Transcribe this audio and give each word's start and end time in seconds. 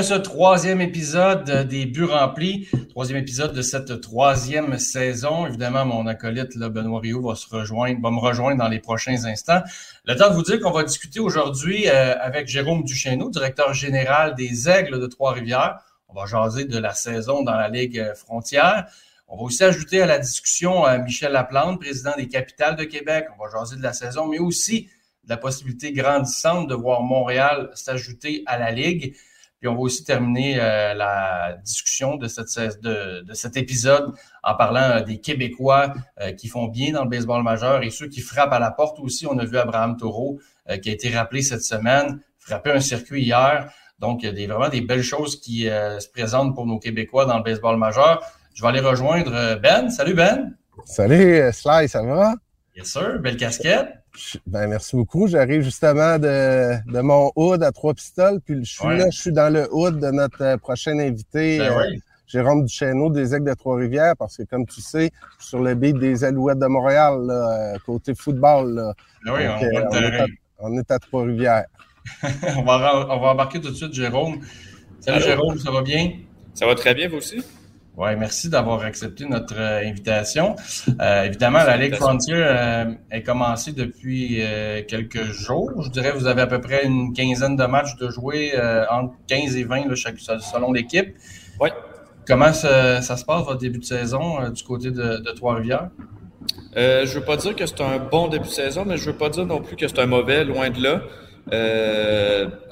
Ce 0.00 0.14
troisième 0.14 0.80
épisode 0.80 1.68
des 1.68 1.84
Buts 1.84 2.06
remplis, 2.06 2.66
troisième 2.88 3.18
épisode 3.18 3.52
de 3.52 3.60
cette 3.60 4.00
troisième 4.00 4.78
saison. 4.78 5.46
Évidemment, 5.46 5.84
mon 5.84 6.06
acolyte 6.06 6.56
Benoît 6.56 6.98
Rio 6.98 7.20
va 7.20 7.34
se 7.34 7.46
rejoindre, 7.46 8.00
va 8.00 8.10
me 8.10 8.18
rejoindre 8.18 8.56
dans 8.56 8.70
les 8.70 8.78
prochains 8.78 9.26
instants. 9.26 9.60
Le 10.06 10.16
temps 10.16 10.30
de 10.30 10.34
vous 10.34 10.44
dire 10.44 10.60
qu'on 10.60 10.70
va 10.70 10.82
discuter 10.82 11.20
aujourd'hui 11.20 11.90
euh, 11.90 12.18
avec 12.18 12.48
Jérôme 12.48 12.84
Duchesneau, 12.84 13.28
directeur 13.28 13.74
général 13.74 14.34
des 14.34 14.66
Aigles 14.66 14.98
de 14.98 15.06
Trois-Rivières. 15.06 15.80
On 16.08 16.14
va 16.14 16.24
jaser 16.24 16.64
de 16.64 16.78
la 16.78 16.94
saison 16.94 17.42
dans 17.42 17.54
la 17.54 17.68
Ligue 17.68 18.14
frontière. 18.14 18.86
On 19.28 19.36
va 19.36 19.42
aussi 19.42 19.62
ajouter 19.62 20.00
à 20.00 20.06
la 20.06 20.18
discussion 20.18 20.86
euh, 20.86 20.98
Michel 21.00 21.32
Laplante, 21.32 21.78
président 21.78 22.16
des 22.16 22.28
Capitales 22.28 22.76
de 22.76 22.84
Québec. 22.84 23.26
On 23.38 23.44
va 23.44 23.50
jaser 23.50 23.76
de 23.76 23.82
la 23.82 23.92
saison, 23.92 24.26
mais 24.26 24.38
aussi 24.38 24.88
de 25.24 25.28
la 25.28 25.36
possibilité 25.36 25.92
grandissante 25.92 26.66
de 26.66 26.74
voir 26.74 27.02
Montréal 27.02 27.70
s'ajouter 27.74 28.42
à 28.46 28.58
la 28.58 28.70
Ligue. 28.70 29.14
Puis 29.62 29.68
on 29.68 29.74
va 29.74 29.82
aussi 29.82 30.02
terminer 30.02 30.58
euh, 30.58 30.92
la 30.92 31.56
discussion 31.62 32.16
de, 32.16 32.26
cette, 32.26 32.82
de, 32.82 33.20
de, 33.20 33.32
cet 33.32 33.56
épisode 33.56 34.12
en 34.42 34.56
parlant 34.56 34.80
euh, 34.80 35.02
des 35.02 35.20
Québécois 35.20 35.94
euh, 36.20 36.32
qui 36.32 36.48
font 36.48 36.66
bien 36.66 36.90
dans 36.90 37.04
le 37.04 37.08
baseball 37.08 37.44
majeur 37.44 37.84
et 37.84 37.90
ceux 37.90 38.08
qui 38.08 38.22
frappent 38.22 38.52
à 38.52 38.58
la 38.58 38.72
porte 38.72 38.98
aussi. 38.98 39.24
On 39.24 39.38
a 39.38 39.44
vu 39.44 39.56
Abraham 39.56 39.96
Taureau 39.96 40.40
qui 40.82 40.90
a 40.90 40.92
été 40.92 41.10
rappelé 41.10 41.42
cette 41.42 41.62
semaine, 41.62 42.20
frapper 42.38 42.72
un 42.72 42.80
circuit 42.80 43.22
hier. 43.22 43.70
Donc, 44.00 44.24
il 44.24 44.26
y 44.26 44.28
a 44.28 44.32
des, 44.32 44.48
vraiment 44.48 44.68
des 44.68 44.80
belles 44.80 45.02
choses 45.02 45.40
qui 45.40 45.62
se 45.64 46.08
présentent 46.08 46.54
pour 46.54 46.66
nos 46.66 46.78
Québécois 46.78 47.24
dans 47.24 47.36
le 47.36 47.42
baseball 47.42 47.76
majeur. 47.76 48.22
Je 48.54 48.62
vais 48.62 48.68
aller 48.68 48.80
rejoindre 48.80 49.60
Ben. 49.60 49.90
Salut 49.90 50.14
Ben. 50.14 50.56
Salut 50.84 51.52
Sly, 51.52 51.88
ça 51.88 52.02
va? 52.02 52.34
Bien 52.74 52.84
sûr, 52.84 53.18
belle 53.18 53.36
casquette. 53.36 54.01
Ben, 54.46 54.66
merci 54.68 54.94
beaucoup. 54.94 55.26
J'arrive 55.26 55.62
justement 55.62 56.18
de, 56.18 56.74
de, 56.90 57.00
mon 57.00 57.32
hood 57.34 57.62
à 57.62 57.72
trois 57.72 57.94
pistoles, 57.94 58.40
puis 58.44 58.64
je 58.64 58.70
suis 58.72 58.88
là, 58.88 59.08
je 59.10 59.18
suis 59.18 59.32
dans 59.32 59.52
le 59.52 59.68
hood 59.72 60.00
de 60.00 60.10
notre 60.10 60.42
euh, 60.42 60.56
prochain 60.58 60.98
invité, 60.98 61.58
ben 61.58 61.72
euh, 61.72 61.96
Jérôme 62.26 62.64
Duchesneau 62.64 63.10
des 63.10 63.34
Aigles 63.34 63.48
de 63.48 63.54
Trois-Rivières, 63.54 64.14
parce 64.18 64.36
que 64.36 64.42
comme 64.42 64.66
tu 64.66 64.82
sais, 64.82 65.10
je 65.38 65.44
suis 65.44 65.48
sur 65.50 65.60
le 65.60 65.74
beat 65.74 65.98
des 65.98 66.24
Alouettes 66.24 66.58
de 66.58 66.66
Montréal, 66.66 67.26
là, 67.26 67.74
euh, 67.74 67.78
côté 67.86 68.14
football. 68.14 68.74
Là. 68.74 68.92
Ben 69.24 69.32
oui, 69.34 69.42
on, 69.48 69.94
est 69.94 70.20
à, 70.20 70.26
on, 70.58 70.78
est 70.78 70.90
à, 70.90 70.98
Trois-Rivières. 70.98 71.66
on, 72.56 72.62
va, 72.62 73.06
on 73.08 73.20
va 73.20 73.28
embarquer 73.28 73.60
tout 73.60 73.70
de 73.70 73.74
suite 73.74 73.94
Jérôme. 73.94 74.40
Salut 75.00 75.22
Jérôme, 75.22 75.58
ça 75.58 75.70
va 75.70 75.82
bien? 75.82 76.12
Ça 76.54 76.66
va 76.66 76.74
très 76.74 76.94
bien, 76.94 77.08
vous 77.08 77.16
aussi? 77.16 77.42
Oui, 77.94 78.08
merci 78.18 78.48
d'avoir 78.48 78.82
accepté 78.84 79.26
notre 79.26 79.54
euh, 79.58 79.86
invitation. 79.86 80.56
Euh, 81.00 81.24
évidemment, 81.24 81.58
la 81.58 81.76
Ligue 81.76 81.94
Frontier 81.94 82.36
euh, 82.36 82.86
est 83.10 83.22
commencée 83.22 83.72
depuis 83.72 84.40
quelques 84.88 85.24
jours. 85.24 85.70
Je 85.82 85.90
dirais 85.90 86.12
vous 86.12 86.26
avez 86.26 86.42
à 86.42 86.46
peu 86.46 86.60
près 86.60 86.86
une 86.86 87.12
quinzaine 87.12 87.56
de 87.56 87.64
matchs 87.64 87.96
de 87.96 88.08
jouer, 88.08 88.52
entre 88.90 89.14
15 89.28 89.56
et 89.56 89.64
20 89.64 89.88
là, 89.88 89.94
chaque, 89.94 90.18
selon 90.18 90.72
l'équipe. 90.72 91.14
Oui. 91.60 91.68
Comment 92.26 92.52
ça, 92.52 93.02
se 93.02 93.24
passe, 93.24 93.44
votre 93.44 93.58
début 93.58 93.78
de 93.78 93.84
saison 93.84 94.48
du 94.48 94.62
côté 94.62 94.90
de, 94.90 95.18
de 95.18 95.30
Trois-Rivières? 95.32 95.90
je 96.74 97.02
ne 97.02 97.14
veux 97.14 97.24
pas 97.24 97.36
dire 97.36 97.54
que 97.54 97.66
c'est 97.66 97.80
un 97.82 97.98
bon 97.98 98.28
début 98.28 98.48
de 98.48 98.52
saison, 98.52 98.84
mais 98.86 98.96
je 98.96 99.06
ne 99.06 99.12
veux 99.12 99.18
pas 99.18 99.28
dire 99.28 99.44
non 99.44 99.60
plus 99.60 99.76
que 99.76 99.86
c'est 99.86 99.98
un 99.98 100.06
mauvais, 100.06 100.44
loin 100.44 100.70
de 100.70 100.82
là. 100.82 101.02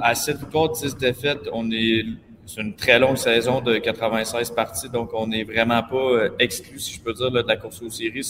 à 0.00 0.14
cette 0.14 0.38
victoire, 0.38 0.70
10 0.70 0.96
défaites, 0.96 1.48
on 1.52 1.70
est 1.70 2.04
c'est 2.52 2.62
une 2.62 2.74
très 2.74 2.98
longue 2.98 3.16
saison 3.16 3.60
de 3.60 3.78
96 3.78 4.50
parties, 4.50 4.88
donc 4.88 5.10
on 5.14 5.28
n'est 5.28 5.44
vraiment 5.44 5.84
pas 5.84 5.96
euh, 5.96 6.30
exclu, 6.40 6.80
si 6.80 6.94
je 6.94 7.00
peux 7.00 7.12
dire, 7.12 7.30
de 7.30 7.42
la 7.46 7.56
course 7.56 7.80
aux 7.80 7.90
séries. 7.90 8.28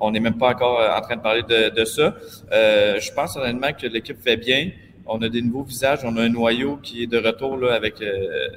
on 0.00 0.10
n'est 0.10 0.18
même 0.18 0.36
pas 0.36 0.50
encore 0.50 0.80
euh, 0.80 0.98
en 0.98 1.00
train 1.00 1.14
de 1.16 1.22
parler 1.22 1.42
de, 1.44 1.84
ça. 1.84 2.12
Euh, 2.50 2.98
je 2.98 3.12
pense 3.12 3.36
honnêtement 3.36 3.72
que 3.72 3.86
l'équipe 3.86 4.20
fait 4.20 4.36
bien. 4.36 4.70
On 5.06 5.22
a 5.22 5.28
des 5.28 5.42
nouveaux 5.42 5.62
visages, 5.62 6.00
on 6.04 6.16
a 6.16 6.22
un 6.22 6.28
noyau 6.28 6.76
qui 6.82 7.04
est 7.04 7.06
de 7.06 7.18
retour 7.18 7.56
là, 7.56 7.74
avec, 7.74 8.02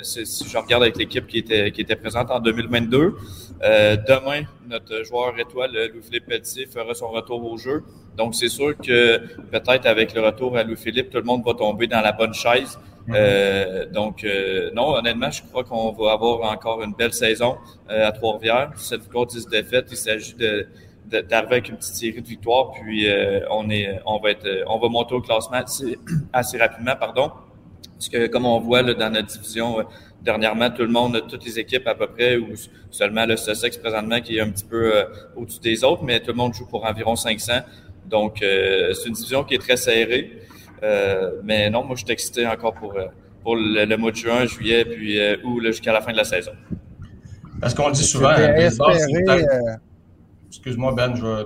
si 0.01 0.47
je 0.47 0.57
regarde 0.57 0.83
avec 0.83 0.95
l'équipe 0.95 1.25
qui 1.25 1.39
était, 1.39 1.71
qui 1.71 1.81
était 1.81 1.95
présente 1.95 2.29
en 2.29 2.39
2022. 2.39 3.15
demain, 3.61 4.43
notre 4.67 5.03
joueur 5.03 5.39
étoile, 5.39 5.71
Louis-Philippe 5.91 6.27
Petit, 6.27 6.65
fera 6.67 6.93
son 6.93 7.09
retour 7.09 7.43
au 7.51 7.57
jeu. 7.57 7.83
Donc, 8.15 8.35
c'est 8.35 8.49
sûr 8.49 8.77
que 8.77 9.17
peut-être 9.51 9.87
avec 9.87 10.13
le 10.13 10.21
retour 10.21 10.55
à 10.55 10.63
Louis-Philippe, 10.63 11.09
tout 11.09 11.17
le 11.17 11.23
monde 11.23 11.43
va 11.43 11.55
tomber 11.55 11.87
dans 11.87 12.01
la 12.01 12.11
bonne 12.11 12.33
chaise. 12.33 12.77
Euh, 13.09 13.85
donc, 13.87 14.23
euh, 14.23 14.71
non, 14.73 14.95
honnêtement, 14.95 15.29
je 15.29 15.43
crois 15.43 15.63
qu'on 15.63 15.91
va 15.91 16.13
avoir 16.13 16.51
encore 16.51 16.81
une 16.81 16.93
belle 16.93 17.13
saison 17.13 17.57
euh, 17.89 18.07
à 18.07 18.11
Trois-Rivières. 18.11 18.71
Cette 18.75 19.01
victoire, 19.01 19.25
10 19.27 19.47
défaites, 19.47 19.87
il 19.91 19.97
s'agit 19.97 20.33
de, 20.35 20.67
d'arriver 21.05 21.53
avec 21.53 21.69
une 21.69 21.77
petite 21.77 21.95
série 21.95 22.21
de 22.21 22.27
victoires, 22.27 22.71
puis 22.71 23.07
on 23.51 23.69
est, 23.69 23.99
on 24.05 24.19
va 24.19 24.31
être, 24.31 24.47
on 24.67 24.79
va 24.79 24.89
monter 24.89 25.13
au 25.13 25.21
classement 25.21 25.61
assez, 26.33 26.57
rapidement, 26.57 26.95
pardon. 26.99 27.31
Parce 27.93 28.09
que 28.09 28.27
comme 28.27 28.45
on 28.45 28.59
voit 28.59 28.81
là, 28.81 28.93
dans 28.93 29.09
notre 29.09 29.27
division 29.27 29.85
dernièrement, 30.21 30.69
tout 30.71 30.81
le 30.81 30.89
monde, 30.89 31.23
toutes 31.29 31.45
les 31.45 31.59
équipes 31.59 31.87
à 31.87 31.95
peu 31.95 32.07
près, 32.07 32.35
ou 32.37 32.47
seulement 32.89 33.25
le 33.25 33.37
Sussex 33.37 33.77
présentement 33.77 34.19
qui 34.19 34.37
est 34.37 34.41
un 34.41 34.49
petit 34.49 34.65
peu 34.65 34.91
au-dessus 35.35 35.59
des 35.59 35.83
autres, 35.83 36.03
mais 36.03 36.19
tout 36.19 36.31
le 36.31 36.37
monde 36.37 36.53
joue 36.53 36.65
pour 36.65 36.83
environ 36.83 37.15
500. 37.15 37.53
Donc, 38.07 38.37
c'est 38.41 39.05
une 39.05 39.13
division 39.13 39.43
qui 39.43 39.53
est 39.53 39.59
très 39.59 39.77
serrée. 39.77 40.41
Euh, 40.83 41.31
mais 41.43 41.69
non, 41.69 41.83
moi, 41.83 41.95
je 41.95 42.03
suis 42.03 42.11
excité 42.11 42.47
encore 42.47 42.73
pour, 42.73 42.95
euh, 42.95 43.05
pour 43.43 43.55
le, 43.55 43.95
mois 43.97 44.11
de 44.11 44.15
juin, 44.15 44.45
juillet, 44.45 44.85
puis 44.85 45.19
euh, 45.19 45.37
août, 45.43 45.61
jusqu'à 45.65 45.93
la 45.93 46.01
fin 46.01 46.11
de 46.11 46.17
la 46.17 46.23
saison. 46.23 46.51
Parce 47.59 47.73
qu'on 47.73 47.87
le 47.87 47.93
dit 47.93 48.03
souvent, 48.03 48.33
Excuse-moi, 50.47 50.93
Ben, 50.95 51.15
je 51.15 51.45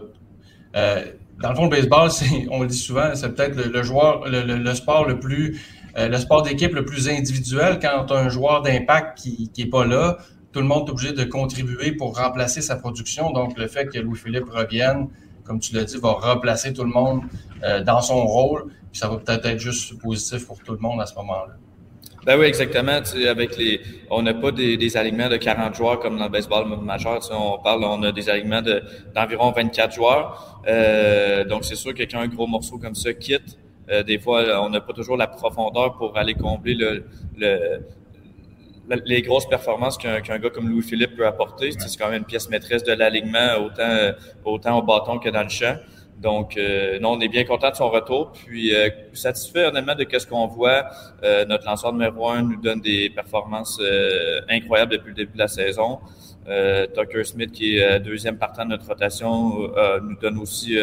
dans 1.41 1.51
le 1.51 1.56
fond, 1.56 1.63
le 1.63 1.69
baseball, 1.69 2.09
on 2.51 2.63
le 2.63 2.68
dit 2.68 2.78
souvent, 2.78 3.16
c'est 3.16 3.34
peut-être 3.34 3.56
le, 3.56 3.81
joueur, 3.81 4.25
le, 4.28 4.73
sport 4.73 5.07
le 5.07 5.22
plus, 5.22 5.62
le 5.95 6.18
sport 6.18 6.41
d'équipe 6.41 6.75
le 6.75 6.84
plus 6.84 7.07
individuel. 7.07 7.79
Quand 7.81 8.07
tu 8.07 8.13
as 8.13 8.18
un 8.18 8.28
joueur 8.28 8.62
d'impact 8.62 9.19
qui 9.19 9.50
n'est 9.57 9.66
pas 9.68 9.85
là, 9.85 10.18
tout 10.51 10.59
le 10.59 10.66
monde 10.66 10.89
est 10.89 10.91
obligé 10.91 11.13
de 11.13 11.23
contribuer 11.23 11.94
pour 11.94 12.18
remplacer 12.18 12.62
sa 12.62 12.75
production. 12.75 13.31
Donc, 13.31 13.57
le 13.57 13.68
fait 13.68 13.85
que 13.85 14.00
Louis-Philippe 14.00 14.50
revienne, 14.50 15.07
comme 15.45 15.62
tu 15.62 15.73
l'as 15.73 15.85
dit, 15.85 15.95
va 15.97 16.12
remplacer 16.12 16.73
tout 16.73 16.84
le 16.84 16.91
monde 16.91 17.22
dans 17.85 18.01
son 18.01 18.25
rôle 18.25 18.66
ça 18.94 19.07
va 19.07 19.17
peut-être 19.17 19.45
être 19.45 19.59
juste 19.59 20.00
positif 20.00 20.45
pour 20.47 20.59
tout 20.59 20.73
le 20.73 20.79
monde 20.79 21.01
à 21.01 21.05
ce 21.05 21.16
moment-là. 21.16 21.55
Ben 22.25 22.38
oui, 22.38 22.47
exactement. 22.47 23.00
avec 23.27 23.57
les, 23.57 23.81
on 24.09 24.22
n'a 24.22 24.33
pas 24.33 24.51
des, 24.51 24.97
alignements 24.97 25.29
de 25.29 25.38
40 25.38 25.73
joueurs 25.73 26.00
comme 26.00 26.17
dans 26.17 26.25
le 26.25 26.29
baseball 26.29 26.67
majeur. 26.81 27.19
on 27.31 27.57
parle, 27.59 27.83
on 27.85 28.03
a 28.03 28.11
des 28.11 28.29
alignements 28.29 28.61
d'environ 29.16 29.51
24 29.51 29.94
joueurs. 29.94 30.61
Euh, 30.67 31.45
donc 31.45 31.63
c'est 31.63 31.75
sûr 31.75 31.94
que 31.94 32.03
quand 32.03 32.19
un 32.19 32.27
gros 32.27 32.45
morceau 32.45 32.77
comme 32.77 32.95
ça 32.95 33.13
quitte, 33.13 33.57
euh, 33.89 34.03
des 34.03 34.19
fois 34.19 34.44
on 34.61 34.69
n'a 34.69 34.81
pas 34.81 34.94
toujours 34.94 35.16
la 35.16 35.27
profondeur 35.27 35.95
pour 35.95 36.17
aller 36.17 36.33
combler 36.33 36.75
le, 36.75 37.06
les 39.06 39.21
grosses 39.21 39.47
performances 39.47 39.97
qu'un 39.97 40.19
gars 40.19 40.50
comme 40.50 40.69
Louis-Philippe 40.69 41.16
peut 41.16 41.25
apporter. 41.25 41.71
C'est 41.71 41.97
quand 41.97 42.09
même 42.09 42.19
une 42.19 42.25
pièce 42.25 42.50
maîtresse 42.50 42.83
de 42.83 42.91
l'alignement, 42.91 43.56
autant, 43.63 44.11
autant 44.44 44.77
au 44.77 44.81
bâton 44.81 45.19
que 45.19 45.29
dans 45.29 45.44
le 45.44 45.50
champ. 45.50 45.77
Donc, 46.19 46.57
euh, 46.57 47.00
non, 47.00 47.13
on 47.13 47.19
est 47.22 47.30
bien 47.30 47.46
content 47.46 47.69
de 47.69 47.75
son 47.75 47.90
retour, 47.90 48.34
puis 48.34 48.75
euh, 48.75 48.90
satisfait 49.13 49.66
honnêtement 49.66 49.96
de 49.96 50.06
ce 50.19 50.28
qu'on 50.28 50.47
voit. 50.47 50.90
Euh, 51.24 51.46
notre 51.46 51.66
lanceur 51.66 51.94
numéro 51.94 52.30
un 52.30 52.41
nous 52.41 52.57
donne 52.57 52.81
des 52.81 53.09
performances 53.09 53.81
incroyables 54.50 54.91
depuis 54.91 55.09
le 55.09 55.16
début 55.16 55.34
de 55.34 55.40
la 55.40 55.47
saison. 55.47 56.00
Tucker 56.45 57.23
Smith, 57.23 57.51
qui 57.51 57.77
est 57.77 58.00
deuxième 58.00 58.38
partant 58.38 58.66
de 58.66 58.72
notre 58.72 58.88
rotation, 58.88 59.69
nous 60.01 60.15
donne 60.19 60.39
aussi 60.39 60.77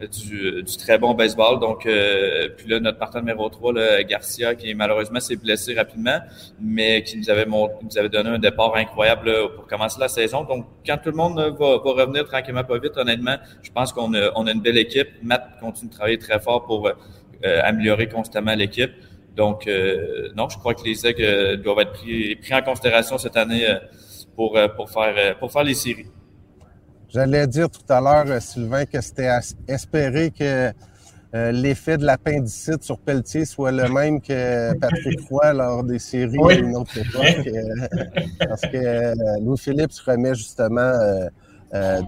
du, 0.00 0.64
très 0.78 0.98
bon 0.98 1.14
baseball. 1.14 1.60
Donc, 1.60 1.82
puis 1.82 2.68
là, 2.68 2.80
notre 2.80 2.98
partant 2.98 3.20
numéro 3.20 3.48
3, 3.48 3.72
là, 3.72 4.02
Garcia, 4.02 4.54
qui 4.54 4.74
malheureusement 4.74 5.20
s'est 5.20 5.36
blessé 5.36 5.74
rapidement, 5.74 6.18
mais 6.60 7.02
qui 7.04 7.18
nous 7.18 7.30
avait, 7.30 7.46
nous 7.46 7.98
avait 7.98 8.08
donné 8.08 8.30
un 8.30 8.38
départ 8.38 8.74
incroyable 8.74 9.32
pour 9.54 9.66
commencer 9.66 10.00
la 10.00 10.08
saison. 10.08 10.44
Donc, 10.44 10.66
quand 10.84 10.96
tout 10.96 11.10
le 11.10 11.16
monde 11.16 11.38
va, 11.38 11.78
va 11.78 12.02
revenir 12.02 12.24
tranquillement 12.24 12.64
pas 12.64 12.78
vite, 12.78 12.96
honnêtement, 12.96 13.36
je 13.62 13.70
pense 13.70 13.92
qu'on 13.92 14.12
a, 14.14 14.32
on 14.34 14.46
a 14.46 14.50
une 14.50 14.60
belle 14.60 14.78
équipe. 14.78 15.08
Matt 15.22 15.60
continue 15.60 15.90
de 15.90 15.94
travailler 15.94 16.18
très 16.18 16.40
fort 16.40 16.64
pour 16.64 16.90
améliorer 17.44 18.08
constamment 18.08 18.54
l'équipe. 18.54 18.90
Donc, 19.36 19.70
non, 20.36 20.48
je 20.48 20.58
crois 20.58 20.74
que 20.74 20.82
les 20.84 21.06
aigles 21.06 21.58
doivent 21.62 21.80
être 21.80 21.92
pris, 21.92 22.34
pris 22.36 22.54
en 22.54 22.62
considération 22.62 23.18
cette 23.18 23.36
année 23.36 23.66
pour, 24.36 24.56
pour, 24.76 24.90
faire, 24.90 25.38
pour 25.38 25.50
faire 25.50 25.64
les 25.64 25.74
séries. 25.74 26.06
J'allais 27.08 27.46
dire 27.46 27.70
tout 27.70 27.92
à 27.92 28.00
l'heure, 28.00 28.26
euh, 28.26 28.40
Sylvain, 28.40 28.84
que 28.84 29.00
c'était 29.00 29.30
espérer 29.68 30.30
que 30.30 30.72
euh, 31.34 31.52
l'effet 31.52 31.96
de 31.98 32.04
l'appendicite 32.04 32.82
sur 32.82 32.98
Pelletier 32.98 33.44
soit 33.44 33.70
le 33.70 33.88
même 33.88 34.20
que 34.20 34.76
Patrick 34.78 35.20
Roy 35.30 35.52
lors 35.52 35.84
des 35.84 35.98
séries 36.00 36.36
oui. 36.38 36.56
d'une 36.56 36.76
autre 36.76 36.98
époque. 36.98 37.46
Euh, 37.46 37.86
parce 38.48 38.62
que 38.62 39.40
Louis-Philippe 39.40 39.92
se 39.92 40.10
remet 40.10 40.34
justement 40.34 40.92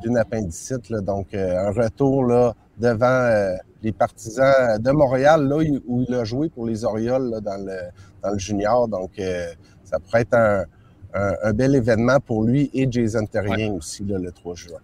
d'une 0.02 0.16
appendicite. 0.16 0.92
donc, 0.92 1.34
un 1.34 1.70
retour 1.70 2.24
là, 2.24 2.54
devant 2.78 3.56
les 3.82 3.92
partisans 3.92 4.78
de 4.78 4.90
Montréal, 4.90 5.46
là 5.46 5.56
où 5.86 6.04
il 6.08 6.14
a 6.14 6.24
joué 6.24 6.48
pour 6.48 6.66
les 6.66 6.84
Orioles 6.84 7.40
dans, 7.42 7.64
le, 7.64 7.78
dans 8.22 8.30
le 8.30 8.38
junior. 8.38 8.88
Donc, 8.88 9.12
ça 9.84 9.98
pourrait 9.98 10.22
être 10.22 10.34
un, 10.34 10.64
un, 11.14 11.52
bel 11.52 11.74
événement 11.74 12.20
pour 12.20 12.44
lui 12.44 12.70
et 12.74 12.86
Jason 12.90 13.26
Terrien 13.26 13.72
aussi 13.72 14.04
le 14.04 14.30
3 14.30 14.54
juin. 14.54 14.78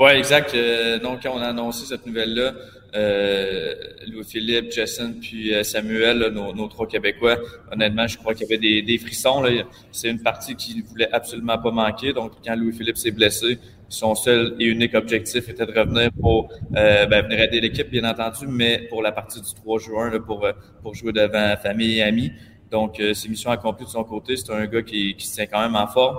Oui, 0.00 0.10
exact. 0.12 0.56
donc, 1.02 1.22
quand 1.22 1.32
on 1.34 1.40
a 1.40 1.48
annoncé 1.48 1.86
cette 1.86 2.04
nouvelle-là, 2.04 2.52
euh, 2.94 3.74
Louis-Philippe, 4.06 4.70
Jason, 4.70 5.14
puis 5.20 5.52
euh, 5.52 5.64
Samuel, 5.64 6.28
nos, 6.32 6.68
trois 6.68 6.86
Québécois. 6.86 7.38
Honnêtement, 7.72 8.06
je 8.06 8.16
crois 8.16 8.34
qu'il 8.34 8.48
y 8.48 8.54
avait 8.54 8.82
des, 8.82 8.98
frissons. 8.98 9.42
C'est 9.90 10.08
une 10.08 10.22
partie 10.22 10.54
qu'il 10.54 10.78
ne 10.78 10.82
voulait 10.82 11.12
absolument 11.12 11.58
pas 11.58 11.72
manquer. 11.72 12.12
Donc, 12.12 12.32
quand 12.44 12.54
Louis-Philippe 12.54 12.96
s'est 12.96 13.10
blessé, 13.10 13.58
son 13.88 14.14
seul 14.14 14.54
et 14.60 14.66
unique 14.66 14.94
objectif 14.94 15.48
était 15.48 15.66
de 15.66 15.72
revenir 15.72 16.10
pour 16.20 16.48
euh, 16.76 17.06
ben, 17.06 17.24
venir 17.24 17.40
aider 17.40 17.60
l'équipe, 17.60 17.90
bien 17.90 18.08
entendu, 18.08 18.46
mais 18.48 18.86
pour 18.88 19.02
la 19.02 19.10
partie 19.10 19.40
du 19.40 19.54
3 19.54 19.78
juin, 19.80 20.10
là, 20.10 20.20
pour, 20.20 20.46
pour 20.82 20.94
jouer 20.94 21.12
devant 21.12 21.56
famille 21.56 21.98
et 21.98 22.02
amis. 22.02 22.30
Donc, 22.74 22.98
euh, 22.98 23.14
c'est 23.14 23.28
mission 23.28 23.50
accomplie 23.50 23.86
de 23.86 23.90
son 23.90 24.04
côté. 24.04 24.36
C'est 24.36 24.52
un 24.52 24.66
gars 24.66 24.82
qui, 24.82 25.14
se 25.18 25.34
tient 25.34 25.46
quand 25.46 25.60
même 25.60 25.76
en 25.76 25.86
forme. 25.86 26.18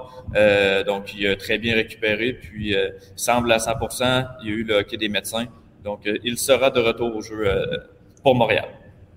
donc, 0.87 1.13
il 1.13 1.27
a 1.27 1.35
très 1.35 1.57
bien 1.57 1.75
récupéré. 1.75 2.33
Puis, 2.33 2.71
il 2.71 2.93
semble 3.15 3.51
à 3.51 3.57
100% 3.57 4.27
Il 4.41 4.47
y 4.47 4.51
a 4.51 4.55
eu 4.55 4.63
le 4.63 4.75
hockey 4.75 4.97
des 4.97 5.09
médecins. 5.09 5.47
Donc, 5.85 6.07
euh, 6.07 6.17
il 6.23 6.39
sera 6.39 6.71
de 6.71 6.79
retour 6.79 7.15
au 7.15 7.21
jeu 7.21 7.47
euh, 7.47 7.77
pour 8.23 8.33
Montréal. 8.33 8.65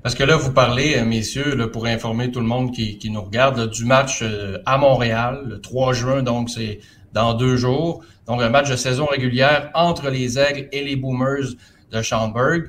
Parce 0.02 0.14
que 0.14 0.22
là, 0.22 0.36
vous 0.36 0.52
parlez, 0.52 0.98
euh, 0.98 1.04
messieurs, 1.04 1.70
pour 1.72 1.86
informer 1.86 2.30
tout 2.30 2.40
le 2.40 2.46
monde 2.46 2.72
qui, 2.72 3.10
nous 3.10 3.22
regarde, 3.22 3.70
du 3.70 3.86
match 3.86 4.22
à 4.66 4.76
Montréal, 4.76 5.44
le 5.46 5.60
3 5.60 5.94
juin, 5.94 6.22
donc 6.22 6.50
c'est 6.50 6.80
dans 7.14 7.32
deux 7.32 7.56
jours. 7.56 8.04
Donc, 8.26 8.42
un 8.42 8.50
match 8.50 8.68
de 8.68 8.76
saison 8.76 9.06
régulière 9.06 9.70
entre 9.74 10.10
les 10.10 10.38
Aigles 10.38 10.68
et 10.72 10.84
les 10.84 10.94
Boomers 10.94 11.54
de 11.90 12.02
Schaumburg. 12.02 12.64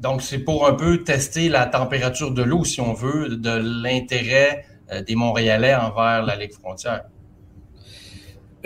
Donc, 0.00 0.22
c'est 0.22 0.38
pour 0.38 0.66
un 0.66 0.74
peu 0.74 1.04
tester 1.04 1.48
la 1.48 1.66
température 1.66 2.32
de 2.32 2.42
l'eau, 2.42 2.64
si 2.64 2.80
on 2.80 2.92
veut, 2.92 3.36
de 3.36 3.82
l'intérêt 3.82 4.64
des 5.06 5.16
Montréalais 5.16 5.74
envers 5.74 6.24
la 6.24 6.36
Ligue 6.36 6.52
frontière. 6.52 7.02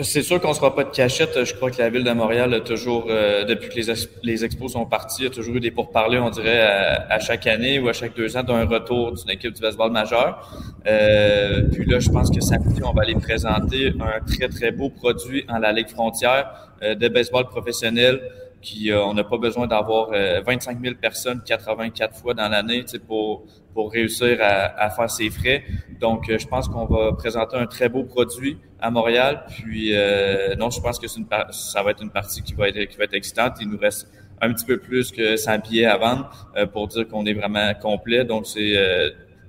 C'est 0.03 0.23
sûr 0.23 0.41
qu'on 0.41 0.49
ne 0.49 0.53
sera 0.53 0.73
pas 0.73 0.83
de 0.83 0.89
cachette. 0.89 1.43
Je 1.43 1.53
crois 1.53 1.69
que 1.69 1.77
la 1.77 1.89
ville 1.89 2.03
de 2.03 2.11
Montréal 2.11 2.53
a 2.53 2.61
toujours, 2.61 3.05
euh, 3.09 3.43
depuis 3.43 3.69
que 3.69 3.75
les, 4.23 4.43
expos 4.45 4.71
sont 4.71 4.85
partis, 4.85 5.27
a 5.27 5.29
toujours 5.29 5.55
eu 5.55 5.59
des 5.59 5.69
pourparlers, 5.69 6.17
on 6.17 6.29
dirait, 6.29 6.61
à, 6.61 7.19
chaque 7.19 7.45
année 7.45 7.77
ou 7.77 7.87
à 7.87 7.93
chaque 7.93 8.15
deux 8.15 8.35
ans 8.35 8.43
d'un 8.43 8.65
retour 8.65 9.11
d'une 9.11 9.29
équipe 9.29 9.53
du 9.53 9.61
baseball 9.61 9.91
majeur. 9.91 10.49
Euh, 10.87 11.63
puis 11.71 11.85
là, 11.85 11.99
je 11.99 12.09
pense 12.09 12.31
que 12.31 12.41
samedi, 12.41 12.81
on 12.83 12.93
va 12.93 13.03
aller 13.03 13.15
présenter 13.15 13.93
un 13.99 14.19
très, 14.25 14.47
très 14.47 14.71
beau 14.71 14.89
produit 14.89 15.45
en 15.47 15.59
la 15.59 15.71
Ligue 15.71 15.89
frontière 15.89 16.71
euh, 16.81 16.95
de 16.95 17.07
baseball 17.07 17.45
professionnel 17.45 18.21
qui, 18.61 18.91
on 18.93 19.13
n'a 19.13 19.23
pas 19.23 19.37
besoin 19.37 19.67
d'avoir 19.67 20.11
25 20.11 20.81
000 20.81 20.95
personnes 20.95 21.41
84 21.45 22.15
fois 22.15 22.33
dans 22.33 22.47
l'année 22.47 22.85
pour 23.07 23.45
pour 23.73 23.91
réussir 23.91 24.37
à, 24.41 24.89
faire 24.89 25.09
ses 25.09 25.29
frais. 25.29 25.63
Donc, 25.99 26.29
euh, 26.29 26.37
je 26.37 26.47
pense 26.47 26.67
qu'on 26.67 26.85
va 26.85 27.13
présenter 27.13 27.57
un 27.57 27.67
très 27.67 27.89
beau 27.89 28.03
produit 28.03 28.57
à 28.79 28.91
Montréal. 28.91 29.45
Puis, 29.49 29.91
euh, 29.93 30.55
non, 30.55 30.69
je 30.69 30.81
pense 30.81 30.99
que 30.99 31.07
une 31.17 31.25
ça 31.51 31.83
va 31.83 31.91
être 31.91 32.01
une 32.01 32.09
partie 32.09 32.41
qui 32.41 32.53
va 32.53 32.69
être, 32.69 32.83
qui 32.85 32.97
va 32.97 33.05
être 33.05 33.13
excitante. 33.13 33.53
Il 33.61 33.69
nous 33.69 33.77
reste 33.77 34.07
un 34.41 34.51
petit 34.53 34.65
peu 34.65 34.77
plus 34.77 35.11
que 35.11 35.35
100 35.35 35.59
billets 35.59 35.85
à 35.85 35.97
vendre 35.97 36.51
euh, 36.57 36.65
pour 36.65 36.87
dire 36.87 37.07
qu'on 37.07 37.25
est 37.25 37.33
vraiment 37.33 37.73
complet. 37.75 38.25
Donc, 38.25 38.47
c'est 38.47 38.75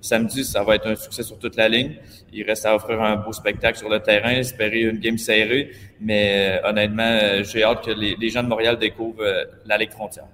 samedi, 0.02 0.44
ça 0.44 0.62
va 0.62 0.75
être 0.75 0.87
un 0.87 0.96
succès 0.96 1.22
sur 1.22 1.38
toute 1.38 1.56
la 1.56 1.70
ligne. 1.70 1.94
Il 2.31 2.44
reste 2.44 2.66
à 2.66 2.75
offrir 2.75 3.00
un 3.00 3.16
beau 3.16 3.32
spectacle 3.32 3.78
sur 3.78 3.88
le 3.88 4.00
terrain, 4.00 4.32
espérer 4.32 4.82
une 4.82 4.99
game 4.99 5.16
serrée. 5.16 5.70
Mais 6.00 6.60
honnêtement, 6.64 7.43
j'ai 7.43 7.64
hâte 7.64 7.84
que 7.84 7.93
les, 7.93 8.16
les, 8.20 8.28
gens 8.28 8.43
de 8.43 8.49
Montréal 8.49 8.78
découvrent 8.78 9.25
la 9.64 9.78
Ligue 9.78 9.93
frontière. 9.93 10.26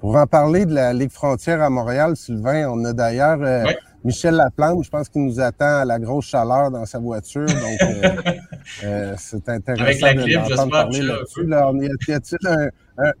Pour 0.00 0.14
en 0.14 0.26
parler 0.26 0.64
de 0.64 0.74
la 0.74 0.92
Ligue 0.92 1.10
frontière 1.10 1.60
à 1.60 1.70
Montréal, 1.70 2.16
Sylvain, 2.16 2.68
on 2.70 2.84
a 2.84 2.92
d'ailleurs 2.92 3.42
euh, 3.42 3.64
Michel 4.04 4.34
Laplante, 4.34 4.84
je 4.84 4.90
pense 4.90 5.08
qu'il 5.08 5.24
nous 5.24 5.40
attend 5.40 5.80
à 5.80 5.84
la 5.84 5.98
grosse 5.98 6.26
chaleur 6.26 6.70
dans 6.70 6.86
sa 6.86 7.00
voiture. 7.00 7.46
Donc, 7.46 7.82
euh, 7.82 8.10
euh, 8.84 9.14
c'est 9.18 9.48
intéressant 9.48 10.14
d'entendre 10.14 10.70
parler 10.70 11.02
là-dessus. 11.02 11.46
Là, 11.46 11.72
y 12.06 12.12
a-t-il 12.12 12.48
un, 12.48 12.68
un, 12.98 13.12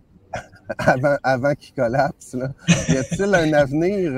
avant, 0.78 1.16
avant 1.24 1.54
qu'il 1.54 1.74
collapse, 1.74 2.34
là, 2.34 2.50
y 2.88 2.96
a-t-il 2.96 3.34
un 3.34 3.52
avenir 3.54 4.12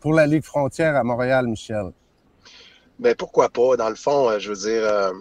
pour 0.00 0.12
la 0.14 0.26
Ligue 0.26 0.44
frontière 0.44 0.96
à 0.96 1.04
Montréal, 1.04 1.46
Michel? 1.46 1.92
Ben 2.98 3.14
pourquoi 3.14 3.48
pas? 3.48 3.76
Dans 3.76 3.88
le 3.88 3.94
fond, 3.94 4.38
je 4.38 4.50
veux 4.50 4.70
dire, 4.70 5.12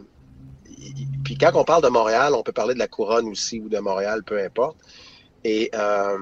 puis 1.23 1.37
quand 1.37 1.51
on 1.55 1.63
parle 1.63 1.83
de 1.83 1.89
Montréal, 1.89 2.33
on 2.35 2.43
peut 2.43 2.51
parler 2.51 2.73
de 2.73 2.79
la 2.79 2.87
couronne 2.87 3.27
aussi 3.27 3.59
ou 3.59 3.69
de 3.69 3.79
Montréal, 3.79 4.23
peu 4.23 4.39
importe. 4.43 4.77
Et, 5.43 5.69
euh, 5.73 6.17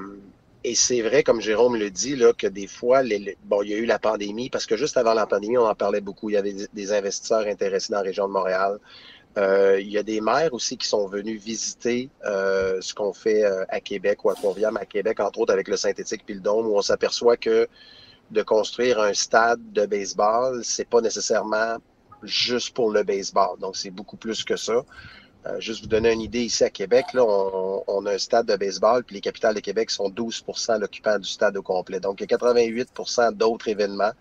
et 0.64 0.74
c'est 0.74 1.00
vrai, 1.00 1.22
comme 1.22 1.40
Jérôme 1.40 1.76
le 1.76 1.90
dit, 1.90 2.16
là, 2.16 2.32
que 2.32 2.46
des 2.46 2.66
fois, 2.66 3.02
bon, 3.44 3.62
il 3.62 3.70
y 3.70 3.74
a 3.74 3.78
eu 3.78 3.86
la 3.86 3.98
pandémie, 3.98 4.50
parce 4.50 4.66
que 4.66 4.76
juste 4.76 4.96
avant 4.96 5.14
la 5.14 5.26
pandémie, 5.26 5.56
on 5.56 5.66
en 5.66 5.74
parlait 5.74 6.00
beaucoup. 6.00 6.30
Il 6.30 6.34
y 6.34 6.36
avait 6.36 6.54
des, 6.72 6.92
investisseurs 6.92 7.46
intéressés 7.46 7.92
dans 7.92 7.98
la 7.98 8.04
région 8.04 8.28
de 8.28 8.32
Montréal. 8.32 8.78
Euh, 9.38 9.80
il 9.80 9.88
y 9.88 9.96
a 9.96 10.02
des 10.02 10.20
maires 10.20 10.52
aussi 10.52 10.76
qui 10.76 10.88
sont 10.88 11.06
venus 11.06 11.40
visiter 11.40 12.10
euh, 12.24 12.80
ce 12.80 12.92
qu'on 12.92 13.12
fait 13.12 13.44
euh, 13.44 13.64
à 13.68 13.80
Québec 13.80 14.24
ou 14.24 14.30
à 14.30 14.34
Trois-Rivières, 14.34 14.76
à 14.76 14.84
Québec, 14.84 15.20
entre 15.20 15.38
autres 15.40 15.52
avec 15.52 15.68
le 15.68 15.76
synthétique 15.76 16.22
puis 16.26 16.34
le 16.34 16.40
dôme, 16.40 16.66
où 16.66 16.76
on 16.76 16.82
s'aperçoit 16.82 17.36
que 17.36 17.68
de 18.30 18.42
construire 18.42 19.00
un 19.00 19.14
stade 19.14 19.60
de 19.72 19.86
baseball, 19.86 20.64
c'est 20.64 20.88
pas 20.88 21.00
nécessairement 21.00 21.76
juste 22.22 22.74
pour 22.74 22.90
le 22.90 23.02
baseball. 23.02 23.58
Donc, 23.58 23.76
c'est 23.76 23.90
beaucoup 23.90 24.16
plus 24.16 24.44
que 24.44 24.56
ça. 24.56 24.84
Euh, 25.46 25.58
juste 25.58 25.80
vous 25.80 25.88
donner 25.88 26.12
une 26.12 26.20
idée, 26.20 26.42
ici 26.42 26.64
à 26.64 26.70
Québec, 26.70 27.06
là, 27.14 27.24
on, 27.24 28.06
a 28.06 28.12
un 28.12 28.18
stade 28.18 28.46
de 28.46 28.56
baseball, 28.56 29.04
puis 29.04 29.14
les 29.14 29.20
capitales 29.22 29.54
de 29.54 29.60
Québec 29.60 29.90
sont 29.90 30.10
12% 30.10 30.78
l'occupant 30.78 31.18
du 31.18 31.28
stade 31.28 31.56
au 31.56 31.62
complet. 31.62 31.98
Donc, 31.98 32.20
il 32.20 32.30
y 32.30 32.34
a 32.34 32.36
88% 32.36 33.32
d'autres 33.32 33.68
événements, 33.68 34.12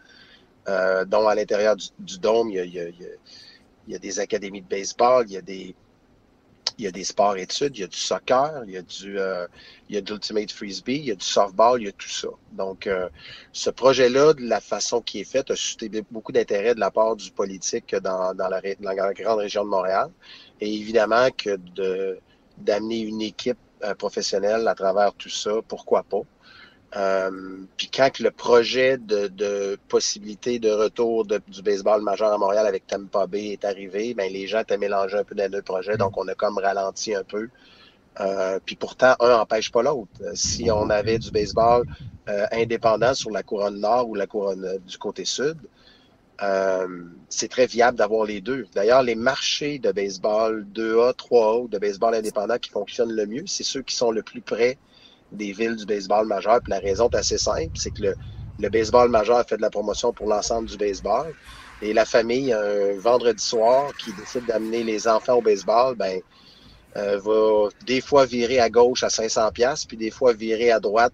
euh, 0.69 1.03
dont 1.03 1.27
à 1.27 1.35
l'intérieur 1.35 1.75
du, 1.75 2.19
dôme, 2.19 2.49
y 2.51 2.59
a, 2.59 2.63
il 2.63 2.93
y, 3.87 3.95
a, 3.95 3.99
des 3.99 4.19
académies 4.19 4.61
de 4.61 4.67
baseball, 4.67 5.25
il 5.27 5.33
y 5.33 5.37
a 5.37 5.41
des, 5.41 5.75
il 6.79 6.85
y 6.85 6.87
a 6.87 6.91
des 6.91 7.03
sports 7.03 7.35
études, 7.35 7.77
il 7.77 7.81
y 7.81 7.83
a 7.83 7.87
du 7.87 7.97
soccer, 7.97 8.63
il 8.65 8.71
y 8.71 8.77
a 8.77 8.81
du 8.81 9.19
euh, 9.19 9.45
il 9.89 9.95
y 9.95 9.97
a 9.97 10.01
de 10.01 10.11
l'ultimate 10.11 10.51
frisbee, 10.51 10.95
il 10.95 11.05
y 11.05 11.11
a 11.11 11.15
du 11.15 11.25
softball, 11.25 11.81
il 11.81 11.85
y 11.85 11.89
a 11.89 11.91
tout 11.91 12.09
ça. 12.09 12.29
Donc 12.53 12.87
euh, 12.87 13.09
ce 13.51 13.69
projet-là, 13.69 14.33
de 14.33 14.43
la 14.43 14.61
façon 14.61 15.01
qui 15.01 15.19
est 15.19 15.29
faite, 15.29 15.51
a 15.51 15.55
suscité 15.57 15.89
beaucoup 16.09 16.31
d'intérêt 16.31 16.73
de 16.75 16.79
la 16.79 16.89
part 16.89 17.17
du 17.17 17.31
politique 17.31 17.93
dans, 17.95 18.33
dans, 18.33 18.47
la, 18.47 18.61
dans 18.61 18.91
la 18.93 19.13
grande 19.13 19.39
région 19.39 19.65
de 19.65 19.69
Montréal. 19.69 20.09
Et 20.61 20.73
évidemment 20.73 21.27
que 21.37 21.57
d'amener 22.57 22.99
une 22.99 23.21
équipe 23.21 23.59
euh, 23.83 23.93
professionnelle 23.95 24.65
à 24.67 24.75
travers 24.75 25.13
tout 25.13 25.29
ça, 25.29 25.51
pourquoi 25.67 26.03
pas? 26.03 26.21
Euh, 26.95 27.29
puis 27.77 27.89
quand 27.93 28.17
le 28.19 28.31
projet 28.31 28.97
de, 28.97 29.27
de 29.27 29.77
possibilité 29.89 30.57
de 30.57 30.71
retour 30.71 31.25
du 31.25 31.61
baseball 31.61 32.01
majeur 32.01 32.33
à 32.33 32.37
Montréal 32.37 32.65
avec 32.65 32.87
Tampa 32.87 33.27
Bay 33.27 33.49
est 33.49 33.63
arrivé, 33.63 34.15
ben 34.15 34.31
les 34.31 34.47
gens 34.47 34.61
étaient 34.61 34.77
mélangés 34.77 35.17
un 35.17 35.23
peu 35.23 35.35
dans 35.35 35.43
les 35.43 35.49
deux 35.49 35.61
projets, 35.61 35.97
donc 35.97 36.17
on 36.17 36.27
a 36.27 36.33
comme 36.33 36.57
ralenti 36.57 37.13
un 37.13 37.23
peu. 37.23 37.49
Euh, 38.19 38.59
puis 38.65 38.75
pourtant, 38.75 39.15
un 39.19 39.29
n'empêche 39.29 39.71
pas 39.71 39.83
l'autre. 39.83 40.09
Si 40.33 40.69
on 40.71 40.89
avait 40.89 41.19
du 41.19 41.29
baseball 41.29 41.85
euh, 42.27 42.45
indépendant 42.51 43.13
sur 43.13 43.29
la 43.29 43.43
couronne 43.43 43.79
nord 43.79 44.09
ou 44.09 44.15
la 44.15 44.25
couronne 44.25 44.79
du 44.87 44.97
côté 44.97 45.25
sud, 45.25 45.57
c'est 47.27 47.49
très 47.49 47.67
viable 47.67 47.97
d'avoir 47.97 48.25
les 48.25 48.41
deux. 48.41 48.65
D'ailleurs, 48.73 49.03
les 49.03 49.15
marchés 49.15 49.77
de 49.77 49.91
baseball 49.91 50.65
2A, 50.73 51.13
3A 51.13 51.63
ou 51.63 51.67
de 51.67 51.77
baseball 51.77 52.15
indépendant 52.15 52.57
qui 52.57 52.71
fonctionnent 52.71 53.11
le 53.11 53.25
mieux, 53.27 53.43
c'est 53.45 53.63
ceux 53.63 53.81
qui 53.81 53.93
sont 53.93 54.09
le 54.11 54.23
plus 54.23 54.41
près 54.41 54.77
des 55.31 55.51
villes 55.51 55.75
du 55.75 55.85
baseball 55.85 56.25
majeur. 56.27 56.59
Puis 56.61 56.71
la 56.71 56.79
raison 56.79 57.09
est 57.09 57.17
assez 57.17 57.37
simple, 57.37 57.71
c'est 57.75 57.91
que 57.91 58.13
le, 58.59 58.69
baseball 58.69 59.09
majeur 59.09 59.45
fait 59.47 59.57
de 59.57 59.61
la 59.61 59.69
promotion 59.69 60.11
pour 60.13 60.27
l'ensemble 60.27 60.69
du 60.69 60.77
baseball. 60.77 61.33
Et 61.81 61.93
la 61.93 62.05
famille, 62.05 62.51
un 62.51 62.97
vendredi 62.99 63.43
soir, 63.43 63.93
qui 63.97 64.11
décide 64.13 64.45
d'amener 64.45 64.83
les 64.83 65.07
enfants 65.07 65.35
au 65.35 65.41
baseball, 65.41 65.95
ben, 65.95 66.19
euh, 66.97 67.19
va 67.19 67.69
des 67.85 68.01
fois 68.01 68.25
virer 68.25 68.59
à 68.59 68.69
gauche 68.69 69.03
à 69.03 69.09
500 69.09 69.51
pièces, 69.51 69.85
puis 69.85 69.95
des 69.95 70.11
fois 70.11 70.33
virer 70.33 70.71
à 70.71 70.79
droite 70.79 71.13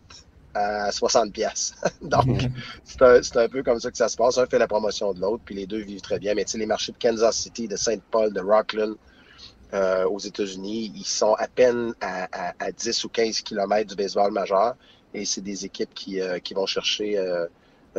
à 0.56 0.92
60 0.92 1.34
pièces. 1.34 1.76
Donc, 2.02 2.48
c'est 2.84 3.38
un, 3.38 3.50
peu 3.50 3.62
comme 3.62 3.80
ça 3.80 3.92
que 3.92 3.98
ça 3.98 4.08
se 4.08 4.16
passe. 4.16 4.38
Un 4.38 4.48
fait 4.48 4.58
la 4.58 4.68
promotion 4.68 5.14
de 5.14 5.20
l'autre, 5.20 5.44
puis 5.46 5.54
les 5.54 5.68
deux 5.68 5.82
vivent 5.82 6.02
très 6.02 6.18
bien. 6.18 6.34
Mais 6.34 6.46
tu 6.46 6.52
sais, 6.52 6.58
les 6.58 6.66
marchés 6.66 6.94
de 6.94 6.98
Kansas 6.98 7.36
City, 7.36 7.68
de 7.68 7.76
Saint 7.76 8.00
Paul, 8.10 8.34
de 8.34 8.40
Rockland, 8.40 8.96
euh, 9.74 10.08
aux 10.08 10.20
États-Unis, 10.20 10.92
ils 10.96 11.06
sont 11.06 11.34
à 11.34 11.48
peine 11.48 11.94
à, 12.02 12.72
10 12.72 13.04
ou 13.04 13.10
15 13.10 13.42
kilomètres 13.42 13.90
du 13.90 13.96
baseball 13.96 14.32
majeur. 14.32 14.76
Et 15.14 15.26
c'est 15.26 15.42
des 15.42 15.66
équipes 15.66 15.94
qui, 15.94 16.22
euh, 16.22 16.40
vont 16.54 16.66
chercher 16.66 17.18
euh, 17.18 17.46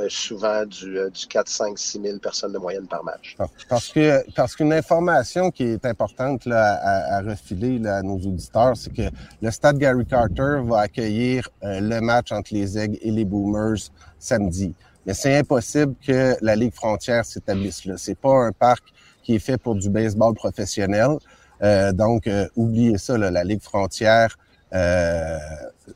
souvent 0.09 0.65
du, 0.67 0.99
du 1.11 1.27
4, 1.27 1.49
5, 1.49 1.79
6 1.79 2.01
000 2.03 2.19
personnes 2.19 2.53
de 2.53 2.59
moyenne 2.59 2.87
par 2.87 3.03
match. 3.03 3.37
Parce 3.69 3.89
que 3.89 4.23
parce 4.35 4.55
qu'une 4.55 4.73
information 4.75 5.51
qui 5.51 5.65
est 5.65 5.87
importante 5.87 6.47
à, 6.47 7.23
refiler 7.23 7.87
à 7.89 8.03
nos 8.03 8.17
auditeurs, 8.17 8.77
c'est 8.77 8.93
que 8.93 9.11
le 9.41 9.51
stade 9.51 9.79
Gary 9.79 10.05
Carter 10.05 10.61
va 10.63 10.81
accueillir 10.81 11.49
le 11.63 12.01
match 12.01 12.31
entre 12.31 12.53
les 12.53 12.77
Aigles 12.77 12.99
et 13.01 13.11
les 13.11 13.25
Boomers 13.25 13.91
samedi. 14.19 14.75
Mais 15.07 15.15
c'est 15.15 15.39
impossible 15.39 15.95
que 16.05 16.37
la 16.43 16.57
Ligue 16.57 16.75
frontière 16.75 17.25
s'établisse 17.25 17.85
là. 17.87 17.95
C'est 17.97 18.19
pas 18.19 18.35
un 18.35 18.53
parc 18.53 18.85
qui 19.23 19.37
est 19.37 19.41
fait 19.41 19.57
pour 19.57 19.77
du 19.77 19.89
baseball 19.89 20.35
professionnel. 20.35 21.19
Euh, 21.63 21.93
donc, 21.93 22.27
euh, 22.27 22.47
oubliez 22.57 22.99
ça, 22.99 23.17
la 23.17 23.45
Ligue 23.45 23.63
frontière 23.63 24.37
euh, 24.75 25.39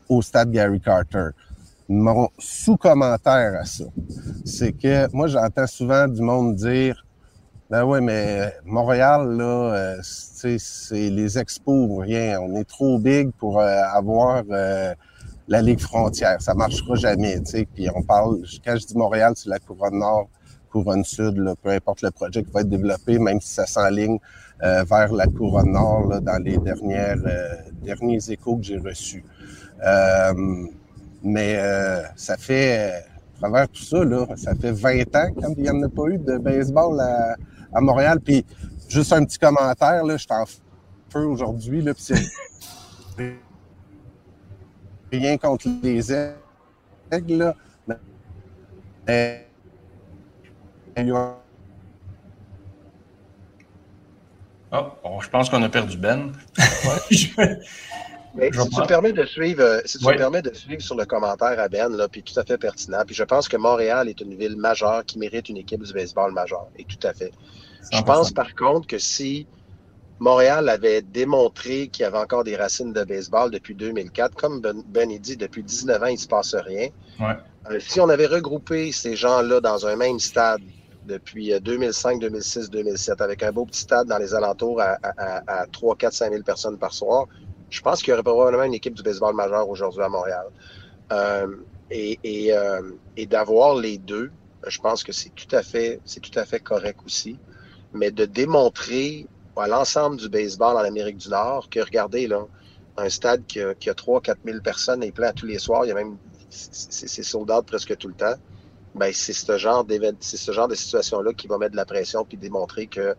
au 0.09 0.23
stade 0.23 0.51
Gary 0.51 0.81
Carter. 0.81 1.29
Mon 1.89 2.29
sous-commentaire 2.39 3.59
à 3.61 3.65
ça, 3.65 3.85
c'est 4.45 4.73
que 4.73 5.13
moi, 5.15 5.27
j'entends 5.27 5.67
souvent 5.67 6.07
du 6.07 6.23
monde 6.23 6.55
dire 6.55 7.05
Ben 7.69 7.85
oui, 7.85 8.01
mais 8.01 8.55
Montréal, 8.65 9.29
là, 9.37 9.97
c'est 10.03 10.59
les 10.93 11.39
expos 11.39 11.89
ou 11.89 11.97
rien. 11.97 12.41
On 12.41 12.55
est 12.57 12.65
trop 12.65 12.99
big 12.99 13.33
pour 13.33 13.61
avoir 13.61 14.45
la 15.49 15.63
Ligue 15.63 15.81
frontière. 15.81 16.41
Ça 16.41 16.55
marchera 16.55 16.95
jamais, 16.95 17.41
tu 17.41 17.51
sais. 17.51 17.69
Puis 17.75 17.89
on 17.93 18.03
parle, 18.03 18.45
quand 18.65 18.77
je 18.77 18.87
dis 18.87 18.97
Montréal, 18.97 19.33
c'est 19.35 19.49
la 19.49 19.59
couronne 19.59 19.99
nord, 19.99 20.29
couronne 20.71 21.05
sud, 21.05 21.55
peu 21.63 21.71
importe 21.71 22.03
le 22.03 22.11
projet 22.11 22.43
qui 22.43 22.51
va 22.51 22.61
être 22.61 22.69
développé, 22.69 23.19
même 23.19 23.41
si 23.41 23.55
ça 23.55 23.67
s'enligne 23.67 24.19
vers 24.61 25.13
la 25.13 25.27
couronne 25.27 25.73
nord 25.73 26.21
dans 26.21 26.43
les 26.43 26.59
dernières 26.59 27.17
derniers 27.83 28.31
échos 28.31 28.57
que 28.57 28.63
j'ai 28.63 28.79
reçus. 28.79 29.25
mais 31.23 31.59
ça 32.17 32.37
fait 32.37 33.05
à 33.43 33.49
travers 33.49 33.69
tout 33.69 33.83
ça, 33.83 34.05
là, 34.05 34.27
ça 34.37 34.55
fait 34.55 34.73
20 34.73 35.17
ans 35.17 35.33
qu'il 35.55 35.63
n'y 35.63 35.71
en 35.71 35.83
a 35.83 35.89
pas 35.89 36.07
eu 36.09 36.19
de 36.19 36.37
baseball 36.37 37.01
à, 37.01 37.37
à 37.73 37.81
Montréal. 37.81 38.21
Puis 38.21 38.45
juste 38.89 39.13
un 39.13 39.25
petit 39.25 39.39
commentaire, 39.39 40.05
là, 40.05 40.17
je 40.17 40.23
suis 40.23 40.33
en 40.33 40.45
feu 41.09 41.25
aujourd'hui, 41.25 41.81
là, 41.81 41.95
puis 41.95 43.33
rien 45.13 45.39
contre 45.39 45.69
les 45.83 46.13
aigles, 46.13 47.37
là. 47.37 47.57
Mais, 49.07 49.47
Oh, 54.73 54.87
bon, 55.03 55.21
je 55.21 55.29
pense 55.29 55.51
qu'on 55.51 55.63
a 55.63 55.69
perdu 55.69 55.97
Ben. 55.97 56.33
Mais 58.35 58.53
si 58.53 58.69
tu 58.69 58.81
me 58.81 58.87
permets 58.87 59.13
de 59.13 59.25
suivre, 59.25 59.61
euh, 59.61 59.81
si 59.85 59.99
tu 59.99 60.07
me 60.07 60.17
permets 60.17 60.43
de 60.43 60.55
suivre 60.55 60.81
sur 60.81 60.95
le 60.95 61.05
commentaire 61.05 61.59
à 61.59 61.69
Ben, 61.69 61.97
là, 61.97 62.07
puis 62.07 62.23
tout 62.23 62.39
à 62.39 62.45
fait 62.45 62.59
pertinent. 62.59 63.03
Puis 63.05 63.17
je 63.17 63.25
pense 63.25 63.49
que 63.49 63.57
Montréal 63.57 64.09
est 64.09 64.21
une 64.21 64.37
ville 64.37 64.57
majeure 64.57 65.05
qui 65.05 65.19
mérite 65.19 65.49
une 65.49 65.57
équipe 65.57 65.83
du 65.83 65.93
baseball 65.93 66.33
majeure. 66.33 66.69
Et 66.79 66.85
tout 66.85 67.05
à 67.05 67.13
fait. 67.13 67.33
Je 67.93 68.01
pense 68.03 68.31
par 68.31 68.55
contre 68.55 68.87
que 68.87 68.99
si 68.99 69.49
Montréal 70.21 70.69
avait 70.69 71.03
démontré 71.03 71.89
qu'il 71.89 72.05
y 72.05 72.07
avait 72.07 72.19
encore 72.19 72.45
des 72.45 72.55
racines 72.55 72.93
de 72.93 73.03
baseball 73.03 73.51
depuis 73.51 73.75
2004, 73.75 74.37
comme 74.37 74.61
Ben, 74.61 74.81
ben 74.87 75.19
dit, 75.19 75.37
depuis 75.37 75.65
19 75.65 76.01
ans, 76.01 76.07
il 76.07 76.13
ne 76.13 76.19
se 76.19 76.29
passe 76.29 76.55
rien. 76.55 76.89
Euh, 77.71 77.81
si 77.81 78.01
on 78.01 78.09
avait 78.09 78.27
regroupé 78.27 78.93
ces 78.93 79.17
gens-là 79.17 79.61
dans 79.61 79.87
un 79.87 79.97
même 79.97 80.21
stade 80.21 80.63
depuis 81.07 81.59
2005, 81.61 82.21
2006, 82.21 82.71
2007, 82.71 83.21
avec 83.21 83.43
un 83.43 83.53
beau 83.53 83.65
petit 83.65 83.81
stade 83.81 84.07
dans 84.09 84.19
les 84.19 84.35
alentours 84.35 84.81
à, 84.81 84.99
à, 85.03 85.63
à 85.63 85.67
3, 85.67 85.97
4, 85.97 86.13
5 86.13 86.31
000 86.33 86.43
personnes 86.43 86.79
par 86.79 86.93
soir, 86.93 87.27
je 87.71 87.81
pense 87.81 88.03
qu'il 88.03 88.11
y 88.11 88.13
aurait 88.13 88.23
probablement 88.23 88.65
une 88.65 88.75
équipe 88.75 88.95
du 88.95 89.03
baseball 89.03 89.35
majeur 89.35 89.69
aujourd'hui 89.69 90.03
à 90.03 90.09
Montréal. 90.09 90.47
Euh, 91.13 91.57
et, 91.91 92.19
et, 92.25 92.53
euh, 92.53 92.83
et 93.17 93.27
d'avoir 93.27 93.75
les 93.77 93.99
deux, 93.99 94.31
je 94.67 94.79
pense 94.81 95.03
que 95.03 95.13
c'est 95.13 95.31
tout 95.31 95.55
à 95.55 95.63
fait, 95.63 96.01
c'est 96.05 96.21
tout 96.21 96.37
à 96.39 96.45
fait 96.45 96.61
correct 96.61 97.01
aussi. 97.05 97.39
Mais 97.93 98.11
de 98.11 98.25
démontrer 98.25 99.27
à 99.57 99.67
l'ensemble 99.67 100.17
du 100.17 100.29
baseball 100.29 100.77
en 100.77 100.81
Amérique 100.85 101.19
du 101.19 101.29
Nord 101.29 101.69
que 101.71 101.81
regardez 101.81 102.27
là, 102.27 102.47
un 102.97 103.09
stade 103.09 103.45
qui 103.47 103.61
a, 103.61 103.75
qui 103.75 103.91
a 103.91 103.95
3 103.95 104.21
4 104.21 104.39
000 104.45 104.61
personnes 104.61 105.03
est 105.03 105.13
plein 105.13 105.33
tous 105.33 105.47
les 105.47 105.59
soirs, 105.59 105.85
il 105.85 105.89
y 105.89 105.93
a 105.93 105.95
même 105.95 106.17
c'est 106.51 107.23
soldats 107.23 107.63
presque 107.63 107.97
tout 107.97 108.09
le 108.09 108.15
temps. 108.15 108.35
Ben, 108.95 109.11
c'est 109.13 109.33
ce 109.33 109.57
genre 109.57 109.87
c'est 110.21 110.37
ce 110.37 110.53
genre 110.53 110.69
de 110.69 110.75
situation 110.75 111.21
là 111.21 111.33
qui 111.33 111.47
va 111.47 111.59
mettre 111.59 111.73
de 111.73 111.77
la 111.77 111.85
pression 111.85 112.25
puis 112.25 112.37
démontrer 112.37 112.87
que 112.87 113.15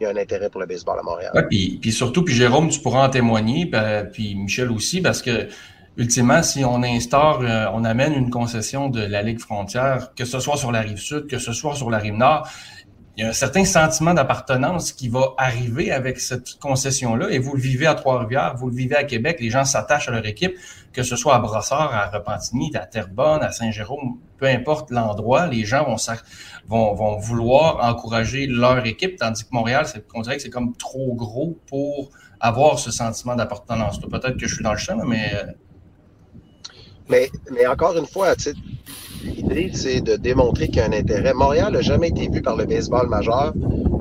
il 0.00 0.04
y 0.04 0.06
a 0.06 0.10
un 0.10 0.16
intérêt 0.16 0.50
pour 0.50 0.60
le 0.60 0.66
baseball 0.66 0.98
à 0.98 1.02
Montréal. 1.02 1.30
Ouais, 1.34 1.46
puis, 1.46 1.92
surtout, 1.92 2.24
puis 2.24 2.34
Jérôme, 2.34 2.68
tu 2.68 2.80
pourras 2.80 3.06
en 3.06 3.10
témoigner, 3.10 3.70
puis 4.12 4.34
Michel 4.34 4.72
aussi, 4.72 5.00
parce 5.00 5.22
que 5.22 5.46
ultimement, 5.96 6.42
si 6.42 6.64
on 6.64 6.82
instaure, 6.82 7.40
euh, 7.42 7.66
on 7.72 7.84
amène 7.84 8.12
une 8.14 8.30
concession 8.30 8.88
de 8.88 9.00
la 9.00 9.22
Ligue 9.22 9.38
frontière, 9.38 10.12
que 10.16 10.24
ce 10.24 10.40
soit 10.40 10.56
sur 10.56 10.72
la 10.72 10.80
rive 10.80 10.98
sud, 10.98 11.26
que 11.26 11.38
ce 11.38 11.52
soit 11.52 11.74
sur 11.74 11.90
la 11.90 11.98
rive 11.98 12.14
nord, 12.14 12.48
il 13.16 13.22
y 13.22 13.26
a 13.26 13.28
un 13.28 13.34
certain 13.34 13.64
sentiment 13.66 14.14
d'appartenance 14.14 14.92
qui 14.92 15.08
va 15.08 15.34
arriver 15.36 15.92
avec 15.92 16.18
cette 16.18 16.58
concession-là. 16.58 17.28
Et 17.30 17.38
vous 17.38 17.54
le 17.54 17.60
vivez 17.60 17.86
à 17.86 17.94
Trois-Rivières, 17.94 18.56
vous 18.56 18.70
le 18.70 18.74
vivez 18.74 18.96
à 18.96 19.04
Québec, 19.04 19.36
les 19.38 19.50
gens 19.50 19.66
s'attachent 19.66 20.08
à 20.08 20.12
leur 20.12 20.24
équipe, 20.24 20.54
que 20.94 21.02
ce 21.02 21.14
soit 21.14 21.34
à 21.34 21.38
Brossard, 21.38 21.94
à 21.94 22.08
Repentigny, 22.08 22.74
à 22.74 22.86
Terrebonne, 22.86 23.42
à 23.42 23.52
Saint-Jérôme, 23.52 24.18
peu 24.38 24.46
importe 24.46 24.90
l'endroit, 24.90 25.46
les 25.46 25.64
gens 25.66 25.94
vont, 26.68 27.16
vouloir 27.18 27.84
encourager 27.84 28.46
leur 28.46 28.84
équipe, 28.86 29.16
tandis 29.16 29.44
que 29.44 29.50
Montréal, 29.52 29.84
on 30.14 30.22
dirait 30.22 30.36
que 30.36 30.42
c'est 30.42 30.50
comme 30.50 30.74
trop 30.74 31.14
gros 31.14 31.58
pour 31.68 32.10
avoir 32.40 32.78
ce 32.78 32.90
sentiment 32.90 33.36
d'appartenance. 33.36 34.00
Peut-être 34.00 34.38
que 34.38 34.48
je 34.48 34.54
suis 34.54 34.64
dans 34.64 34.72
le 34.72 34.78
champ, 34.78 34.96
mais... 35.04 35.32
Euh, 35.34 35.52
mais, 37.08 37.30
mais 37.50 37.66
encore 37.66 37.96
une 37.98 38.06
fois, 38.06 38.34
tu 38.36 38.44
sais, 38.44 38.54
L'idée, 39.24 39.70
c'est 39.72 40.00
de 40.00 40.16
démontrer 40.16 40.68
qu'il 40.68 40.78
y 40.78 40.80
a 40.80 40.86
un 40.86 40.92
intérêt. 40.92 41.32
Montréal 41.32 41.72
n'a 41.72 41.80
jamais 41.80 42.08
été 42.08 42.28
vu 42.28 42.42
par 42.42 42.56
le 42.56 42.66
baseball 42.66 43.08
majeur 43.08 43.54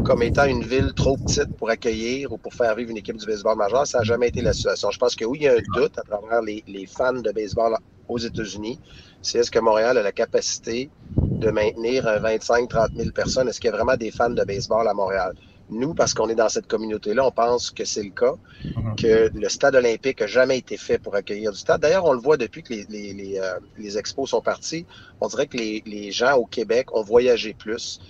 comme 0.03 0.23
étant 0.23 0.45
une 0.45 0.63
ville 0.63 0.93
trop 0.95 1.15
petite 1.15 1.55
pour 1.57 1.69
accueillir 1.69 2.31
ou 2.31 2.37
pour 2.37 2.53
faire 2.53 2.75
vivre 2.75 2.89
une 2.89 2.97
équipe 2.97 3.17
du 3.17 3.25
baseball 3.25 3.55
majeur. 3.55 3.85
Ça 3.85 3.99
n'a 3.99 4.03
jamais 4.03 4.29
été 4.29 4.41
la 4.41 4.53
situation. 4.53 4.89
Je 4.89 4.97
pense 4.97 5.15
que 5.15 5.25
oui, 5.25 5.39
il 5.41 5.43
y 5.43 5.47
a 5.47 5.53
un 5.53 5.79
doute 5.79 5.97
à 5.99 6.01
travers 6.01 6.41
les, 6.41 6.85
fans 6.87 7.13
de 7.13 7.31
baseball 7.31 7.77
aux 8.07 8.17
États-Unis. 8.17 8.79
C'est 9.21 9.39
est-ce 9.39 9.51
que 9.51 9.59
Montréal 9.59 9.97
a 9.97 10.01
la 10.01 10.11
capacité 10.11 10.89
de 11.15 11.51
maintenir 11.51 12.05
25-30 12.05 12.95
000 12.95 13.11
personnes? 13.11 13.47
Est-ce 13.47 13.59
qu'il 13.61 13.69
y 13.69 13.73
a 13.73 13.75
vraiment 13.75 13.95
des 13.95 14.11
fans 14.11 14.31
de 14.31 14.43
baseball 14.43 14.87
à 14.87 14.93
Montréal? 14.93 15.33
Nous, 15.71 15.93
parce 15.93 16.13
qu'on 16.13 16.27
est 16.27 16.35
dans 16.35 16.49
cette 16.49 16.67
communauté-là, 16.67 17.25
on 17.25 17.31
pense 17.31 17.71
que 17.71 17.85
c'est 17.85 18.03
le 18.03 18.09
cas, 18.09 18.35
mhm. 18.63 18.95
que 18.97 19.31
le 19.33 19.49
stade 19.49 19.73
olympique 19.75 20.19
n'a 20.19 20.27
jamais 20.27 20.57
été 20.57 20.75
fait 20.75 20.99
pour 20.99 21.15
accueillir 21.15 21.51
du 21.51 21.57
stade. 21.57 21.79
D'ailleurs, 21.79 22.05
on 22.05 22.11
le 22.11 22.19
voit 22.19 22.35
depuis 22.35 22.61
que 22.61 22.73
les, 22.73 22.85
les, 22.89 23.13
les, 23.13 23.39
euh, 23.39 23.57
les 23.77 23.97
expos 23.97 24.29
sont 24.29 24.41
partis. 24.41 24.85
On 25.21 25.27
dirait 25.29 25.47
que 25.47 25.55
les, 25.55 25.81
les, 25.85 26.11
gens 26.11 26.35
au 26.35 26.45
Québec 26.45 26.93
ont 26.93 27.03
voyagé 27.03 27.53
plus. 27.53 28.01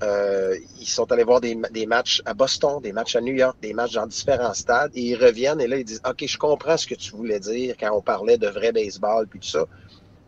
Euh, 0.00 0.56
ils 0.78 0.86
sont 0.88 1.10
allés 1.10 1.24
voir 1.24 1.40
des, 1.40 1.58
des, 1.72 1.86
matchs 1.86 2.22
à 2.24 2.34
Boston, 2.34 2.80
des 2.80 2.92
matchs 2.92 3.16
à 3.16 3.20
New 3.20 3.34
York, 3.34 3.56
des 3.60 3.74
matchs 3.74 3.94
dans 3.94 4.06
différents 4.06 4.54
stades, 4.54 4.92
et 4.94 5.00
ils 5.00 5.16
reviennent 5.16 5.60
et 5.60 5.66
là, 5.66 5.76
ils 5.76 5.84
disent 5.84 6.02
OK, 6.08 6.24
je 6.24 6.38
comprends 6.38 6.76
ce 6.76 6.86
que 6.86 6.94
tu 6.94 7.10
voulais 7.16 7.40
dire 7.40 7.74
quand 7.80 7.90
on 7.92 8.00
parlait 8.00 8.38
de 8.38 8.46
vrai 8.46 8.70
baseball, 8.70 9.26
puis 9.26 9.40
tout 9.40 9.48
ça. 9.48 9.64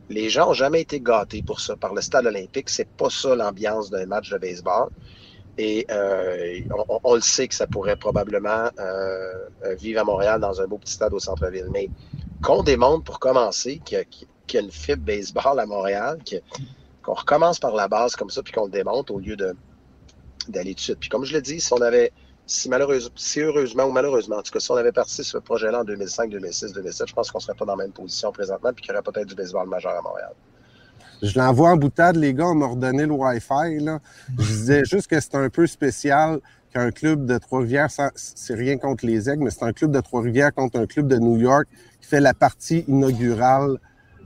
Les 0.08 0.28
gens 0.28 0.46
n'ont 0.46 0.54
jamais 0.54 0.80
été 0.80 0.98
gâtés 0.98 1.44
pour 1.44 1.60
ça 1.60 1.76
par 1.76 1.94
le 1.94 2.00
stade 2.00 2.26
olympique. 2.26 2.68
C'est 2.68 2.88
pas 2.88 3.10
ça 3.10 3.36
l'ambiance 3.36 3.90
d'un 3.90 4.06
match 4.06 4.28
de 4.30 4.38
baseball. 4.38 4.88
Et 5.58 5.86
euh, 5.90 6.60
on, 7.04 7.14
le 7.14 7.20
sait 7.20 7.48
que 7.48 7.54
ça 7.54 7.66
pourrait 7.66 7.96
probablement 7.96 8.70
euh, 8.78 9.74
vivre 9.78 10.00
à 10.00 10.04
Montréal 10.04 10.40
dans 10.40 10.60
un 10.60 10.66
beau 10.66 10.78
petit 10.78 10.94
stade 10.94 11.12
au 11.12 11.18
centre-ville. 11.18 11.68
Mais 11.72 11.90
qu'on 12.42 12.62
démontre 12.62 13.04
pour 13.04 13.18
commencer 13.18 13.80
qu'il 13.84 13.98
y, 14.52 14.56
a 14.56 14.60
une 14.60 14.70
fibre 14.70 15.04
baseball 15.04 15.58
à 15.58 15.66
Montréal, 15.66 16.18
qu'on 17.02 17.14
recommence 17.14 17.58
par 17.58 17.74
la 17.74 17.88
base 17.88 18.16
comme 18.16 18.30
ça, 18.30 18.42
puis 18.42 18.52
qu'on 18.52 18.66
le 18.66 18.70
démontre 18.70 19.12
au 19.12 19.18
lieu 19.18 19.36
d'aller 19.36 20.70
tout 20.70 20.76
de 20.76 20.80
suite. 20.80 20.98
Puis 21.00 21.08
comme 21.08 21.24
je 21.24 21.34
l'ai 21.34 21.42
dit, 21.42 21.60
si 21.60 21.72
on 21.72 21.80
avait, 21.80 22.12
si 22.46 22.68
malheureusement, 22.68 23.12
si 23.16 23.40
heureusement 23.40 23.84
ou 23.84 23.92
malheureusement, 23.92 24.36
en 24.36 24.42
tout 24.42 24.52
cas, 24.52 24.60
si 24.60 24.70
on 24.70 24.76
avait 24.76 24.92
parti 24.92 25.22
ce 25.22 25.38
projet-là 25.38 25.80
en 25.80 25.84
2005, 25.84 26.30
2006, 26.30 26.72
2007, 26.72 27.08
je 27.08 27.14
pense 27.14 27.30
qu'on 27.30 27.40
serait 27.40 27.54
pas 27.54 27.64
dans 27.64 27.76
la 27.76 27.84
même 27.84 27.92
position 27.92 28.32
présentement, 28.32 28.72
puis 28.72 28.82
qu'il 28.82 28.92
y 28.92 28.96
aurait 28.96 29.02
peut-être 29.02 29.28
du 29.28 29.34
baseball 29.34 29.68
majeur 29.68 29.92
à 29.92 30.02
Montréal. 30.02 30.32
Je 31.22 31.38
l'envoie 31.38 31.70
en 31.70 31.76
boutade, 31.76 32.16
les 32.16 32.32
gars, 32.32 32.46
on 32.46 32.54
m'a 32.54 32.66
redonné 32.66 33.04
le 33.06 33.12
Wi-Fi. 33.12 33.78
Là. 33.80 34.00
Je 34.38 34.44
disais 34.44 34.84
juste 34.84 35.06
que 35.06 35.20
c'est 35.20 35.34
un 35.34 35.48
peu 35.48 35.66
spécial 35.66 36.40
qu'un 36.72 36.90
club 36.90 37.26
de 37.26 37.36
Trois-Rivières, 37.36 37.88
c'est 38.14 38.54
rien 38.54 38.78
contre 38.78 39.04
les 39.04 39.28
aigles, 39.28 39.44
mais 39.44 39.50
c'est 39.50 39.64
un 39.64 39.72
club 39.72 39.90
de 39.90 40.00
Trois-Rivières 40.00 40.54
contre 40.54 40.78
un 40.78 40.86
club 40.86 41.08
de 41.08 41.18
New 41.18 41.36
York 41.36 41.66
qui 42.00 42.08
fait 42.08 42.20
la 42.20 42.32
partie 42.32 42.84
inaugurale 42.86 43.76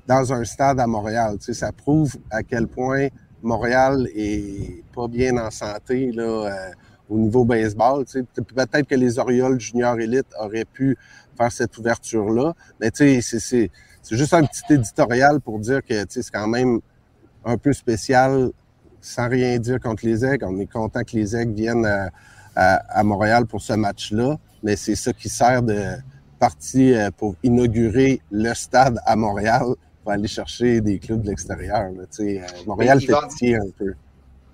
dans 0.07 0.33
un 0.33 0.45
stade 0.45 0.79
à 0.79 0.87
Montréal. 0.87 1.37
Tu 1.39 1.47
sais, 1.47 1.55
ça 1.55 1.73
prouve 1.73 2.17
à 2.31 2.43
quel 2.43 2.67
point 2.67 3.09
Montréal 3.43 4.09
est 4.15 4.85
pas 4.95 5.09
bien 5.09 5.37
en 5.39 5.51
santé 5.51 6.13
là, 6.13 6.23
euh, 6.23 6.71
au 7.09 7.19
niveau 7.19 7.45
baseball. 7.45 8.05
Tu 8.05 8.21
sais. 8.35 8.43
Peut-être 8.43 8.87
que 8.87 8.95
les 8.95 9.19
Orioles 9.19 9.59
Junior 9.59 9.99
Elite 9.99 10.29
auraient 10.39 10.67
pu 10.67 10.97
faire 11.37 11.51
cette 11.51 11.77
ouverture-là, 11.79 12.55
mais 12.81 12.91
tu 12.91 13.21
sais, 13.23 13.39
c'est 13.41 13.71
c'est 14.05 14.19
juste 14.19 14.35
un 14.35 14.45
petit 14.45 14.75
éditorial 14.75 15.41
pour 15.41 15.59
dire 15.59 15.83
que 15.83 16.05
c'est 16.07 16.31
quand 16.31 16.47
même 16.47 16.81
un 17.43 17.57
peu 17.57 17.73
spécial, 17.73 18.51
sans 19.01 19.29
rien 19.31 19.59
dire 19.59 19.81
contre 19.81 20.05
les 20.05 20.25
aigles. 20.25 20.45
On 20.45 20.59
est 20.61 20.71
content 20.71 21.03
que 21.05 21.17
les 21.17 21.35
aigles 21.35 21.55
viennent 21.55 22.11
à, 22.55 23.03
Montréal 23.03 23.47
pour 23.47 23.63
ce 23.63 23.73
match-là, 23.73 24.37
mais 24.63 24.77
c'est 24.77 24.95
ça 24.95 25.15
qui 25.15 25.31
sert 25.31 25.63
de 25.63 25.97
partie 26.39 26.95
euh, 26.95 27.11
pour 27.17 27.35
inaugurer 27.43 28.21
le 28.31 28.53
stade 28.53 29.01
à 29.07 29.17
Montréal 29.17 29.65
pour 30.03 30.13
aller 30.13 30.29
chercher 30.29 30.83
des 30.83 30.99
clubs 30.99 31.23
de 31.23 31.31
l'extérieur. 31.31 31.91
Euh, 32.21 32.41
Montréal 32.67 33.01
fait 33.01 33.15
pitié 33.29 33.57
un 33.57 33.71
peu. 33.77 33.95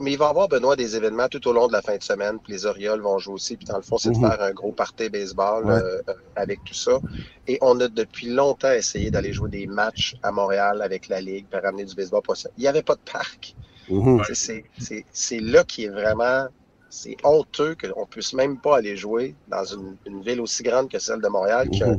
Mais 0.01 0.13
il 0.13 0.19
va 0.19 0.27
y 0.27 0.29
avoir, 0.29 0.49
Benoît, 0.49 0.77
des 0.77 0.97
événements 0.97 1.29
tout 1.29 1.47
au 1.47 1.53
long 1.53 1.69
de 1.69 1.73
la 1.73 1.83
fin 1.83 1.97
de 1.97 2.03
semaine. 2.03 2.39
Puis 2.43 2.55
les 2.55 2.65
Orioles 2.65 3.01
vont 3.01 3.19
jouer 3.19 3.35
aussi. 3.35 3.57
Puis 3.57 3.67
dans 3.67 3.77
le 3.77 3.83
fond, 3.83 3.99
c'est 3.99 4.11
de 4.11 4.17
mhm. 4.17 4.29
faire 4.29 4.43
un 4.43 4.53
gros 4.53 4.73
party 4.73 5.11
baseball 5.11 5.69
euh, 5.69 6.01
euh, 6.09 6.15
avec 6.37 6.65
tout 6.65 6.75
ça. 6.75 6.99
Et 7.47 7.59
on 7.61 7.79
a 7.81 7.89
depuis 7.89 8.29
longtemps 8.29 8.73
essayé 8.73 9.11
d'aller 9.11 9.35
jouer 9.35 9.51
des 9.51 9.67
matchs 9.67 10.17
à 10.23 10.33
Montréal 10.33 10.81
avec 10.81 11.09
la 11.09 11.21
Ligue 11.21 11.47
pour 11.51 11.61
ramener 11.61 11.85
du 11.85 11.95
baseball. 11.95 12.23
Il 12.57 12.63
n'y 12.63 12.69
avait 12.69 12.83
pas 12.83 12.95
de 12.95 13.11
parc. 13.13 13.55
Mhm. 13.91 14.23
C'est 14.33 15.41
là 15.41 15.65
qui 15.65 15.85
est 15.85 15.91
vraiment... 15.91 16.47
C'est 16.93 17.17
honteux 17.23 17.77
qu'on 17.81 18.01
ne 18.01 18.07
puisse 18.07 18.33
même 18.33 18.59
pas 18.59 18.79
aller 18.79 18.97
jouer 18.97 19.37
dans 19.47 19.65
une, 19.65 20.23
ville 20.23 20.41
aussi 20.41 20.65
grande 20.65 20.91
que 20.91 20.99
celle 20.99 21.21
de 21.21 21.29
Montréal, 21.29 21.69
qui, 21.71 21.85
a. 21.85 21.95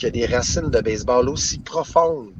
qui 0.00 0.06
a 0.06 0.10
des 0.10 0.24
racines 0.24 0.70
de 0.70 0.80
baseball 0.80 1.28
aussi 1.28 1.58
profondes 1.58 2.32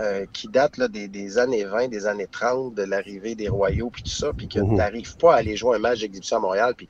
euh, 0.00 0.24
qui 0.32 0.48
date 0.48 0.78
là, 0.78 0.88
des, 0.88 1.38
années 1.38 1.64
20, 1.64 1.88
des 1.88 2.06
années 2.06 2.26
30, 2.26 2.74
de 2.74 2.82
l'arrivée 2.82 3.34
des 3.34 3.48
Royaux, 3.48 3.90
puis 3.90 4.02
tout 4.02 4.08
ça, 4.08 4.32
puis 4.34 4.48
que 4.48 4.54
tu 4.54 4.64
mhm. 4.64 4.76
n'arrives 4.76 5.14
pas 5.18 5.34
à 5.34 5.36
aller 5.36 5.54
jouer 5.54 5.76
un 5.76 5.80
match 5.80 6.00
d'exhibition 6.00 6.38
à 6.38 6.40
Montréal, 6.40 6.72
puis 6.74 6.88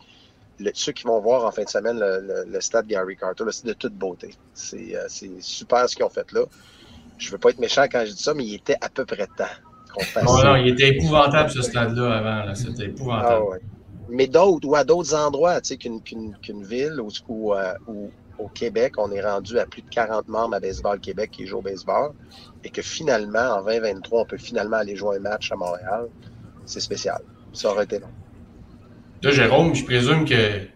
ceux 0.72 0.92
qui 0.92 1.02
vont 1.02 1.20
voir 1.20 1.44
en 1.44 1.50
fin 1.50 1.64
de 1.64 1.68
semaine 1.68 1.98
le, 1.98 2.60
stade 2.60 2.86
Gary 2.86 3.16
Carter, 3.16 3.42
c'est 3.50 3.66
de 3.66 3.72
toute 3.72 3.94
beauté. 3.94 4.36
C'est 4.54 4.94
super 5.40 5.88
ce 5.88 5.96
qu'ils 5.96 6.04
ont 6.04 6.10
fait 6.10 6.30
là. 6.30 6.44
Je 7.18 7.30
veux 7.32 7.38
pas 7.38 7.50
être 7.50 7.58
méchant 7.58 7.86
quand 7.90 8.04
je 8.06 8.12
dis 8.12 8.22
ça, 8.22 8.34
mais 8.34 8.44
il 8.44 8.54
était 8.54 8.76
à 8.80 8.88
peu 8.88 9.04
près 9.04 9.26
temps 9.36 9.44
non, 10.24 10.42
non, 10.42 10.56
il 10.56 10.68
était 10.68 10.88
épouvantable 10.88 11.50
ce 11.50 11.62
stade-là 11.62 12.18
avant. 12.18 12.54
C'était 12.54 12.86
épouvantable. 12.86 13.44
Ah, 13.52 13.58
Mais 14.08 14.26
d'autres, 14.26 14.66
ou 14.66 14.74
à 14.74 14.82
d'autres 14.82 15.14
endroits, 15.14 15.60
tu 15.60 15.68
sais, 15.68 15.76
qu'une 15.76 16.64
ville 16.64 17.00
ou, 17.28 17.54
euh, 17.54 17.74
au 18.38 18.48
Québec, 18.48 18.94
on 18.98 19.10
est 19.12 19.22
rendu 19.22 19.58
à 19.58 19.66
plus 19.66 19.82
de 19.82 19.88
40 19.88 20.28
membres 20.28 20.54
à 20.54 20.60
Baseball 20.60 20.98
Québec 21.00 21.30
qui 21.32 21.46
jouent 21.46 21.58
au 21.58 21.62
baseball, 21.62 22.12
et 22.64 22.70
que 22.70 22.82
finalement, 22.82 23.58
en 23.58 23.64
2023, 23.64 24.22
on 24.22 24.24
peut 24.24 24.38
finalement 24.38 24.78
aller 24.78 24.96
jouer 24.96 25.16
un 25.16 25.20
match 25.20 25.52
à 25.52 25.56
Montréal, 25.56 26.08
c'est 26.66 26.80
spécial. 26.80 27.20
Ça 27.52 27.70
aurait 27.70 27.84
été 27.84 27.98
long. 27.98 28.08
Là, 29.22 29.30
Jérôme, 29.30 29.74
je 29.74 29.84
présume 29.84 30.24
que 30.26 30.66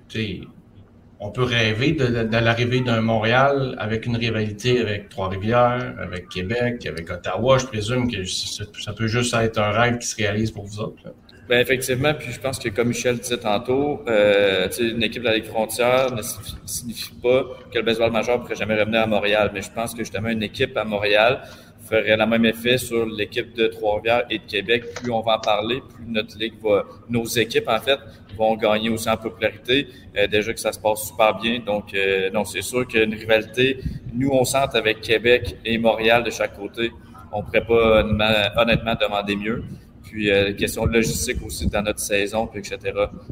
on 1.21 1.31
peut 1.31 1.43
rêver 1.43 1.93
de, 1.93 2.07
l'arrivée 2.39 2.81
d'un 2.81 3.01
Montréal 3.01 3.75
avec 3.79 4.07
une 4.07 4.17
rivalité 4.17 4.81
avec 4.81 5.09
Trois-Rivières, 5.09 5.95
avec 6.01 6.29
Québec, 6.29 6.87
avec 6.87 7.11
Ottawa. 7.11 7.59
Je 7.59 7.67
présume 7.67 8.11
que 8.11 8.25
ça, 8.25 8.93
peut 8.93 9.09
juste 9.09 9.35
être 9.35 9.59
un 9.59 9.71
rêve 9.71 9.99
qui 9.99 10.07
se 10.07 10.17
réalise 10.17 10.53
pour 10.53 10.65
vous 10.65 10.81
autres. 10.81 11.03
Bien, 11.49 11.61
effectivement, 11.61 12.13
puis 12.13 12.31
je 12.31 12.39
pense 12.39 12.59
que 12.59 12.69
comme 12.69 12.89
Michel 12.89 13.19
disait 13.19 13.39
tantôt, 13.39 14.05
euh, 14.07 14.69
une 14.81 15.03
équipe 15.03 15.23
de 15.23 15.29
la 15.29 15.37
Ligue 15.37 15.47
frontière 15.47 16.15
ne 16.15 16.21
signifie 16.67 17.15
pas 17.23 17.43
que 17.73 17.79
le 17.79 17.85
baseball 17.85 18.13
majeur 18.13 18.41
pourrait 18.41 18.55
jamais 18.55 18.79
revenir 18.79 19.01
à 19.01 19.07
Montréal. 19.07 19.51
Mais 19.55 19.63
je 19.63 19.71
pense 19.71 19.93
que 19.93 20.01
justement 20.01 20.29
une 20.29 20.43
équipe 20.43 20.77
à 20.77 20.85
Montréal 20.85 21.41
ferait 21.89 22.19
le 22.19 22.27
même 22.27 22.45
effet 22.45 22.77
sur 22.77 23.07
l'équipe 23.07 23.55
de 23.55 23.69
Trois-Rivières 23.69 24.25
et 24.29 24.41
de 24.41 24.45
Québec. 24.45 24.93
Plus 24.95 25.11
on 25.11 25.23
va 25.23 25.37
en 25.37 25.41
parler, 25.41 25.81
plus 25.95 26.05
notre 26.07 26.39
ligue 26.39 26.61
va, 26.63 26.85
nos 27.09 27.25
équipes 27.25 27.69
en 27.69 27.81
fait, 27.81 27.99
vont 28.37 28.55
gagner 28.57 28.91
aussi 28.91 29.09
en 29.09 29.17
popularité. 29.17 29.89
Euh, 30.19 30.27
déjà 30.27 30.53
que 30.53 30.61
ça 30.61 30.73
se 30.73 30.79
passe 30.79 31.07
super 31.07 31.39
bien. 31.39 31.61
Donc, 31.61 31.95
euh, 31.95 32.29
donc 32.29 32.47
c'est 32.49 32.61
sûr 32.61 32.87
qu'une 32.87 33.15
rivalité, 33.15 33.79
nous, 34.13 34.29
on 34.33 34.45
sent 34.45 34.59
avec 34.75 35.01
Québec 35.01 35.57
et 35.65 35.79
Montréal 35.79 36.25
de 36.25 36.31
chaque 36.31 36.59
côté. 36.59 36.93
On 37.33 37.39
ne 37.39 37.47
pourrait 37.47 37.65
pas 37.65 38.03
honnêtement 38.61 38.95
demander 39.01 39.35
mieux. 39.35 39.65
Puis, 40.09 40.31
euh, 40.31 40.55
question 40.55 40.87
de 40.87 40.93
logistique 40.93 41.39
aussi 41.45 41.67
dans 41.67 41.83
notre 41.83 41.99
saison, 42.01 42.47
puis 42.47 42.61
etc. 42.61 42.79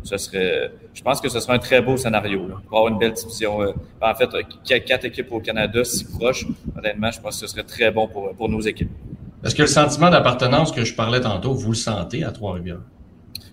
Ce 0.04 0.16
serait, 0.18 0.70
je 0.92 1.02
pense 1.02 1.20
que 1.20 1.28
ce 1.28 1.40
serait 1.40 1.54
un 1.54 1.58
très 1.58 1.80
beau 1.80 1.96
scénario 1.96 2.48
pour 2.68 2.78
avoir 2.78 2.92
une 2.92 2.98
belle 2.98 3.12
division. 3.12 3.62
Euh, 3.62 3.72
en 4.00 4.14
fait, 4.14 4.28
quatre 4.84 5.06
équipes 5.06 5.32
au 5.32 5.40
Canada 5.40 5.84
si 5.84 6.04
proches, 6.04 6.44
honnêtement, 6.76 7.10
je 7.10 7.20
pense 7.20 7.40
que 7.40 7.46
ce 7.46 7.52
serait 7.52 7.64
très 7.64 7.90
bon 7.90 8.08
pour, 8.08 8.34
pour 8.34 8.48
nos 8.48 8.60
équipes. 8.60 8.90
Est-ce 9.44 9.54
que 9.54 9.62
le 9.62 9.68
sentiment 9.68 10.10
d'appartenance 10.10 10.72
que 10.72 10.84
je 10.84 10.94
parlais 10.94 11.20
tantôt, 11.20 11.54
vous 11.54 11.70
le 11.70 11.76
sentez 11.76 12.24
à 12.24 12.30
Trois-Rivières? 12.30 12.80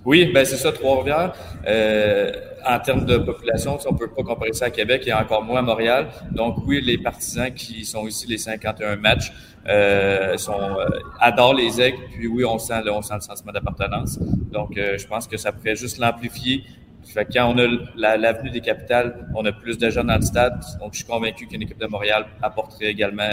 Oui, 0.05 0.29
ben 0.33 0.43
c'est 0.43 0.57
ça, 0.57 0.71
Trois-Rivières. 0.71 1.33
Euh, 1.65 2.31
en 2.65 2.79
termes 2.79 3.05
de 3.05 3.17
population, 3.17 3.77
on 3.85 3.93
peut 3.93 4.09
pas 4.09 4.23
comparer 4.23 4.53
ça 4.53 4.65
à 4.65 4.69
Québec 4.69 5.03
et 5.05 5.13
encore 5.13 5.43
moins 5.43 5.59
à 5.59 5.61
Montréal. 5.61 6.07
Donc 6.31 6.57
oui, 6.65 6.81
les 6.81 6.97
partisans 6.97 7.53
qui 7.53 7.85
sont 7.85 8.07
ici 8.07 8.27
les 8.27 8.37
51 8.37 8.95
matchs 8.97 9.31
euh, 9.67 10.37
sont, 10.37 10.59
euh, 10.59 10.87
adorent 11.19 11.53
les 11.53 11.79
aigles. 11.79 11.99
Puis 12.11 12.27
oui, 12.27 12.45
on 12.45 12.57
sent, 12.57 12.81
on 12.89 13.01
sent 13.01 13.15
le 13.15 13.21
sentiment 13.21 13.51
d'appartenance. 13.51 14.19
Donc 14.51 14.77
euh, 14.77 14.97
je 14.97 15.07
pense 15.07 15.27
que 15.27 15.37
ça 15.37 15.51
pourrait 15.51 15.75
juste 15.75 15.97
l'amplifier 15.97 16.63
fait 17.11 17.27
quand 17.31 17.53
on 17.53 17.57
a 17.57 18.17
l'avenue 18.17 18.49
des 18.49 18.61
capitales, 18.61 19.27
on 19.35 19.45
a 19.45 19.51
plus 19.51 19.77
de 19.77 19.89
gens 19.89 20.03
dans 20.03 20.15
le 20.15 20.21
stade. 20.21 20.59
Donc, 20.79 20.93
je 20.93 20.99
suis 20.99 21.07
convaincu 21.07 21.47
qu'une 21.47 21.61
équipe 21.61 21.79
de 21.79 21.87
Montréal 21.87 22.25
apporterait 22.41 22.87
également 22.87 23.29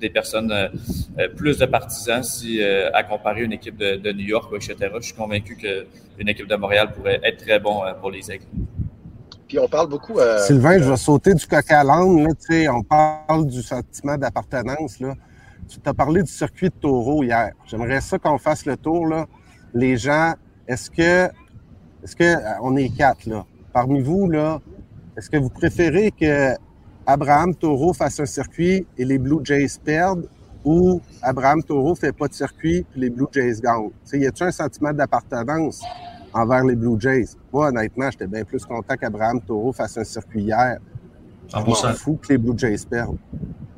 des 0.00 0.10
personnes, 0.10 0.52
euh, 0.52 0.68
euh, 1.18 1.28
plus 1.28 1.58
de 1.58 1.66
partisans 1.66 2.22
si, 2.22 2.62
euh, 2.62 2.90
à 2.92 3.02
comparer 3.02 3.42
une 3.42 3.52
équipe 3.52 3.76
de, 3.76 4.12
New 4.12 4.26
York, 4.26 4.52
etc. 4.54 4.76
Je 4.96 5.06
suis 5.06 5.14
convaincu 5.14 5.56
qu'une 5.56 6.28
équipe 6.28 6.46
de 6.46 6.56
Montréal 6.56 6.92
pourrait 6.92 7.20
être 7.22 7.44
très 7.44 7.58
bon 7.58 7.82
pour 8.00 8.10
les 8.10 8.30
Aigles. 8.30 8.46
Puis 9.48 9.58
on 9.58 9.68
parle 9.68 9.88
beaucoup. 9.88 10.18
Sylvain, 10.46 10.78
je 10.78 10.90
vais 10.90 10.96
sauter 10.96 11.34
du 11.34 11.46
coq 11.46 11.70
à 11.70 11.84
l'âne. 11.84 12.28
On 12.70 12.82
parle 12.82 13.46
du 13.46 13.62
sentiment 13.62 14.16
d'appartenance. 14.16 14.98
Tu 15.68 15.78
t'as 15.80 15.94
parlé 15.94 16.22
du 16.22 16.30
circuit 16.30 16.68
de 16.68 16.74
taureau 16.74 17.22
hier. 17.22 17.52
J'aimerais 17.66 18.00
ça 18.00 18.18
qu'on 18.18 18.38
fasse 18.38 18.66
le 18.66 18.76
tour. 18.76 19.06
Là. 19.06 19.26
Les 19.72 19.96
gens, 19.96 20.34
est-ce 20.68 20.90
que 20.90 21.30
est-ce 22.04 22.14
qu'on 22.14 22.76
euh, 22.76 22.80
est 22.80 22.90
quatre, 22.90 23.24
là? 23.26 23.46
Parmi 23.72 24.02
vous, 24.02 24.28
là, 24.28 24.60
est-ce 25.16 25.30
que 25.30 25.38
vous 25.38 25.48
préférez 25.48 26.10
que 26.10 26.54
Abraham 27.06 27.54
Taureau 27.54 27.94
fasse 27.94 28.20
un 28.20 28.26
circuit 28.26 28.86
et 28.98 29.04
les 29.04 29.18
Blue 29.18 29.40
Jays 29.42 29.78
perdent 29.82 30.28
ou 30.64 31.00
Abraham 31.22 31.62
Taureau 31.62 31.94
fait 31.94 32.12
pas 32.12 32.28
de 32.28 32.34
circuit 32.34 32.84
puis 32.90 33.00
les 33.00 33.10
Blue 33.10 33.26
Jays 33.32 33.60
gagnent? 33.62 33.90
T'sais, 34.04 34.18
y 34.18 34.26
a-t-il 34.26 34.46
un 34.46 34.50
sentiment 34.50 34.92
d'appartenance 34.92 35.82
envers 36.32 36.64
les 36.64 36.76
Blue 36.76 37.00
Jays? 37.00 37.36
Moi, 37.52 37.68
honnêtement, 37.68 38.10
j'étais 38.10 38.26
bien 38.26 38.44
plus 38.44 38.64
content 38.64 38.96
qu'Abraham 38.96 39.40
Taureau 39.40 39.72
fasse 39.72 39.96
un 39.96 40.04
circuit 40.04 40.42
hier. 40.42 40.78
Je 41.48 41.56
m'en 41.56 41.92
fous 41.94 42.18
que 42.22 42.32
les 42.32 42.38
Blue 42.38 42.58
Jays 42.58 42.86
perdent. 42.88 43.18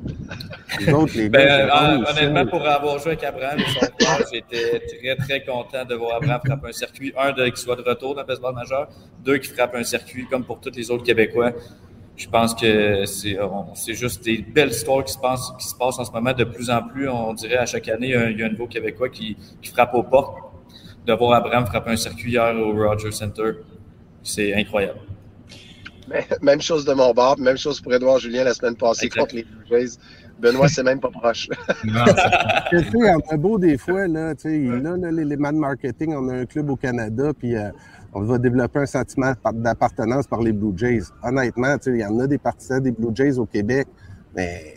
Ben, 1.31 1.69
honnêtement, 2.07 2.45
pour 2.45 2.65
avoir 2.67 2.99
joué 2.99 3.13
avec 3.13 3.23
Abraham 3.23 3.59
et 3.59 3.63
son 3.63 3.87
frère, 3.99 4.27
j'étais 4.31 4.79
très, 4.79 5.15
très 5.15 5.45
content 5.45 5.85
de 5.85 5.95
voir 5.95 6.17
Abraham 6.17 6.41
frapper 6.45 6.67
un 6.67 6.71
circuit. 6.71 7.13
Un, 7.17 7.31
de, 7.31 7.47
qui 7.47 7.61
soit 7.61 7.75
de 7.75 7.81
retour 7.81 8.13
dans 8.15 8.21
le 8.21 8.27
baseball 8.27 8.53
majeur. 8.53 8.87
Deux, 9.23 9.37
qui 9.37 9.49
frappe 9.49 9.75
un 9.75 9.83
circuit 9.83 10.27
comme 10.29 10.43
pour 10.43 10.59
tous 10.59 10.71
les 10.75 10.91
autres 10.91 11.03
Québécois. 11.03 11.53
Je 12.15 12.27
pense 12.27 12.53
que 12.53 13.05
c'est 13.05 13.93
juste 13.93 14.23
des 14.23 14.39
belles 14.39 14.69
histoires 14.69 15.03
qui 15.03 15.13
se, 15.13 15.19
passent, 15.19 15.53
qui 15.59 15.67
se 15.67 15.75
passent 15.75 15.99
en 15.99 16.05
ce 16.05 16.11
moment 16.11 16.33
de 16.33 16.43
plus 16.43 16.69
en 16.69 16.81
plus. 16.81 17.07
On 17.09 17.33
dirait 17.33 17.57
à 17.57 17.65
chaque 17.65 17.87
année, 17.89 18.09
il 18.09 18.39
y 18.39 18.43
a 18.43 18.47
un 18.47 18.49
nouveau 18.49 18.67
Québécois 18.67 19.09
qui, 19.09 19.37
qui 19.61 19.69
frappe 19.69 19.93
aux 19.93 20.03
portes. 20.03 20.37
De 21.05 21.13
voir 21.13 21.33
Abraham 21.37 21.65
frapper 21.65 21.91
un 21.91 21.95
circuit 21.95 22.31
hier 22.31 22.53
au 22.57 22.73
Rogers 22.73 23.13
Center, 23.13 23.51
c'est 24.23 24.53
incroyable. 24.53 24.99
Même 26.41 26.61
chose 26.61 26.85
de 26.85 26.93
mon 26.93 27.13
bord, 27.13 27.37
même 27.39 27.57
chose 27.57 27.81
pour 27.81 27.93
Edouard 27.93 28.19
Julien 28.19 28.43
la 28.43 28.53
semaine 28.53 28.75
passée 28.75 29.09
contre 29.09 29.35
les 29.35 29.43
Blue 29.43 29.65
Jays. 29.69 29.97
Benoît, 30.39 30.67
c'est 30.67 30.83
même 30.83 30.99
pas 30.99 31.09
proche. 31.09 31.49
non, 31.83 32.05
sais, 32.05 32.85
on 32.93 33.33
a 33.33 33.37
beau 33.37 33.57
des 33.57 33.77
fois, 33.77 34.07
là, 34.07 34.35
tu 34.35 34.41
sais, 34.41 34.79
là, 34.81 34.95
les, 35.11 35.25
les 35.25 35.37
man 35.37 35.57
marketing, 35.57 36.13
on 36.15 36.29
a 36.29 36.35
un 36.35 36.45
club 36.45 36.69
au 36.69 36.75
Canada, 36.75 37.31
puis 37.37 37.55
euh, 37.55 37.71
on 38.13 38.21
va 38.21 38.37
développer 38.37 38.79
un 38.79 38.85
sentiment 38.85 39.33
d'appartenance 39.53 40.27
par 40.27 40.41
les 40.41 40.53
Blue 40.53 40.77
Jays. 40.77 41.05
Honnêtement, 41.23 41.75
tu 41.77 41.85
sais, 41.85 41.97
il 41.97 42.01
y 42.01 42.05
en 42.05 42.19
a 42.19 42.27
des 42.27 42.37
partisans 42.37 42.81
des 42.81 42.91
Blue 42.91 43.09
Jays 43.15 43.39
au 43.39 43.45
Québec, 43.45 43.87
mais 44.35 44.75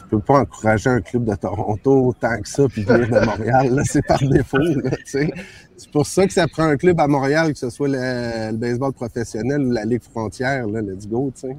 tu 0.00 0.08
peux 0.08 0.20
pas 0.20 0.40
encourager 0.40 0.90
un 0.90 1.00
club 1.00 1.24
de 1.24 1.34
Toronto 1.34 2.06
autant 2.06 2.40
que 2.40 2.48
ça, 2.48 2.66
puis 2.68 2.82
venir 2.82 3.08
de 3.08 3.24
Montréal, 3.26 3.82
c'est 3.84 4.04
par 4.06 4.20
défaut, 4.20 4.58
tu 4.58 4.90
sais. 5.04 5.30
C'est 5.76 5.90
pour 5.90 6.06
ça 6.06 6.26
que 6.26 6.32
ça 6.32 6.46
prend 6.46 6.64
un 6.64 6.76
club 6.76 7.00
à 7.00 7.06
Montréal, 7.06 7.52
que 7.52 7.58
ce 7.58 7.70
soit 7.70 7.88
le, 7.88 8.52
baseball 8.52 8.92
professionnel 8.92 9.62
ou 9.62 9.70
la 9.70 9.84
Ligue 9.84 10.02
frontière, 10.02 10.66
là, 10.66 10.80
let's 10.82 11.06
go, 11.06 11.32
tu 11.34 11.48
sais. 11.48 11.56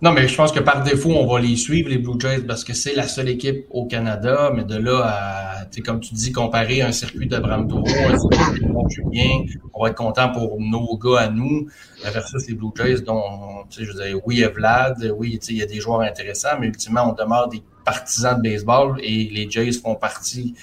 Non, 0.00 0.12
mais 0.12 0.26
je 0.26 0.34
pense 0.34 0.52
que 0.52 0.60
par 0.60 0.82
défaut, 0.82 1.10
on 1.10 1.26
va 1.26 1.40
les 1.40 1.56
suivre, 1.56 1.90
les 1.90 1.98
Blue 1.98 2.18
Jays, 2.18 2.40
parce 2.40 2.64
que 2.64 2.72
c'est 2.72 2.94
la 2.94 3.06
seule 3.06 3.28
équipe 3.28 3.66
au 3.70 3.86
Canada. 3.86 4.50
Mais 4.54 4.64
de 4.64 4.76
là 4.76 5.02
à, 5.04 5.80
comme 5.84 6.00
tu 6.00 6.14
dis, 6.14 6.32
comparer 6.32 6.80
un 6.82 6.92
circuit 6.92 7.26
d'Abraham 7.26 7.68
Taureau, 7.68 7.84
un 7.86 8.18
circuit 8.18 8.60
de 8.60 8.70
Julien, 8.88 9.44
on 9.74 9.82
va 9.82 9.90
être 9.90 9.96
content 9.96 10.30
pour 10.30 10.58
nos 10.58 10.96
gars 10.96 11.20
à 11.20 11.28
nous, 11.28 11.68
versus 12.02 12.48
les 12.48 12.54
Blue 12.54 12.70
Jays, 12.76 13.02
dont, 13.02 13.64
je 13.70 13.84
veux 13.84 14.02
dire, 14.02 14.18
oui, 14.24 14.36
il 14.36 14.40
y 14.40 14.44
a 14.44 14.48
Vlad, 14.48 15.12
oui, 15.16 15.38
il 15.48 15.56
y 15.56 15.62
a 15.62 15.66
des 15.66 15.80
joueurs 15.80 16.00
intéressants, 16.00 16.58
mais 16.58 16.66
ultimement, 16.68 17.10
on 17.10 17.22
demeure 17.22 17.48
des 17.48 17.62
partisans 17.84 18.36
de 18.36 18.42
baseball 18.42 18.98
et 19.02 19.30
les 19.32 19.50
Jays 19.50 19.72
font 19.72 19.94
partie 19.94 20.54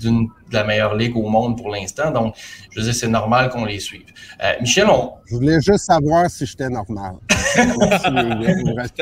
d'une 0.00 0.26
de 0.50 0.54
la 0.54 0.64
meilleure 0.64 0.94
ligue 0.94 1.16
au 1.16 1.28
monde 1.28 1.56
pour 1.56 1.70
l'instant. 1.70 2.10
Donc, 2.10 2.34
je 2.70 2.80
veux 2.80 2.84
dire, 2.84 2.94
c'est 2.94 3.08
normal 3.08 3.50
qu'on 3.50 3.64
les 3.64 3.78
suive. 3.78 4.06
Euh, 4.42 4.52
Michel, 4.60 4.88
on... 4.88 5.12
Je 5.26 5.36
voulais 5.36 5.60
juste 5.60 5.84
savoir 5.84 6.28
si 6.28 6.46
j'étais 6.46 6.68
normal. 6.68 7.14
Tout 7.54 7.60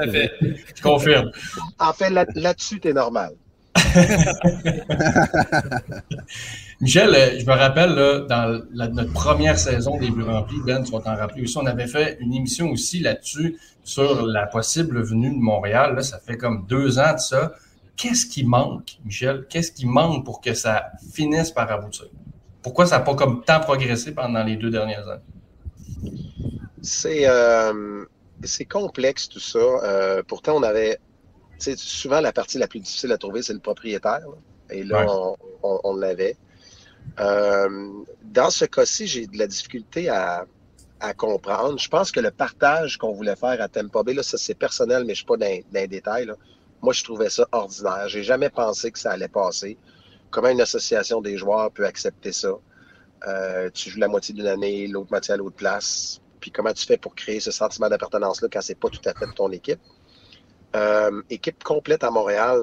à 0.02 0.08
fait. 0.10 0.30
Je 0.74 0.82
confirme. 0.82 1.30
En 1.78 1.92
fait, 1.92 2.10
là-dessus, 2.34 2.80
tu 2.80 2.88
es 2.88 2.92
normal. 2.92 3.32
Michel, 6.80 7.14
euh, 7.14 7.38
je 7.38 7.46
me 7.46 7.52
rappelle, 7.52 7.90
là, 7.90 8.20
dans 8.20 8.62
notre 8.92 9.12
première 9.12 9.58
saison 9.58 9.98
des 9.98 10.10
Bleus 10.10 10.24
remplis, 10.24 10.58
Ben, 10.64 10.82
tu 10.82 10.92
vas 10.92 11.00
t'en 11.00 11.16
rappeler 11.16 11.42
aussi, 11.42 11.56
on 11.58 11.66
avait 11.66 11.86
fait 11.86 12.18
une 12.20 12.32
émission 12.34 12.70
aussi 12.70 13.00
là-dessus 13.00 13.56
sur 13.82 14.26
la 14.26 14.46
possible 14.46 15.02
venue 15.02 15.30
de 15.30 15.40
Montréal. 15.40 15.94
Là, 15.96 16.02
ça 16.02 16.18
fait 16.18 16.36
comme 16.36 16.66
deux 16.66 16.98
ans 16.98 17.14
de 17.14 17.18
ça. 17.18 17.52
Qu'est-ce 17.98 18.26
qui 18.26 18.44
manque, 18.44 18.98
Michel? 19.04 19.44
Qu'est-ce 19.50 19.72
qui 19.72 19.84
manque 19.84 20.24
pour 20.24 20.40
que 20.40 20.54
ça 20.54 20.92
finisse 21.12 21.50
par 21.50 21.70
aboutir? 21.72 22.06
Pourquoi 22.62 22.86
ça 22.86 22.98
n'a 22.98 23.04
pas 23.04 23.16
comme 23.16 23.42
tant 23.44 23.58
progressé 23.58 24.14
pendant 24.14 24.44
les 24.44 24.54
deux 24.54 24.70
dernières 24.70 25.06
années? 25.08 25.22
C'est 26.80 27.28
euh, 27.28 28.04
complexe 28.70 29.28
tout 29.28 29.40
ça. 29.40 29.58
Euh, 29.58 30.22
pourtant, 30.26 30.54
on 30.56 30.62
avait. 30.62 30.98
Souvent, 31.58 32.20
la 32.20 32.32
partie 32.32 32.56
la 32.56 32.68
plus 32.68 32.78
difficile 32.78 33.10
à 33.10 33.18
trouver, 33.18 33.42
c'est 33.42 33.52
le 33.52 33.58
propriétaire. 33.58 34.22
Et 34.70 34.84
là, 34.84 35.04
on, 35.64 35.96
l'avait. 35.96 36.36
Euh, 37.18 37.90
dans 38.22 38.50
ce 38.50 38.64
cas-ci, 38.64 39.08
j'ai 39.08 39.26
de 39.26 39.36
la 39.36 39.48
difficulté 39.48 40.08
à, 40.08 40.46
comprendre. 41.16 41.80
Je 41.80 41.88
pense 41.88 42.12
que 42.12 42.20
le 42.20 42.30
partage 42.30 42.96
qu'on 42.96 43.12
voulait 43.12 43.34
faire 43.34 43.60
à 43.60 43.66
Tampa 43.66 44.04
Bay, 44.04 44.14
là, 44.14 44.22
ça 44.22 44.38
c'est 44.38 44.54
personnel, 44.54 45.00
mais 45.00 45.14
je 45.16 45.24
ne 45.24 45.24
suis 45.24 45.24
pas 45.24 45.36
dans, 45.36 45.46
dans 45.72 45.80
les 45.80 45.88
détails. 45.88 46.26
Là 46.26 46.34
Moi, 46.82 46.92
je 46.92 47.02
trouvais 47.02 47.30
ça 47.30 47.46
ordinaire. 47.52 48.08
J'ai 48.08 48.22
jamais 48.22 48.50
pensé 48.50 48.90
que 48.92 48.98
ça 48.98 49.12
allait 49.12 49.28
passer. 49.28 49.76
Comment 50.30 50.48
une 50.48 50.60
association 50.60 51.20
des 51.20 51.36
joueurs 51.36 51.70
peut 51.70 51.86
accepter 51.86 52.32
ça? 52.32 52.50
Euh, 53.26 53.70
tu 53.70 53.90
joues 53.90 53.98
la 53.98 54.08
moitié 54.08 54.34
d'une 54.34 54.46
année, 54.46 54.86
l'autre 54.86 55.10
moitié 55.10 55.34
à 55.34 55.36
l'autre 55.36 55.56
place. 55.56 56.20
Puis 56.40 56.50
comment 56.52 56.72
tu 56.72 56.86
fais 56.86 56.96
pour 56.96 57.14
créer 57.14 57.40
ce 57.40 57.50
sentiment 57.50 57.88
d'appartenance-là 57.88 58.48
quand 58.52 58.60
c'est 58.60 58.78
pas 58.78 58.88
tout 58.88 59.00
à 59.06 59.14
fait 59.14 59.26
ton 59.34 59.50
équipe? 59.50 59.80
Euh, 60.76 61.22
équipe 61.30 61.64
complète 61.64 62.04
à 62.04 62.10
Montréal, 62.10 62.62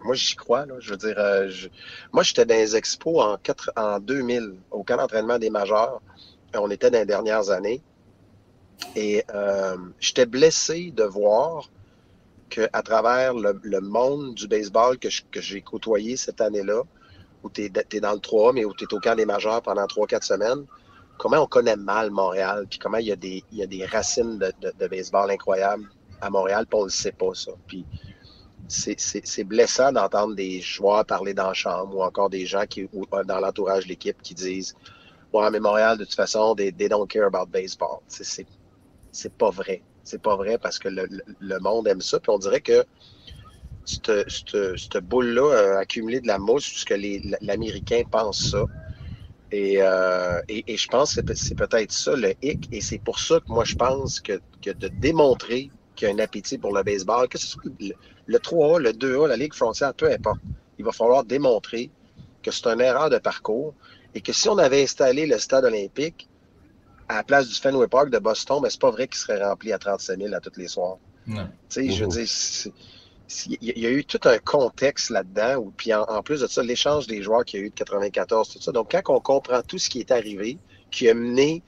moi 0.00 0.14
j'y 0.14 0.34
crois. 0.34 0.66
Là. 0.66 0.74
Je 0.80 0.90
veux 0.90 0.96
dire, 0.96 1.14
euh, 1.18 1.48
moi 2.12 2.22
j'étais 2.22 2.44
dans 2.44 2.54
les 2.54 2.74
expos 2.74 3.22
en, 3.22 3.36
4, 3.36 3.72
en 3.76 4.00
2000, 4.00 4.56
au 4.70 4.82
camp 4.82 4.96
d'entraînement 4.96 5.38
des 5.38 5.50
majeurs. 5.50 6.00
On 6.54 6.70
était 6.70 6.90
dans 6.90 6.98
les 6.98 7.06
dernières 7.06 7.50
années. 7.50 7.82
Et 8.96 9.24
j'étais 10.00 10.26
blessé 10.26 10.90
de 10.90 11.04
voir 11.04 11.70
qu'à 12.54 12.82
travers 12.82 13.34
le, 13.34 13.80
monde 13.80 14.34
du 14.34 14.46
baseball 14.46 14.98
que, 14.98 15.08
j'ai 15.40 15.60
côtoyé 15.60 16.16
cette 16.16 16.40
année-là, 16.40 16.82
où 17.42 17.50
tu 17.50 17.62
es, 17.64 18.00
dans 18.00 18.12
le 18.12 18.20
3 18.20 18.52
mais 18.52 18.64
où 18.64 18.72
tu 18.74 18.84
es 18.84 18.94
au 18.94 19.00
camp 19.00 19.16
des 19.16 19.26
majeurs 19.26 19.60
pendant 19.62 19.84
3-4 19.84 20.22
semaines, 20.22 20.64
comment 21.18 21.42
on 21.42 21.46
connaît 21.46 21.76
mal 21.76 22.10
Montréal, 22.10 22.66
puis 22.70 22.78
comment 22.78 22.98
il 22.98 23.06
y 23.06 23.12
a 23.12 23.16
des, 23.16 23.86
racines 23.86 24.38
de, 24.38 24.52
de, 24.78 24.86
baseball 24.86 25.30
incroyables 25.30 25.88
à 26.20 26.30
Montréal, 26.30 26.66
puis 26.66 26.78
on 26.78 26.82
ne 26.82 26.86
le 26.86 26.90
sait 26.90 27.12
pas, 27.12 27.34
ça. 27.34 27.52
Puis 27.66 27.84
c'est 28.68 29.44
blessant 29.44 29.92
d'entendre 29.92 30.34
des 30.34 30.60
joueurs 30.60 31.04
parler 31.04 31.34
dans 31.34 31.48
la 31.48 31.54
chambre 31.54 31.96
ou 31.96 32.02
encore 32.02 32.30
des 32.30 32.46
gens 32.46 32.64
qui, 32.66 32.82
euh, 32.82 33.24
dans 33.24 33.40
l'entourage 33.40 33.84
de 33.84 33.88
l'équipe 33.88 34.20
qui 34.22 34.34
disent 34.34 34.74
Ouais, 35.32 35.50
mais 35.50 35.58
Montréal, 35.58 35.98
de 35.98 36.04
toute 36.04 36.14
façon, 36.14 36.54
they, 36.54 36.72
they 36.72 36.88
don't 36.88 37.08
care 37.08 37.26
about 37.26 37.46
baseball. 37.46 37.98
C'est 38.08 39.32
pas 39.36 39.50
vrai. 39.50 39.82
C'est 40.04 40.20
pas 40.20 40.36
vrai 40.36 40.58
parce 40.58 40.78
que 40.78 40.88
le, 40.88 41.08
le, 41.40 41.58
monde 41.60 41.88
aime 41.88 42.00
ça. 42.00 42.20
Puis 42.20 42.30
on 42.30 42.38
dirait 42.38 42.60
que 42.60 42.84
cette, 43.84 44.98
boule-là 45.02 45.76
a 45.76 45.78
accumulé 45.80 46.20
de 46.20 46.26
la 46.26 46.38
mousse 46.38 46.68
puisque 46.68 46.94
l'Américain 47.40 48.02
pense 48.10 48.50
ça. 48.50 48.64
Et, 49.50 49.76
euh, 49.80 50.40
et, 50.48 50.64
et, 50.66 50.76
je 50.76 50.88
pense 50.88 51.14
que 51.14 51.34
c'est 51.34 51.54
peut-être 51.54 51.92
ça 51.92 52.16
le 52.16 52.34
hic. 52.42 52.68
Et 52.72 52.80
c'est 52.80 52.98
pour 52.98 53.18
ça 53.18 53.40
que 53.40 53.48
moi, 53.48 53.64
je 53.64 53.76
pense 53.76 54.20
que, 54.20 54.40
que 54.62 54.70
de 54.70 54.88
démontrer 54.88 55.70
qu'il 55.94 56.08
y 56.08 56.10
a 56.10 56.14
un 56.14 56.18
appétit 56.18 56.58
pour 56.58 56.74
le 56.74 56.82
baseball, 56.82 57.28
que 57.28 57.38
ce 57.38 57.46
soit 57.46 57.62
le, 58.26 58.38
3A, 58.38 58.80
le 58.80 58.90
2A, 58.90 59.28
la 59.28 59.36
Ligue 59.36 59.54
frontière, 59.54 59.94
peu 59.94 60.10
importe. 60.10 60.40
Il 60.78 60.84
va 60.84 60.92
falloir 60.92 61.24
démontrer 61.24 61.90
que 62.42 62.50
c'est 62.50 62.66
une 62.66 62.80
erreur 62.80 63.10
de 63.10 63.18
parcours 63.18 63.74
et 64.14 64.20
que 64.20 64.32
si 64.32 64.48
on 64.48 64.58
avait 64.58 64.82
installé 64.82 65.26
le 65.26 65.38
stade 65.38 65.64
olympique 65.64 66.28
à 67.08 67.16
la 67.16 67.22
place 67.22 67.48
du 67.48 67.54
Fenway 67.54 67.88
Park 67.88 68.10
de 68.10 68.18
Boston, 68.18 68.60
mais 68.62 68.70
c'est 68.70 68.80
pas 68.80 68.90
vrai 68.90 69.08
qu'il 69.08 69.18
serait 69.18 69.42
rempli 69.42 69.72
à 69.72 69.78
37 69.78 70.18
000 70.18 70.34
à 70.34 70.40
tous 70.40 70.56
les 70.56 70.68
soirs. 70.68 70.98
Tu 71.26 71.34
sais, 71.68 71.90
je 71.90 72.04
veux 72.04 72.10
dire, 72.10 72.28
il 73.60 73.78
y 73.78 73.86
a 73.86 73.90
eu 73.90 74.04
tout 74.04 74.20
un 74.24 74.38
contexte 74.38 75.10
là-dedans, 75.10 75.72
puis 75.76 75.92
en, 75.94 76.22
plus 76.22 76.40
de 76.40 76.46
ça, 76.46 76.62
l'échange 76.62 77.06
des 77.06 77.22
joueurs 77.22 77.44
qu'il 77.44 77.60
y 77.60 77.62
a 77.62 77.66
eu 77.66 77.70
de 77.70 77.74
94, 77.74 78.48
tout 78.48 78.60
ça. 78.60 78.72
Donc, 78.72 78.90
quand 78.90 79.14
on 79.14 79.20
comprend 79.20 79.62
tout 79.62 79.78
ce 79.78 79.88
qui 79.88 80.00
est 80.00 80.10
arrivé, 80.10 80.58
qui 80.90 81.08
a 81.08 81.14
mené 81.14 81.62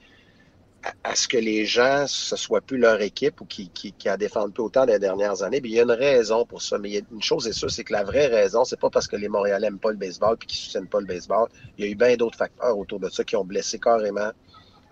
à, 1.03 1.15
ce 1.15 1.27
que 1.27 1.37
les 1.37 1.65
gens, 1.65 2.05
ce 2.07 2.35
soit 2.35 2.61
plus 2.61 2.77
leur 2.77 3.01
équipe 3.01 3.41
ou 3.41 3.45
qui, 3.45 3.69
qui, 3.69 3.91
qui 3.91 4.07
a 4.07 4.15
défendu 4.15 4.53
peu 4.53 4.61
autant 4.61 4.85
les 4.85 4.99
dernières 4.99 5.41
années, 5.43 5.59
bien, 5.59 5.71
il 5.71 5.75
y 5.75 5.79
a 5.79 5.83
une 5.83 5.91
raison 5.91 6.45
pour 6.45 6.61
ça. 6.61 6.77
Mais 6.77 6.89
il 6.89 6.93
y 6.93 6.97
a 6.97 7.01
une 7.11 7.21
chose 7.21 7.47
est 7.47 7.53
sûre, 7.53 7.71
c'est 7.71 7.83
que 7.83 7.93
la 7.93 8.03
vraie 8.03 8.27
raison, 8.27 8.63
c'est 8.63 8.79
pas 8.79 8.89
parce 8.89 9.07
que 9.07 9.15
les 9.15 9.27
Montréalais 9.27 9.67
n'aiment 9.67 9.79
pas 9.79 9.91
le 9.91 9.97
baseball 9.97 10.37
puis 10.37 10.47
qu'ils 10.47 10.59
soutiennent 10.59 10.87
pas 10.87 10.99
le 10.99 11.07
baseball. 11.07 11.49
Il 11.77 11.85
y 11.85 11.87
a 11.87 11.91
eu 11.91 11.95
bien 11.95 12.15
d'autres 12.15 12.37
facteurs 12.37 12.77
autour 12.77 12.99
de 12.99 13.09
ça 13.09 13.23
qui 13.23 13.35
ont 13.35 13.43
blessé 13.43 13.79
carrément 13.79 14.31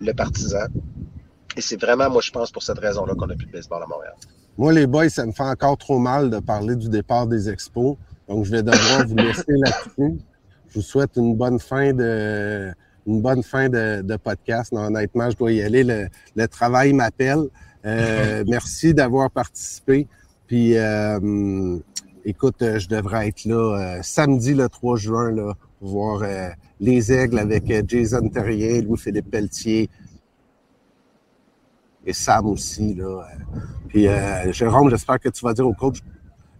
le 0.00 0.12
partisan. 0.12 0.66
Et 1.56 1.60
c'est 1.60 1.80
vraiment, 1.80 2.10
moi, 2.10 2.20
je 2.22 2.30
pense, 2.30 2.50
pour 2.50 2.62
cette 2.62 2.78
raison-là 2.78 3.14
qu'on 3.14 3.26
n'a 3.26 3.34
plus 3.34 3.46
de 3.46 3.52
baseball 3.52 3.82
à 3.82 3.86
Montréal. 3.86 4.14
Moi, 4.58 4.72
les 4.72 4.86
boys, 4.86 5.08
ça 5.08 5.24
me 5.26 5.32
fait 5.32 5.42
encore 5.42 5.76
trop 5.76 5.98
mal 5.98 6.30
de 6.30 6.38
parler 6.38 6.76
du 6.76 6.88
départ 6.88 7.26
des 7.26 7.48
expos. 7.48 7.96
Donc, 8.28 8.44
je 8.44 8.50
vais 8.50 8.62
devoir 8.62 9.06
vous 9.06 9.16
laisser 9.16 9.44
là-dessus. 9.48 10.18
Je 10.68 10.74
vous 10.74 10.82
souhaite 10.82 11.16
une 11.16 11.36
bonne 11.36 11.58
fin 11.58 11.92
de, 11.92 12.72
une 13.06 13.22
bonne 13.22 13.42
fin 13.42 13.68
de, 13.68 14.16
podcast. 14.16 14.72
honnêtement, 14.72 15.30
je 15.30 15.36
dois 15.36 15.52
y 15.52 15.62
aller. 15.62 15.84
Le, 16.34 16.48
travail 16.48 16.92
m'appelle. 16.92 17.48
Euh, 17.84 18.44
merci 18.48 18.92
d'avoir 18.92 19.30
participé. 19.30 20.06
Puis, 20.46 20.76
euh, 20.76 21.78
écoute, 22.24 22.56
je 22.60 22.88
devrais 22.88 23.28
être 23.28 23.44
là 23.44 23.78
euh, 23.78 23.98
samedi 24.02 24.54
le 24.54 24.68
3 24.68 24.96
juin 24.96 25.30
là, 25.30 25.54
pour 25.78 25.88
voir 25.88 26.22
les 26.80 27.12
aigles 27.12 27.38
avec 27.38 27.64
Jason 27.88 28.28
Terrier, 28.28 28.82
Louis-Philippe 28.82 29.30
Pelletier 29.30 29.88
et 32.04 32.12
Sam 32.12 32.46
aussi. 32.46 32.94
Là. 32.94 33.26
Puis, 33.88 34.06
Jérôme, 34.50 34.90
j'espère 34.90 35.20
que 35.20 35.28
tu 35.28 35.44
vas 35.44 35.52
dire 35.52 35.66
au 35.66 35.74
coach 35.74 35.98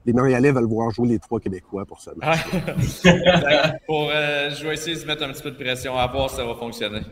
les 0.06 0.12
Montréalais 0.12 0.52
veulent 0.52 0.66
voir 0.66 0.90
jouer 0.92 1.08
les 1.08 1.18
trois 1.18 1.40
Québécois 1.40 1.84
pour 1.84 2.00
ça. 2.00 2.12
pour, 3.86 4.08
euh, 4.08 4.50
je 4.50 4.66
vais 4.66 4.74
essayer 4.74 4.96
de 4.96 5.04
mettre 5.04 5.24
un 5.24 5.32
petit 5.32 5.42
peu 5.42 5.50
de 5.50 5.56
pression 5.56 5.98
à 5.98 6.06
voir 6.06 6.30
si 6.30 6.36
ça 6.36 6.44
va 6.44 6.54
fonctionner. 6.54 7.02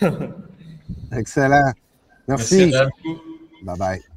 Excellent. 1.12 1.72
Merci. 2.26 2.72
bye 3.62 3.78
bye. 3.78 4.13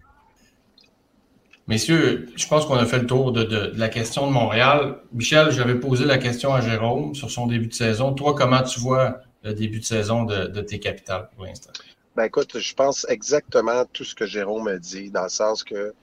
Messieurs, 1.67 2.29
je 2.35 2.47
pense 2.47 2.65
qu'on 2.65 2.75
a 2.75 2.85
fait 2.85 2.99
le 2.99 3.05
tour 3.05 3.33
de, 3.33 3.73
la 3.75 3.89
question 3.89 4.25
de 4.25 4.31
Montréal. 4.31 4.99
Michel, 5.11 5.51
j'avais 5.51 5.75
posé 5.75 6.05
la 6.05 6.17
question 6.17 6.53
à 6.53 6.61
Jérôme 6.61 7.13
sur 7.13 7.29
son 7.29 7.45
début 7.45 7.67
de 7.67 7.73
saison. 7.73 8.13
Toi, 8.13 8.35
comment 8.35 8.63
tu 8.63 8.79
vois 8.79 9.19
le 9.43 9.53
début 9.53 9.79
de 9.79 9.85
saison 9.85 10.23
de, 10.23 10.61
tes 10.61 10.79
capitales 10.79 11.29
pour 11.35 11.45
l'instant? 11.45 11.71
Ben 12.15 12.23
écoute, 12.23 12.57
je 12.57 12.73
pense 12.73 13.05
exactement 13.09 13.83
tout 13.91 14.05
ce 14.05 14.15
que 14.15 14.25
Jérôme 14.25 14.69
a 14.69 14.77
dit, 14.77 15.11
dans 15.11 15.23
le 15.23 15.29
sens 15.29 15.63
que 15.63 15.93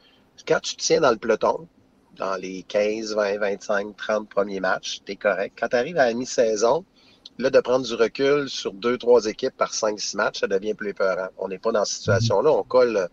quand 0.46 0.60
tu 0.60 0.76
tiens 0.76 1.00
dans 1.00 1.10
le 1.10 1.16
peloton, 1.16 1.66
dans 2.16 2.36
les 2.36 2.62
15, 2.64 3.14
20, 3.14 3.38
25, 3.38 3.96
30 3.96 4.28
premiers 4.28 4.60
matchs, 4.60 5.00
tu 5.04 5.12
es 5.12 5.16
correct. 5.16 5.56
Quand 5.58 5.68
tu 5.68 5.76
arrives 5.76 5.96
à 5.96 6.06
la 6.06 6.14
mi-saison, 6.14 6.84
là, 7.38 7.50
de 7.50 7.60
prendre 7.60 7.84
du 7.84 7.94
recul 7.94 8.48
sur 8.48 8.72
deux, 8.74 8.98
trois 8.98 9.26
équipes 9.26 9.56
par 9.56 9.72
5-6 9.72 10.16
matchs, 10.16 10.40
ça 10.40 10.46
devient 10.46 10.74
plus 10.74 10.94
peurant. 10.94 11.28
On 11.38 11.48
n'est 11.48 11.58
pas 11.58 11.72
dans 11.72 11.84
cette 11.84 11.98
situation-là. 11.98 12.52
On 12.52 12.62
colle, 12.62 13.08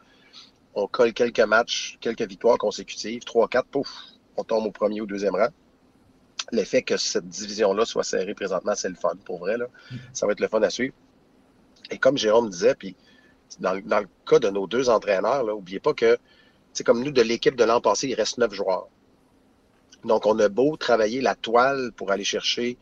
on 0.73 0.87
colle 0.87 1.13
quelques 1.13 1.39
matchs, 1.41 1.97
quelques 1.99 2.27
victoires 2.27 2.57
consécutives, 2.57 3.23
3-4, 3.23 3.63
pouf, 3.69 3.89
on 4.37 4.43
tombe 4.43 4.65
au 4.65 4.71
premier 4.71 5.01
ou 5.01 5.05
deuxième 5.05 5.35
rang. 5.35 5.49
L'effet 6.51 6.81
que 6.81 6.97
cette 6.97 7.27
division-là 7.27 7.85
soit 7.85 8.03
serrée 8.03 8.33
présentement, 8.33 8.73
c'est 8.75 8.89
le 8.89 8.95
fun, 8.95 9.15
pour 9.25 9.39
vrai. 9.39 9.57
Là. 9.57 9.67
Ça 10.13 10.25
va 10.25 10.33
être 10.33 10.39
le 10.39 10.47
fun 10.47 10.61
à 10.61 10.69
suivre. 10.69 10.93
Et 11.89 11.97
comme 11.97 12.17
Jérôme 12.17 12.49
disait, 12.49 12.75
puis 12.75 12.95
dans, 13.59 13.79
dans 13.85 13.99
le 13.99 14.07
cas 14.25 14.39
de 14.39 14.49
nos 14.49 14.67
deux 14.67 14.89
entraîneurs, 14.89 15.45
n'oubliez 15.45 15.79
pas 15.79 15.93
que 15.93 16.17
c'est 16.73 16.83
comme 16.83 17.03
nous, 17.03 17.11
de 17.11 17.21
l'équipe 17.21 17.55
de 17.55 17.63
l'an 17.63 17.81
passé, 17.81 18.07
il 18.07 18.15
reste 18.15 18.37
neuf 18.37 18.53
joueurs. 18.53 18.87
Donc, 20.03 20.25
on 20.25 20.39
a 20.39 20.49
beau 20.49 20.77
travailler 20.77 21.21
la 21.21 21.35
toile 21.35 21.91
pour 21.95 22.11
aller 22.11 22.23
chercher 22.23 22.77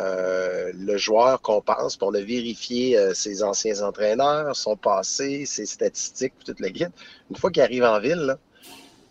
euh, 0.00 0.72
le 0.74 0.96
joueur 0.96 1.42
qu'on 1.42 1.60
pense, 1.60 1.96
puis 1.96 2.06
on 2.08 2.14
a 2.14 2.20
vérifié 2.20 2.96
euh, 2.96 3.12
ses 3.12 3.42
anciens 3.42 3.82
entraîneurs, 3.82 4.56
son 4.56 4.76
passé, 4.76 5.44
ses 5.44 5.66
statistiques, 5.66 6.32
toute 6.44 6.60
la 6.60 6.70
guide. 6.70 6.92
Une 7.30 7.36
fois 7.36 7.50
qu'il 7.50 7.62
arrive 7.62 7.84
en 7.84 8.00
ville, 8.00 8.14
là, 8.14 8.38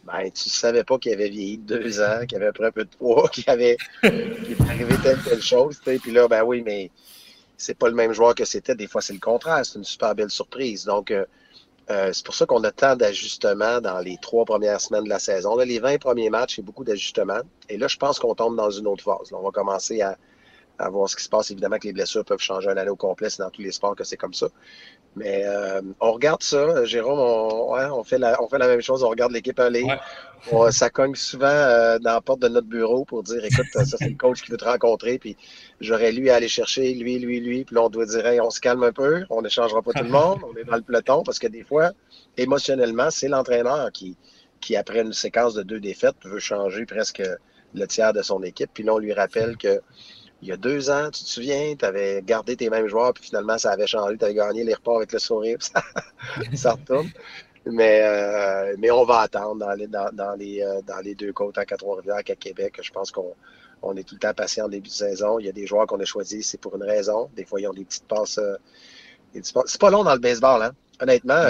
ben, 0.06 0.24
tu 0.32 0.48
ne 0.48 0.52
savais 0.52 0.84
pas 0.84 0.98
qu'il 0.98 1.14
avait 1.14 1.30
vieilli 1.30 1.58
deux 1.58 2.02
ans, 2.02 2.26
qu'il 2.28 2.38
avait 2.38 2.48
après 2.48 2.68
un 2.68 2.72
peu 2.72 2.86
de 2.86 2.90
poids, 2.90 3.30
qu'il 3.34 3.48
avait 3.50 3.78
arrivé 4.02 4.96
telle 5.04 5.22
telle 5.22 5.42
chose. 5.42 5.80
Puis 5.84 6.12
là, 6.12 6.28
ben 6.28 6.44
oui, 6.44 6.64
mais 6.66 6.90
c'est 7.58 7.78
pas 7.78 7.90
le 7.90 7.96
même 7.96 8.14
joueur 8.14 8.34
que 8.34 8.46
c'était. 8.46 8.74
Des 8.74 8.88
fois, 8.88 9.02
c'est 9.02 9.14
le 9.14 9.20
contraire. 9.20 9.64
C'est 9.66 9.78
une 9.78 9.84
super 9.84 10.16
belle 10.16 10.32
surprise. 10.32 10.86
Donc, 10.86 11.12
euh, 11.12 11.26
c'est 12.14 12.26
pour 12.26 12.34
ça 12.34 12.48
qu'on 12.48 12.64
a 12.64 12.72
tant 12.72 12.96
d'ajustements 12.96 13.82
dans 13.82 14.00
les 14.00 14.18
trois 14.22 14.46
premières 14.46 14.82
semaines 14.82 15.04
de 15.04 15.10
la 15.10 15.20
saison. 15.20 15.56
Là, 15.56 15.66
les 15.66 15.80
20 15.80 16.00
premiers 16.00 16.32
matchs, 16.32 16.58
a 16.58 16.62
beaucoup 16.64 16.84
d'ajustements. 16.84 17.42
Et 17.68 17.78
là, 17.78 17.88
je 17.88 17.98
pense 17.98 18.18
qu'on 18.18 18.34
tombe 18.34 18.56
dans 18.56 18.72
une 18.72 18.88
autre 18.88 19.04
phase. 19.04 19.32
on 19.34 19.44
va 19.44 19.52
commencer 19.52 20.02
à, 20.02 20.18
voir 20.88 21.10
ce 21.10 21.18
qui 21.18 21.24
se 21.24 21.30
passe. 21.30 21.52
Évidemment 21.52 21.78
que 21.78 21.88
les 21.88 21.94
blessures 21.94 22.24
peuvent 22.24 22.40
changer 22.40 22.70
un 22.70 22.78
année 22.78 22.90
au 22.90 22.96
complet, 22.96 23.30
c'est 23.30 23.44
dans 23.44 23.50
tous 23.50 23.62
les 23.62 23.74
sports 23.74 23.96
que 23.96 24.06
c'est 24.06 24.18
comme 24.18 24.34
ça. 24.34 24.48
Mais 25.16 25.44
euh, 25.46 25.82
on 26.00 26.14
regarde 26.14 26.44
ça, 26.44 26.86
Jérôme, 26.86 27.20
on, 27.20 28.04
fait 28.04 28.20
la, 28.20 28.42
on 28.42 28.48
fait 28.48 28.60
la 28.60 28.68
même 28.68 28.82
chose, 28.82 29.04
on 29.04 29.10
regarde 29.10 29.32
l'équipe 29.32 29.60
aller. 29.60 29.86
ça 30.72 30.90
cogne 30.90 31.16
souvent 31.16 31.48
euh, 31.48 32.00
dans 32.00 32.14
la 32.14 32.22
porte 32.22 32.40
de 32.40 32.48
notre 32.48 32.68
bureau 32.68 33.06
pour 33.06 33.24
dire 33.24 33.44
écoute, 33.44 33.66
ça 33.74 33.84
c'est 33.86 34.08
le 34.08 34.16
coach 34.16 34.42
qui 34.42 34.52
veut 34.52 34.58
te 34.58 34.66
rencontrer, 34.66 35.20
puis 35.20 35.36
j'aurais 35.82 36.12
lui 36.12 36.30
à 36.30 36.36
aller 36.36 36.48
chercher 36.48 36.94
lui, 36.94 37.20
lui, 37.20 37.40
lui, 37.40 37.66
puis 37.66 37.76
là 37.76 37.84
on 37.84 37.90
doit 37.90 38.06
dire 38.06 38.24
on 38.42 38.50
se 38.50 38.60
calme 38.60 38.84
un 38.84 38.92
peu, 38.92 39.26
on 39.30 39.42
n'échangera 39.42 39.82
pas 39.82 39.92
tout 39.94 40.04
le 40.04 40.10
monde, 40.10 40.40
on 40.44 40.56
est 40.56 40.64
dans 40.64 40.76
le 40.76 40.82
peloton, 40.82 41.24
parce 41.24 41.40
que 41.40 41.48
des 41.48 41.64
fois, 41.64 41.92
émotionnellement, 42.38 43.10
c'est 43.10 43.28
l'entraîneur 43.28 43.92
qui, 43.92 44.16
qui, 44.62 44.76
après 44.76 45.02
une 45.02 45.14
séquence 45.14 45.56
de 45.56 45.64
deux 45.64 45.80
défaites, 45.80 46.16
veut 46.24 46.40
changer 46.40 46.86
presque 46.86 47.24
le 47.74 47.86
tiers 47.88 48.14
de 48.14 48.22
son 48.22 48.42
équipe, 48.44 48.70
puis 48.74 48.84
là 48.84 48.94
on 48.94 49.00
lui 49.00 49.14
rappelle 49.14 49.58
que 49.58 49.82
il 50.42 50.48
y 50.48 50.52
a 50.52 50.58
deux 50.58 50.90
ans, 50.90 51.10
tu 51.12 51.24
te 51.24 51.30
souviens, 51.30 51.76
tu 51.78 51.86
avais 51.86 52.22
gardé 52.24 52.56
tes 52.56 52.70
mêmes 52.70 52.88
joueurs, 52.88 53.14
puis 53.14 53.26
finalement, 53.26 53.58
ça 53.58 53.72
avait 53.72 53.88
changé. 53.88 54.18
Tu 54.18 54.26
avais 54.26 54.34
gagné 54.34 54.64
les 54.64 54.74
reports 54.74 54.98
avec 54.98 55.12
le 55.12 55.20
sourire, 55.20 55.58
ça, 55.62 55.82
ça 56.54 56.72
retourne. 56.74 57.10
Mais, 57.66 58.02
euh, 58.04 58.76
mais 58.80 58.90
on 58.90 59.04
va 59.04 59.20
attendre 59.20 59.58
dans 59.58 59.74
les, 59.74 59.88
dans, 59.88 60.10
dans 60.14 60.34
les, 60.36 60.62
euh, 60.64 60.82
dans 60.88 61.00
les 61.00 61.14
deux 61.14 61.34
côtes, 61.34 61.58
à 61.58 61.66
Quatre-Rivières 61.66 62.24
qu'à 62.24 62.36
Québec. 62.36 62.80
Je 62.82 62.92
pense 62.92 63.12
qu'on 63.12 63.36
on 63.82 63.96
est 63.98 64.04
tout 64.04 64.16
le 64.16 64.20
temps 64.20 64.34
patient 64.34 64.66
en 64.66 64.70
début 64.70 64.90
de 64.90 64.94
saison. 64.94 65.40
Il 65.40 65.46
y 65.46 65.50
a 65.50 65.52
des 65.52 65.68
joueurs 65.68 65.86
qu'on 65.86 66.00
a 66.00 66.06
choisis, 66.06 66.48
c'est 66.48 66.60
pour 66.60 66.76
une 66.76 66.84
raison. 66.84 67.30
Des 67.36 67.46
fois, 67.46 67.60
ils 67.60 67.68
ont 67.68 67.74
des 67.74 67.86
petites 67.86 68.08
passes. 68.08 68.38
Euh, 68.38 68.56
c'est 69.34 69.80
pas 69.80 69.90
long 69.90 70.04
dans 70.04 70.14
le 70.14 70.20
baseball, 70.20 70.64
hein? 70.64 70.72
Honnêtement, 71.02 71.44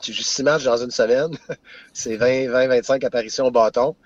tu 0.00 0.12
joues 0.12 0.22
six 0.22 0.42
matchs 0.42 0.64
dans 0.64 0.76
une 0.76 0.90
semaine, 0.90 1.30
c'est 1.92 2.16
20, 2.16 2.48
20, 2.50 2.68
25 2.68 3.04
apparitions 3.04 3.46
au 3.46 3.50
bâton. 3.50 3.96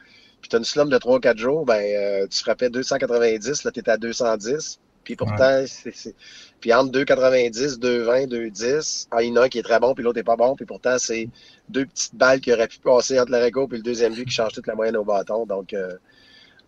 Puis 0.43 0.49
tu 0.49 0.57
as 0.57 0.59
une 0.59 0.65
slum 0.65 0.91
de 0.91 0.99
3-4 0.99 1.39
jours, 1.39 1.65
ben, 1.65 1.81
euh, 1.81 2.27
tu 2.29 2.41
frappais 2.41 2.69
290, 2.69 3.65
là, 3.65 3.71
tu 3.71 3.81
étais 3.81 3.91
à 3.91 3.97
210. 3.97 4.81
Puis 5.05 5.17
pourtant, 5.17 5.65
c'est. 5.67 6.15
Puis 6.61 6.73
entre 6.73 6.93
2,90, 6.93 7.81
2,20, 7.81 8.29
2,10, 8.29 9.09
ah, 9.11 9.23
il 9.23 9.31
y 9.31 9.33
en 9.33 9.37
a 9.37 9.45
un 9.45 9.49
qui 9.49 9.59
est 9.59 9.63
très 9.63 9.81
bon, 9.81 9.95
puis 9.95 10.05
l'autre 10.05 10.19
n'est 10.19 10.25
pas 10.25 10.37
bon. 10.37 10.55
Puis 10.55 10.67
pourtant, 10.67 10.97
c'est 10.99 11.29
deux 11.69 11.87
petites 11.87 12.15
balles 12.15 12.41
qui 12.41 12.53
auraient 12.53 12.69
pu 12.69 12.79
passer 12.79 13.19
entre 13.19 13.33
le 13.33 13.39
et 13.39 13.51
le 13.51 13.83
deuxième 13.83 14.15
but 14.15 14.27
qui 14.27 14.35
change 14.35 14.53
toute 14.53 14.67
la 14.69 14.75
moyenne 14.75 14.97
au 14.97 15.05
bâton. 15.05 15.45
Donc, 15.45 15.73
euh, 15.73 15.91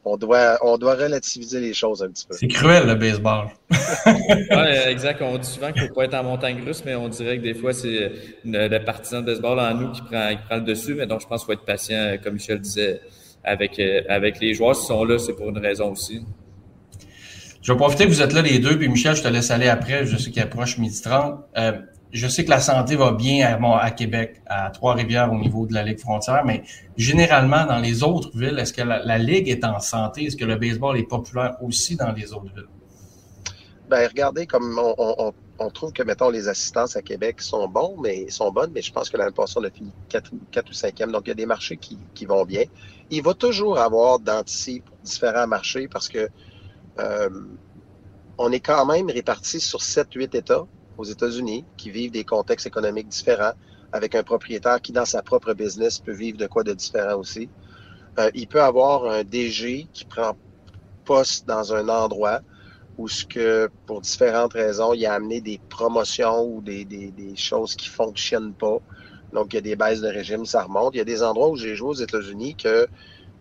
on, 0.04 0.16
doit, 0.16 0.58
on 0.62 0.78
doit 0.78 0.96
relativiser 0.96 1.60
les 1.60 1.74
choses 1.74 2.02
un 2.02 2.08
petit 2.08 2.26
peu. 2.26 2.37
C'est 2.37 2.48
cruel, 2.48 2.88
le 2.88 2.96
baseball. 2.96 3.48
oui, 3.70 4.12
exact. 4.88 5.22
On 5.22 5.38
dit 5.38 5.48
souvent 5.48 5.72
qu'il 5.72 5.82
ne 5.82 5.88
faut 5.88 5.94
pas 5.94 6.04
être 6.04 6.14
en 6.14 6.24
montagne 6.24 6.60
russe, 6.64 6.82
mais 6.84 6.96
on 6.96 7.08
dirait 7.08 7.38
que 7.38 7.42
des 7.42 7.54
fois, 7.54 7.72
c'est 7.72 8.10
le 8.44 8.78
partisan 8.84 9.20
de 9.20 9.26
baseball 9.26 9.60
en 9.60 9.74
nous 9.74 9.92
qui 9.92 10.02
prend, 10.02 10.30
qui 10.30 10.42
prend 10.48 10.56
le 10.56 10.62
dessus. 10.62 10.94
Mais 10.94 11.06
donc, 11.06 11.20
je 11.20 11.26
pense 11.28 11.42
qu'il 11.42 11.46
faut 11.54 11.60
être 11.60 11.66
patient, 11.66 12.16
comme 12.22 12.34
Michel 12.34 12.60
disait, 12.60 13.00
avec, 13.44 13.78
euh, 13.78 14.02
avec 14.09 14.40
les 14.40 14.54
joueurs. 14.54 14.76
S'ils 14.76 14.87
sont 14.87 15.04
là, 15.04 15.18
c'est 15.18 15.35
pour 15.35 15.48
une 15.48 15.59
raison 15.59 15.92
aussi. 15.92 16.22
Je 17.62 17.72
vais 17.72 17.78
profiter 17.78 18.04
que 18.04 18.11
vous 18.11 18.20
êtes 18.20 18.33
là 18.33 18.42
les 18.42 18.59
deux, 18.59 18.76
puis 18.78 18.88
Michel, 18.88 19.16
je 19.16 19.22
te 19.22 19.28
laisse 19.28 19.50
aller 19.50 19.68
après. 19.68 20.04
Je 20.04 20.16
sais 20.16 20.30
qu'il 20.30 20.42
approche 20.42 20.78
midi 20.78 21.00
30. 21.00 21.40
Euh, 21.57 21.72
je 22.12 22.28
sais 22.28 22.44
que 22.44 22.50
la 22.50 22.61
santé 22.61 22.94
va 22.94 23.12
bien 23.12 23.46
à, 23.46 23.78
à 23.78 23.90
Québec, 23.90 24.40
à 24.46 24.70
Trois-Rivières 24.70 25.33
au 25.33 25.38
niveau 25.38 25.66
de 25.66 25.74
la 25.74 25.83
Ligue 25.83 25.98
frontière, 25.98 26.44
mais 26.44 26.62
généralement 26.96 27.66
dans 27.66 27.80
les 27.80 28.04
autres 28.04 28.30
villes, 28.37 28.59
est-ce 28.59 28.72
que 28.72 28.83
la, 28.83 29.18
Ligue 29.18 29.48
est 29.48 29.64
en 29.64 29.80
santé? 29.80 30.24
Est-ce 30.24 30.37
que 30.37 30.44
le 30.44 30.57
baseball 30.57 30.96
est 30.96 31.09
populaire 31.09 31.57
aussi 31.61 31.96
dans 31.96 32.12
les 32.12 32.33
autres 32.33 32.54
villes? 32.54 32.68
Ben, 33.90 34.07
regardez, 34.09 34.46
comme 34.46 34.78
on, 34.78 35.33
trouve 35.72 35.92
que, 35.92 36.02
mettons, 36.02 36.30
les 36.30 36.48
assistances 36.48 36.96
à 36.96 37.02
Québec 37.02 37.40
sont 37.40 37.68
bons, 37.68 37.96
mais 38.00 38.28
sont 38.30 38.50
bonnes, 38.50 38.72
mais 38.74 38.82
je 38.82 38.92
pense 38.92 39.08
que 39.08 39.16
l'année 39.16 39.32
passée, 39.32 39.54
on 39.56 39.64
a 39.64 39.70
fini 39.70 39.92
4, 40.08 40.32
ou 40.32 40.72
5e. 40.72 41.10
Donc, 41.10 41.22
il 41.26 41.28
y 41.28 41.32
a 41.32 41.34
des 41.34 41.46
marchés 41.46 41.76
qui, 41.76 42.26
vont 42.26 42.44
bien. 42.44 42.64
Il 43.10 43.22
va 43.22 43.34
toujours 43.34 43.78
avoir 43.78 44.18
d'anticiper 44.18 44.90
différents 45.04 45.46
marchés 45.46 45.88
parce 45.88 46.08
que 46.08 46.28
euh, 46.98 47.28
on 48.38 48.50
est 48.50 48.60
quand 48.60 48.84
même 48.86 49.10
répartis 49.10 49.60
sur 49.60 49.80
7-8 49.80 50.36
États 50.36 50.66
aux 50.96 51.04
États-Unis 51.04 51.64
qui 51.76 51.90
vivent 51.90 52.12
des 52.12 52.24
contextes 52.24 52.66
économiques 52.66 53.08
différents, 53.08 53.52
avec 53.92 54.14
un 54.14 54.22
propriétaire 54.22 54.80
qui, 54.80 54.92
dans 54.92 55.04
sa 55.04 55.22
propre 55.22 55.54
business, 55.54 56.00
peut 56.00 56.12
vivre 56.12 56.38
de 56.38 56.46
quoi 56.46 56.64
de 56.64 56.72
différent 56.72 57.18
aussi. 57.18 57.48
Euh, 58.18 58.30
il 58.34 58.48
peut 58.48 58.62
avoir 58.62 59.04
un 59.06 59.22
DG 59.22 59.86
qui 59.92 60.04
prend 60.04 60.36
poste 61.04 61.46
dans 61.46 61.74
un 61.74 61.88
endroit 61.88 62.40
où 62.98 63.09
ce 63.09 63.24
que, 63.24 63.70
pour 63.87 64.00
différentes 64.00 64.52
raisons, 64.52 64.94
il 64.94 65.04
a 65.07 65.14
amené 65.14 65.40
des 65.40 65.61
promotions 65.68 66.44
ou 66.44 66.61
des, 66.61 66.85
des, 66.85 67.11
des 67.11 67.37
choses 67.37 67.74
qui 67.74 67.88
fonctionnent 67.88 68.54
pas. 68.54 68.78
Donc, 69.33 69.52
il 69.52 69.57
y 69.57 69.59
a 69.59 69.62
des 69.62 69.76
baisses 69.76 70.00
de 70.00 70.09
régime, 70.09 70.44
ça 70.46 70.62
remonte. 70.62 70.94
Il 70.94 70.98
y 70.98 71.00
a 71.00 71.04
des 71.04 71.22
endroits 71.22 71.48
où 71.48 71.57
j'ai 71.57 71.74
joué 71.74 71.88
aux 71.88 71.94
États-Unis 71.94 72.54
que 72.54 72.87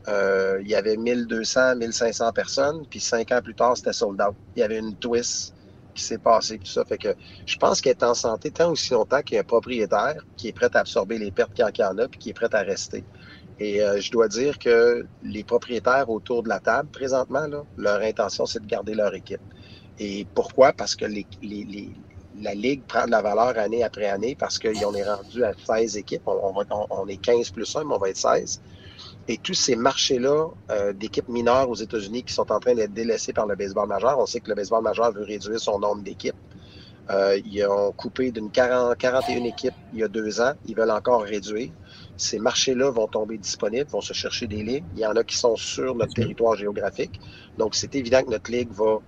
euh, 0.07 0.59
il 0.61 0.67
y 0.67 0.75
avait 0.75 0.97
1200, 0.97 1.75
1500 1.77 2.31
personnes, 2.33 2.85
puis 2.89 2.99
cinq 2.99 3.31
ans 3.31 3.41
plus 3.41 3.55
tard, 3.55 3.77
c'était 3.77 3.93
sold 3.93 4.21
out. 4.21 4.35
Il 4.55 4.59
y 4.59 4.63
avait 4.63 4.79
une 4.79 4.95
twist 4.95 5.53
qui 5.93 6.03
s'est 6.03 6.17
passée, 6.17 6.57
tout 6.57 6.65
ça. 6.65 6.83
Fait 6.83 6.97
que 6.97 7.15
je 7.45 7.57
pense 7.57 7.85
est 7.85 8.03
en 8.03 8.13
santé 8.13 8.51
tant 8.51 8.71
aussi 8.71 8.93
longtemps 8.93 9.21
qu'il 9.21 9.35
y 9.35 9.37
a 9.37 9.41
un 9.41 9.45
propriétaire 9.45 10.25
qui 10.35 10.47
est 10.47 10.53
prêt 10.53 10.69
à 10.73 10.79
absorber 10.79 11.19
les 11.19 11.31
pertes 11.31 11.53
qu'il 11.53 11.63
y 11.63 11.83
en 11.83 11.97
a, 11.97 12.07
puis 12.07 12.19
qui 12.19 12.29
est 12.31 12.33
prêt 12.33 12.53
à 12.53 12.61
rester. 12.61 13.03
Et 13.59 13.81
euh, 13.81 13.99
je 13.99 14.11
dois 14.11 14.27
dire 14.27 14.57
que 14.57 15.05
les 15.23 15.43
propriétaires 15.43 16.09
autour 16.09 16.43
de 16.43 16.49
la 16.49 16.59
table, 16.59 16.89
présentement, 16.89 17.45
leur 17.77 18.01
intention, 18.01 18.45
c'est 18.45 18.61
de 18.61 18.67
garder 18.67 18.95
leur 18.95 19.13
équipe. 19.13 19.41
Et 19.99 20.25
pourquoi? 20.33 20.73
Parce 20.73 20.95
que 20.95 21.05
la 21.05 22.53
Ligue 22.55 22.83
prend 22.87 23.05
de 23.05 23.11
la 23.11 23.21
valeur 23.21 23.57
année 23.57 23.83
après 23.83 24.07
année 24.07 24.35
parce 24.35 24.57
qu'on 24.57 24.93
est 24.93 25.03
rendu 25.03 25.43
à 25.43 25.53
16 25.53 25.97
équipes. 25.97 26.23
On, 26.25 27.07
est 27.07 27.17
15 27.17 27.51
plus 27.51 27.75
1, 27.75 27.83
mais 27.83 27.93
on 27.93 27.99
va 27.99 28.09
être 28.09 28.17
16. 28.17 28.59
Et 29.27 29.37
tous 29.37 29.53
ces 29.53 29.75
marchés-là 29.75 30.47
euh, 30.71 30.91
d'équipes 30.91 31.29
mineures 31.29 31.69
aux 31.69 31.75
États-Unis 31.75 32.23
qui 32.23 32.33
sont 32.33 32.51
en 32.51 32.59
train 32.59 32.73
d'être 32.73 32.93
délaissés 32.93 33.31
par 33.31 33.45
le 33.45 33.55
baseball 33.55 33.87
majeur, 33.87 34.19
on 34.19 34.25
sait 34.25 34.41
que 34.41 34.49
le 34.49 34.55
baseball 34.55 34.83
majeur 34.83 35.13
veut 35.13 35.23
réduire 35.23 35.59
son 35.59 35.79
nombre 35.79 36.01
d'équipes. 36.01 36.35
Euh, 37.09 37.39
ils 37.45 37.65
ont 37.65 37.91
coupé 37.91 38.31
d'une 38.31 38.49
41 38.49 39.43
équipes 39.43 39.73
il 39.93 39.99
y 39.99 40.03
a 40.03 40.07
deux 40.07 40.41
ans. 40.41 40.53
Ils 40.65 40.75
veulent 40.75 40.91
encore 40.91 41.21
réduire. 41.21 41.71
Ces 42.17 42.39
marchés-là 42.39 42.91
vont 42.91 43.07
tomber 43.07 43.37
disponibles, 43.37 43.89
vont 43.89 44.01
se 44.01 44.13
chercher 44.13 44.47
des 44.47 44.63
ligues. 44.63 44.85
Il 44.95 44.99
y 44.99 45.05
en 45.05 45.15
a 45.15 45.23
qui 45.23 45.35
sont 45.35 45.55
sur 45.55 45.95
notre 45.95 46.13
territoire 46.13 46.55
géographique. 46.55 47.19
Donc, 47.57 47.75
c'est 47.75 47.95
évident 47.95 48.21
que 48.23 48.29
notre 48.29 48.51
ligue 48.51 48.71
va, 48.71 48.99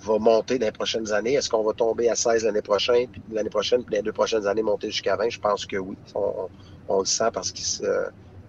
va 0.00 0.18
monter 0.18 0.58
dans 0.58 0.66
les 0.66 0.72
prochaines 0.72 1.12
années. 1.12 1.34
Est-ce 1.34 1.50
qu'on 1.50 1.64
va 1.64 1.72
tomber 1.72 2.08
à 2.08 2.14
16 2.14 2.44
l'année 2.44 2.62
prochaine, 2.62 3.08
puis 3.08 3.22
l'année 3.32 3.50
prochaine, 3.50 3.82
puis 3.84 3.96
les 3.96 4.02
deux 4.02 4.12
prochaines 4.12 4.46
années, 4.46 4.62
monter 4.62 4.90
jusqu'à 4.90 5.16
20? 5.16 5.30
Je 5.30 5.40
pense 5.40 5.66
que 5.66 5.76
oui. 5.76 5.96
On, 6.14 6.48
on 6.88 6.98
le 7.00 7.06
sent 7.06 7.30
parce 7.32 7.50
qu'il 7.50 7.64
se 7.64 7.84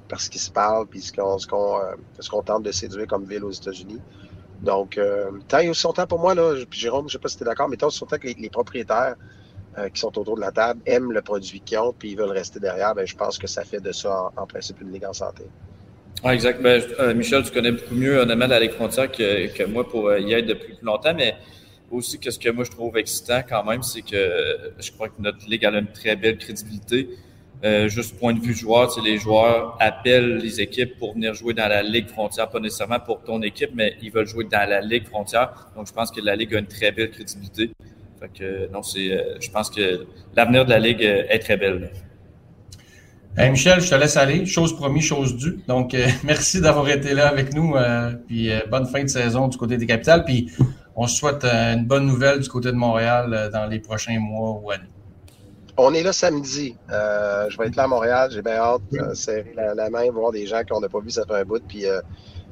parce 0.07 0.29
qu'ils 0.29 0.41
se 0.41 0.51
parlent, 0.51 0.87
puis 0.87 1.01
ce 1.01 1.11
qu'on 1.11 1.79
euh, 1.79 2.41
tente 2.45 2.63
de 2.63 2.71
séduire 2.71 3.07
comme 3.07 3.25
ville 3.25 3.43
aux 3.43 3.51
États-Unis. 3.51 3.99
Donc, 4.61 4.97
euh, 4.97 5.31
tant 5.47 5.59
et 5.59 5.69
aussi 5.69 5.85
longtemps 5.85 6.07
pour 6.07 6.19
moi, 6.19 6.35
là, 6.35 6.55
Jérôme, 6.71 7.03
je 7.03 7.05
ne 7.05 7.11
sais 7.13 7.19
pas 7.19 7.27
si 7.27 7.37
tu 7.37 7.43
es 7.43 7.45
d'accord, 7.45 7.69
mais 7.69 7.77
tant 7.77 7.87
aussi 7.87 8.01
longtemps 8.01 8.17
que 8.17 8.27
les, 8.27 8.49
propriétaires 8.49 9.15
euh, 9.77 9.89
qui 9.89 9.99
sont 9.99 10.17
autour 10.17 10.35
de 10.35 10.41
la 10.41 10.51
table 10.51 10.79
aiment 10.85 11.11
le 11.11 11.21
produit 11.21 11.59
qu'ils 11.59 11.77
ont, 11.79 11.93
puis 11.97 12.11
ils 12.11 12.17
veulent 12.17 12.31
rester 12.31 12.59
derrière, 12.59 12.95
ben, 12.95 13.05
je 13.05 13.15
pense 13.15 13.37
que 13.37 13.47
ça 13.47 13.63
fait 13.63 13.79
de 13.79 13.91
ça, 13.91 14.31
en, 14.35 14.45
principe, 14.45 14.81
une 14.81 14.91
ligue 14.91 15.05
en 15.05 15.13
santé. 15.13 15.43
Ah, 16.23 16.33
exact. 16.33 16.61
Ben, 16.61 16.81
Michel, 17.13 17.43
tu 17.43 17.51
connais 17.51 17.71
beaucoup 17.71 17.95
mieux 17.95 18.19
honnêtement 18.19 18.47
la 18.47 18.59
Ligue 18.59 18.71
frontière 18.71 19.11
que, 19.11 19.47
que 19.55 19.63
moi 19.63 19.87
pour 19.87 20.15
y 20.15 20.33
être 20.33 20.45
depuis 20.45 20.75
plus 20.75 20.85
longtemps, 20.85 21.13
mais 21.13 21.35
aussi, 21.91 22.19
ce 22.21 22.39
que 22.39 22.49
moi 22.49 22.63
je 22.63 22.71
trouve 22.71 22.97
excitant 22.97 23.41
quand 23.47 23.63
même, 23.63 23.83
c'est 23.83 24.01
que 24.01 24.73
je 24.79 24.91
crois 24.91 25.09
que 25.09 25.21
notre 25.21 25.47
ligue 25.47 25.65
a 25.65 25.69
une 25.69 25.91
très 25.91 26.15
belle 26.15 26.37
crédibilité. 26.37 27.09
Euh, 27.63 27.87
juste 27.87 28.19
point 28.19 28.33
de 28.33 28.39
vue 28.39 28.53
joueur, 28.53 28.91
les 29.03 29.17
joueurs 29.17 29.77
appellent 29.79 30.37
les 30.37 30.61
équipes 30.61 30.97
pour 30.99 31.13
venir 31.13 31.33
jouer 31.33 31.53
dans 31.53 31.67
la 31.67 31.81
Ligue 31.81 32.09
frontière, 32.09 32.49
pas 32.49 32.59
nécessairement 32.59 32.99
pour 32.99 33.23
ton 33.23 33.41
équipe, 33.41 33.71
mais 33.73 33.95
ils 34.01 34.11
veulent 34.11 34.27
jouer 34.27 34.43
dans 34.43 34.69
la 34.69 34.81
Ligue 34.81 35.07
frontière. 35.07 35.69
Donc, 35.75 35.87
je 35.87 35.93
pense 35.93 36.11
que 36.11 36.21
la 36.21 36.35
Ligue 36.35 36.53
a 36.53 36.59
une 36.59 36.67
très 36.67 36.91
belle 36.91 37.11
crédibilité. 37.11 37.71
Fait 38.25 38.39
que, 38.39 38.71
non, 38.71 38.81
c'est, 38.81 39.11
euh, 39.11 39.37
je 39.39 39.49
pense 39.51 39.69
que 39.69 40.05
l'avenir 40.35 40.65
de 40.65 40.71
la 40.71 40.79
Ligue 40.79 41.03
euh, 41.05 41.23
est 41.29 41.39
très 41.39 41.57
belle. 41.57 41.91
Michel, 43.37 43.81
je 43.81 43.89
te 43.89 43.95
laisse 43.95 44.15
aller. 44.15 44.45
Chose 44.45 44.75
promis, 44.75 45.01
chose 45.01 45.35
due. 45.35 45.59
Donc, 45.67 45.93
merci 46.23 46.61
d'avoir 46.61 46.87
été 46.89 47.13
là 47.13 47.27
avec 47.27 47.53
nous. 47.53 47.75
puis, 48.27 48.49
bonne 48.71 48.85
fin 48.85 49.03
de 49.03 49.09
saison 49.09 49.49
du 49.49 49.57
côté 49.57 49.75
des 49.75 49.85
capitales. 49.85 50.23
Puis, 50.23 50.49
on 50.95 51.05
se 51.05 51.17
souhaite 51.17 51.43
une 51.43 51.85
bonne 51.85 52.05
nouvelle 52.05 52.39
du 52.39 52.47
côté 52.47 52.69
de 52.69 52.77
Montréal 52.77 53.49
dans 53.51 53.65
les 53.65 53.79
prochains 53.79 54.17
mois 54.19 54.61
ou 54.63 54.71
années. 54.71 54.87
On 55.77 55.93
est 55.93 56.03
là 56.03 56.13
samedi. 56.13 56.75
Euh, 56.89 57.49
je 57.49 57.57
vais 57.57 57.67
être 57.67 57.75
là 57.75 57.83
à 57.83 57.87
Montréal. 57.87 58.29
J'ai 58.31 58.41
bien 58.41 58.55
hâte 58.55 58.81
de 58.91 59.13
serrer 59.13 59.53
la, 59.55 59.89
main, 59.89 60.09
voir 60.11 60.31
des 60.31 60.47
gens 60.47 60.61
qu'on 60.63 60.79
n'a 60.79 60.87
pas 60.87 60.99
vu 60.99 61.09
ça 61.09 61.25
fait 61.25 61.35
un 61.35 61.43
bout. 61.43 61.61
Puis 61.67 61.85
euh, 61.85 62.01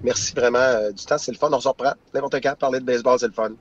merci 0.03 0.33
vraiment 0.33 0.59
euh, 0.59 0.91
du 0.91 1.05
temps. 1.05 1.17
C'est 1.17 1.31
le 1.31 1.37
fun. 1.37 1.49
On 1.51 1.59
se 1.59 1.67
reprend. 1.67 1.93
N'importe 2.13 2.41
quand, 2.41 2.55
parler 2.57 2.79
de 2.79 2.85
baseball, 2.85 3.17
c'est 3.19 3.27
le 3.27 3.33
fun. 3.33 3.51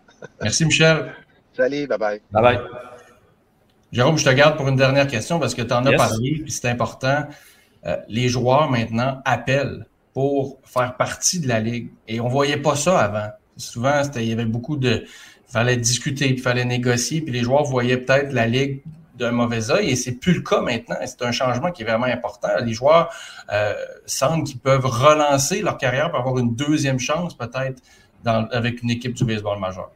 Merci, 0.40 0.64
Michel. 0.64 1.14
Salut, 1.54 1.86
bye 1.86 1.98
bye. 1.98 2.20
Bye 2.30 2.42
bye. 2.42 2.58
Jérôme, 3.92 4.16
je 4.16 4.24
te 4.24 4.30
garde 4.30 4.56
pour 4.56 4.68
une 4.68 4.76
dernière 4.76 5.06
question 5.06 5.38
parce 5.38 5.54
que 5.54 5.62
tu 5.62 5.72
en 5.74 5.84
as 5.84 5.92
parlé, 5.96 6.40
puis 6.42 6.50
c'est 6.50 6.68
important. 6.68 7.26
les 8.08 8.28
joueurs 8.28 8.70
maintenant 8.70 9.20
appellent 9.24 9.86
pour 10.14 10.58
faire 10.64 10.96
partie 10.96 11.40
de 11.40 11.48
la 11.48 11.60
Ligue. 11.60 11.90
Et 12.08 12.20
on 12.20 12.26
ne 12.26 12.30
voyait 12.30 12.56
pas 12.56 12.76
ça 12.76 12.98
avant. 13.00 13.28
Souvent, 13.56 14.02
il 14.16 14.24
y 14.24 14.32
avait 14.32 14.44
beaucoup 14.44 14.76
de. 14.76 15.04
Il 15.48 15.52
fallait 15.52 15.76
discuter, 15.76 16.30
il 16.30 16.40
fallait 16.40 16.64
négocier, 16.64 17.20
puis 17.20 17.32
les 17.32 17.42
joueurs 17.42 17.64
voyaient 17.64 17.98
peut-être 17.98 18.32
la 18.32 18.46
Ligue 18.46 18.82
d'un 19.18 19.30
mauvais 19.30 19.70
œil 19.70 19.90
et 19.90 19.96
c'est 19.96 20.12
plus 20.12 20.34
le 20.34 20.40
cas 20.40 20.60
maintenant. 20.60 20.96
C'est 21.04 21.22
un 21.22 21.32
changement 21.32 21.70
qui 21.70 21.82
est 21.82 21.84
vraiment 21.84 22.06
important. 22.06 22.48
Les 22.64 22.72
joueurs 22.72 23.12
euh, 23.52 23.74
sentent 24.06 24.46
qu'ils 24.46 24.58
peuvent 24.58 24.86
relancer 24.86 25.60
leur 25.60 25.76
carrière 25.76 26.10
pour 26.10 26.20
avoir 26.20 26.38
une 26.38 26.54
deuxième 26.54 26.98
chance 26.98 27.36
peut-être 27.36 27.82
avec 28.24 28.82
une 28.82 28.90
équipe 28.90 29.14
du 29.14 29.24
baseball 29.24 29.58
majeur. 29.58 29.90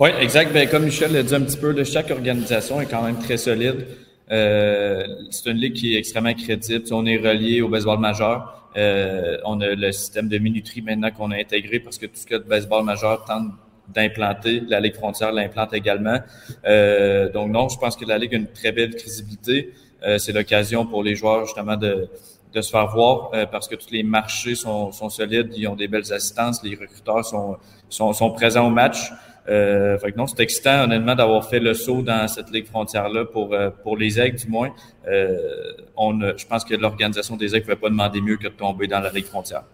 Oui, 0.00 0.08
exact. 0.18 0.54
Ben, 0.54 0.66
comme 0.66 0.84
Michel 0.84 1.12
l'a 1.12 1.22
dit 1.22 1.34
un 1.34 1.42
petit 1.42 1.58
peu, 1.58 1.84
chaque 1.84 2.10
organisation 2.10 2.80
est 2.80 2.86
quand 2.86 3.02
même 3.02 3.18
très 3.18 3.36
solide. 3.36 3.86
Euh, 4.30 5.06
c'est 5.30 5.50
une 5.50 5.58
ligue 5.58 5.74
qui 5.74 5.94
est 5.94 5.98
extrêmement 5.98 6.32
crédible. 6.32 6.84
On 6.92 7.04
est 7.04 7.18
relié 7.18 7.60
au 7.60 7.68
baseball 7.68 7.98
majeur. 7.98 8.70
Euh, 8.78 9.36
on 9.44 9.60
a 9.60 9.74
le 9.74 9.92
système 9.92 10.28
de 10.28 10.38
minuterie 10.38 10.80
maintenant 10.80 11.10
qu'on 11.10 11.30
a 11.32 11.36
intégré 11.36 11.80
parce 11.80 11.98
que 11.98 12.06
tout 12.06 12.16
ce 12.16 12.24
que 12.24 12.36
le 12.36 12.44
baseball 12.44 12.82
majeur 12.82 13.26
tente 13.26 13.52
d'implanter. 13.88 14.62
La 14.68 14.80
Ligue 14.80 14.94
frontière 14.94 15.32
l'implante 15.32 15.74
également. 15.74 16.18
Euh, 16.64 17.30
donc 17.30 17.50
non, 17.50 17.68
je 17.68 17.78
pense 17.78 17.94
que 17.94 18.06
la 18.06 18.16
Ligue 18.16 18.32
a 18.34 18.38
une 18.38 18.50
très 18.50 18.72
belle 18.72 18.94
crédibilité. 18.94 19.74
Euh, 20.02 20.16
c'est 20.16 20.32
l'occasion 20.32 20.86
pour 20.86 21.02
les 21.02 21.14
joueurs 21.14 21.44
justement 21.44 21.76
de, 21.76 22.08
de 22.54 22.60
se 22.62 22.70
faire 22.70 22.86
voir 22.88 23.32
euh, 23.34 23.44
parce 23.44 23.68
que 23.68 23.74
tous 23.74 23.90
les 23.90 24.02
marchés 24.02 24.54
sont, 24.54 24.92
sont, 24.92 25.10
solides, 25.10 25.52
ils 25.54 25.68
ont 25.68 25.76
des 25.76 25.88
belles 25.88 26.10
assistances, 26.10 26.62
les 26.64 26.74
recruteurs 26.74 27.22
sont, 27.22 27.58
sont, 27.90 28.14
sont 28.14 28.30
présents 28.30 28.66
au 28.66 28.70
match. 28.70 29.12
Euh, 29.50 29.98
fait 29.98 30.12
que 30.12 30.16
non, 30.16 30.26
c'est 30.26 30.40
excitant 30.40 30.84
honnêtement 30.84 31.14
d'avoir 31.14 31.44
fait 31.48 31.60
le 31.60 31.74
saut 31.74 32.02
dans 32.02 32.28
cette 32.28 32.50
ligue 32.50 32.66
frontière-là 32.66 33.24
pour 33.24 33.52
euh, 33.52 33.70
pour 33.70 33.96
les 33.96 34.20
aigles 34.20 34.38
du 34.38 34.48
moins. 34.48 34.70
Euh, 35.08 35.72
on, 35.96 36.18
je 36.36 36.46
pense 36.46 36.64
que 36.64 36.74
l'organisation 36.74 37.36
des 37.36 37.54
aigles 37.56 37.66
ne 37.68 37.74
pouvait 37.74 37.80
pas 37.80 37.90
demander 37.90 38.20
mieux 38.20 38.36
que 38.36 38.48
de 38.48 38.52
tomber 38.52 38.86
dans 38.86 39.00
la 39.00 39.10
ligue 39.10 39.26
frontière. 39.26 39.64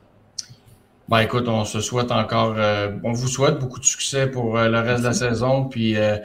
Ben 1.09 1.21
écoute, 1.21 1.47
on 1.47 1.65
se 1.65 1.81
souhaite 1.81 2.11
encore, 2.11 2.57
euh, 2.59 2.91
on 3.05 3.12
vous 3.12 3.29
souhaite 3.29 3.61
beaucoup 3.61 3.79
de 3.79 3.85
succès 3.85 4.29
pour 4.29 4.59
euh, 4.59 4.69
le 4.69 4.81
reste 4.81 5.03
de 5.03 5.07
la 5.07 5.12
saison, 5.12 5.67
puis 5.67 5.97
euh, 5.97 6.17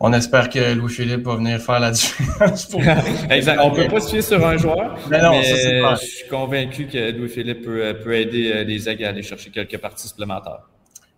on 0.00 0.12
espère 0.12 0.50
que 0.50 0.74
Louis-Philippe 0.74 1.24
va 1.24 1.36
venir 1.36 1.60
faire 1.60 1.78
la 1.78 1.90
différence. 1.92 2.66
Pour... 2.66 2.82
exact. 3.30 3.60
On 3.62 3.70
peut 3.70 3.86
pas 3.86 4.00
se 4.00 4.10
fier 4.10 4.22
sur 4.22 4.44
un 4.44 4.56
joueur, 4.56 4.98
mais, 5.08 5.22
non, 5.22 5.40
ça, 5.40 5.94
je 5.94 6.06
suis 6.06 6.28
convaincu 6.28 6.88
que 6.88 7.12
Louis-Philippe 7.12 7.62
peut, 7.62 7.96
peut, 8.02 8.14
aider 8.14 8.64
les 8.64 8.88
aigles 8.88 9.04
à 9.04 9.10
aller 9.10 9.22
chercher 9.22 9.50
quelques 9.50 9.78
parties 9.78 10.08
supplémentaires. 10.08 10.62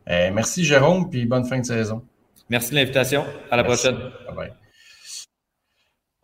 Merci 0.06 0.64
Jérôme, 0.64 1.10
puis 1.10 1.26
bonne 1.26 1.44
fin 1.44 1.58
de 1.58 1.66
saison. 1.66 2.02
Merci 2.48 2.70
de 2.70 2.76
l'invitation. 2.76 3.24
À 3.50 3.56
la 3.56 3.64
prochaine. 3.64 3.96
Bye 4.26 4.36
bye. 4.36 4.52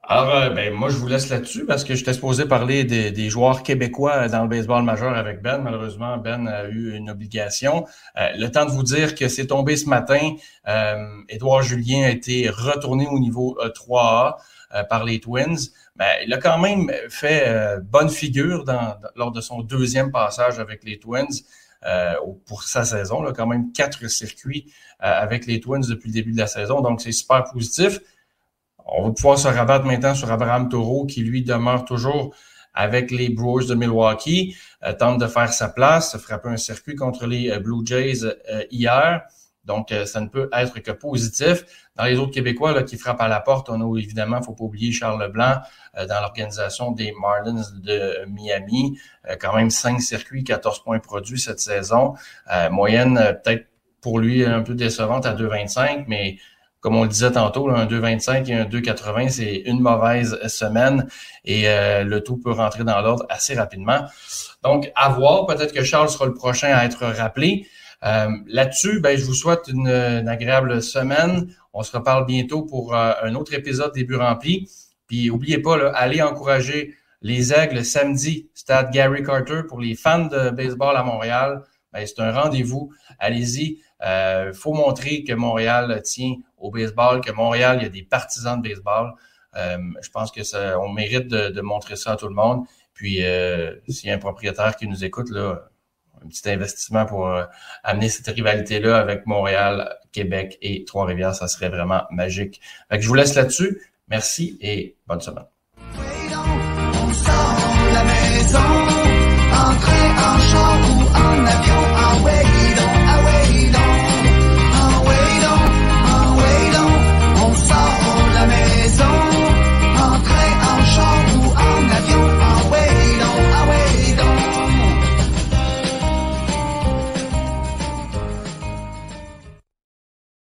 Alors, 0.09 0.37
euh, 0.37 0.51
ben, 0.51 0.73
moi, 0.73 0.89
je 0.89 0.97
vous 0.99 1.09
laisse 1.09 1.29
là-dessus 1.31 1.67
parce 1.67 1.83
que 1.83 1.97
j'étais 1.97 2.13
supposé 2.13 2.47
parler 2.47 2.85
des, 2.85 3.11
des, 3.11 3.29
joueurs 3.29 3.65
québécois 3.65 4.29
dans 4.29 4.43
le 4.43 4.49
baseball 4.49 4.85
majeur 4.85 5.17
avec 5.17 5.43
Ben. 5.43 5.59
Malheureusement, 5.59 6.17
Ben 6.17 6.47
a 6.47 6.69
eu 6.69 6.95
une 6.95 7.11
obligation. 7.11 7.87
Euh, 8.17 8.29
le 8.37 8.49
temps 8.49 8.67
de 8.67 8.71
vous 8.71 8.85
dire 8.85 9.17
que 9.17 9.27
c'est 9.27 9.49
tombé 9.49 9.77
ce 9.77 9.89
matin. 9.89 10.35
Euh, 10.69 10.97
Édouard 11.29 11.63
Julien 11.63 12.05
a 12.05 12.11
été 12.11 12.49
retourné 12.49 13.09
au 13.11 13.19
niveau 13.19 13.59
3A 13.61 14.37
euh, 14.75 14.85
par 14.85 15.05
les 15.05 15.19
Twins. 15.19 15.59
Ben, 15.97 16.07
il 16.25 16.33
a 16.33 16.39
quand 16.39 16.59
même 16.59 16.93
fait 17.09 17.77
bonne 17.83 18.11
figure 18.11 18.63
dans, 18.63 18.97
lors 19.17 19.33
de 19.33 19.41
son 19.41 19.63
deuxième 19.63 20.13
passage 20.13 20.61
avec 20.61 20.85
les 20.85 21.01
Twins. 21.01 21.43
Pour 22.47 22.63
sa 22.63 22.85
saison, 22.85 23.25
quand 23.33 23.47
même 23.47 23.73
quatre 23.73 24.09
circuits 24.09 24.73
avec 24.99 25.47
les 25.47 25.61
Twins 25.61 25.85
depuis 25.89 26.09
le 26.09 26.15
début 26.15 26.33
de 26.33 26.39
la 26.39 26.47
saison, 26.47 26.81
donc 26.81 27.01
c'est 27.01 27.13
super 27.13 27.45
positif. 27.45 28.01
On 28.87 29.09
va 29.09 29.13
pouvoir 29.13 29.39
se 29.39 29.49
rabattre 29.49 29.85
maintenant 29.85 30.15
sur 30.15 30.31
Abraham 30.31 30.69
Taureau, 30.69 31.07
qui 31.07 31.23
lui 31.23 31.43
demeure 31.43 31.85
toujours 31.85 32.35
avec 32.77 33.11
les 33.11 33.31
Brewers 33.31 33.67
de 33.67 33.75
Milwaukee, 33.75 34.55
euh, 34.85 34.93
tente 34.93 35.19
de 35.19 35.27
faire 35.27 35.53
sa 35.53 35.69
place, 35.69 36.17
frapper 36.19 36.51
un 36.51 36.57
circuit 36.59 36.95
contre 36.95 37.27
les 37.27 37.51
euh, 37.51 37.59
Blue 37.59 37.85
Jays 37.85 38.25
euh, 38.25 38.63
hier. 38.71 39.23
Donc, 39.65 39.93
ça 40.05 40.21
ne 40.21 40.29
peut 40.29 40.49
être 40.53 40.79
que 40.79 40.93
positif. 40.93 41.65
Dans 41.97 42.05
les 42.05 42.19
autres 42.19 42.33
Québécois 42.33 42.73
là, 42.73 42.83
qui 42.83 42.97
frappent 42.97 43.21
à 43.21 43.29
la 43.29 43.41
porte, 43.41 43.69
on 43.69 43.81
a 43.81 43.99
évidemment, 43.99 44.43
faut 44.43 44.53
pas 44.53 44.65
oublier 44.65 44.93
Charles 44.93 45.21
Leblanc 45.21 45.57
dans 45.97 46.21
l'organisation 46.21 46.93
des 46.93 47.13
Marlins 47.19 47.63
de 47.83 48.27
Miami. 48.27 48.99
quand 49.41 49.55
même 49.57 49.71
cinq 49.71 50.01
circuits, 50.01 50.45
14 50.45 50.83
points 50.83 50.99
produits 50.99 51.39
cette 51.39 51.61
saison. 51.61 52.15
moyenne 52.71 53.15
peut-être 53.43 53.67
pour 54.01 54.19
lui 54.19 54.45
un 54.45 54.63
peu 54.63 54.75
décevante 54.75 55.27
à 55.27 55.35
2,25, 55.35 56.05
mais 56.07 56.37
comme 56.87 56.95
on 56.95 57.03
le 57.03 57.09
disait 57.09 57.33
tantôt, 57.33 57.69
un 57.69 57.87
2,25 57.87 58.49
et 58.49 58.55
un 58.55 58.65
2,80, 58.65 59.31
c'est 59.31 59.55
une 59.67 59.81
mauvaise 59.81 60.39
semaine 60.47 61.09
et 61.45 61.69
euh, 61.69 62.05
le 62.05 62.23
tout 62.23 62.37
peut 62.37 62.53
rentrer 62.53 62.85
dans 62.85 63.01
l'ordre 63.01 63.27
assez 63.29 63.55
rapidement. 63.55 64.05
Donc, 64.63 64.93
à 64.95 65.09
voir. 65.09 65.47
Peut-être 65.47 65.73
que 65.73 65.83
Charles 65.83 66.09
sera 66.09 66.27
le 66.27 66.35
prochain 66.35 66.69
à 66.69 66.85
être 66.85 67.05
rappelé. 67.07 67.67
Euh, 68.05 68.29
là-dessus, 68.47 69.01
ben, 69.01 69.17
je 69.17 69.25
vous 69.25 69.35
souhaite 69.35 69.69
une, 69.69 69.89
agréable 69.89 70.83
semaine. 70.83 71.49
On 71.73 71.83
se 71.83 71.97
reparle 71.97 72.27
bientôt 72.27 72.63
pour 72.63 72.95
euh, 72.95 73.13
un 73.23 73.35
autre 73.35 73.55
épisode 73.55 73.93
des 73.95 74.05
buts 74.05 74.17
remplis. 74.17 74.69
Puis, 75.07 75.29
n'oubliez 75.29 75.59
pas, 75.59 75.91
allez 75.91 76.23
encourager 76.23 76.95
les 77.23 77.53
Aigles 77.53 77.85
samedi, 77.85 78.51
stade 78.55 78.91
Gary 78.91 79.23
Carter 79.23 79.63
pour 79.69 79.81
les 79.81 79.95
fans 79.95 80.27
de 80.27 80.51
baseball 80.51 80.97
à 80.97 81.03
Montréal. 81.03 81.63
Ben, 81.93 82.07
c'est 82.07 82.21
un 82.21 82.33
rendez-vous. 82.33 82.93
Allez-y. 83.19 83.79
Il 84.03 84.53
faut 84.55 84.75
montrer 84.75 85.25
que 85.25 85.33
Montréal 85.33 86.03
tient 86.05 86.35
au 86.59 86.71
baseball, 86.71 87.21
que 87.21 87.33
Montréal, 87.33 87.79
il 87.81 87.83
y 87.85 87.87
a 87.87 87.91
des 87.91 88.03
partisans 88.03 88.61
de 88.61 88.69
baseball. 88.69 89.15
Euh, 89.57 89.79
je 90.03 90.11
pense 90.11 90.31
que 90.31 90.43
ça, 90.43 90.79
on 90.81 90.93
mérite 90.93 91.29
de, 91.29 91.61
montrer 91.61 91.97
ça 91.97 92.13
à 92.13 92.17
tout 92.17 92.29
le 92.29 92.35
monde. 92.35 92.67
Puis, 92.95 93.25
euh, 93.25 93.75
s'il 93.89 94.09
y 94.09 94.13
a 94.13 94.15
un 94.15 94.19
propriétaire 94.19 94.77
qui 94.77 94.87
nous 94.87 95.05
écoute, 95.05 95.31
là, 95.31 95.69
un 96.25 96.29
petit 96.29 96.49
investissement 96.51 97.07
pour 97.07 97.29
euh, 97.29 97.45
amener 97.85 98.09
cette 98.09 98.27
rivalité-là 98.29 98.99
avec 98.99 99.27
Montréal, 99.27 99.97
Québec 100.13 100.59
et 100.63 100.85
Trois-Rivières. 100.85 101.35
Ça 101.35 101.49
serait 101.49 101.69
vraiment 101.69 102.05
magique. 102.11 102.61
Fait 102.91 102.97
que 102.97 103.03
je 103.03 103.09
vous 103.09 103.15
laisse 103.15 103.35
là-dessus. 103.35 103.81
Merci 104.09 104.57
et 104.61 104.97
bonne 105.07 105.21
semaine. 105.21 105.45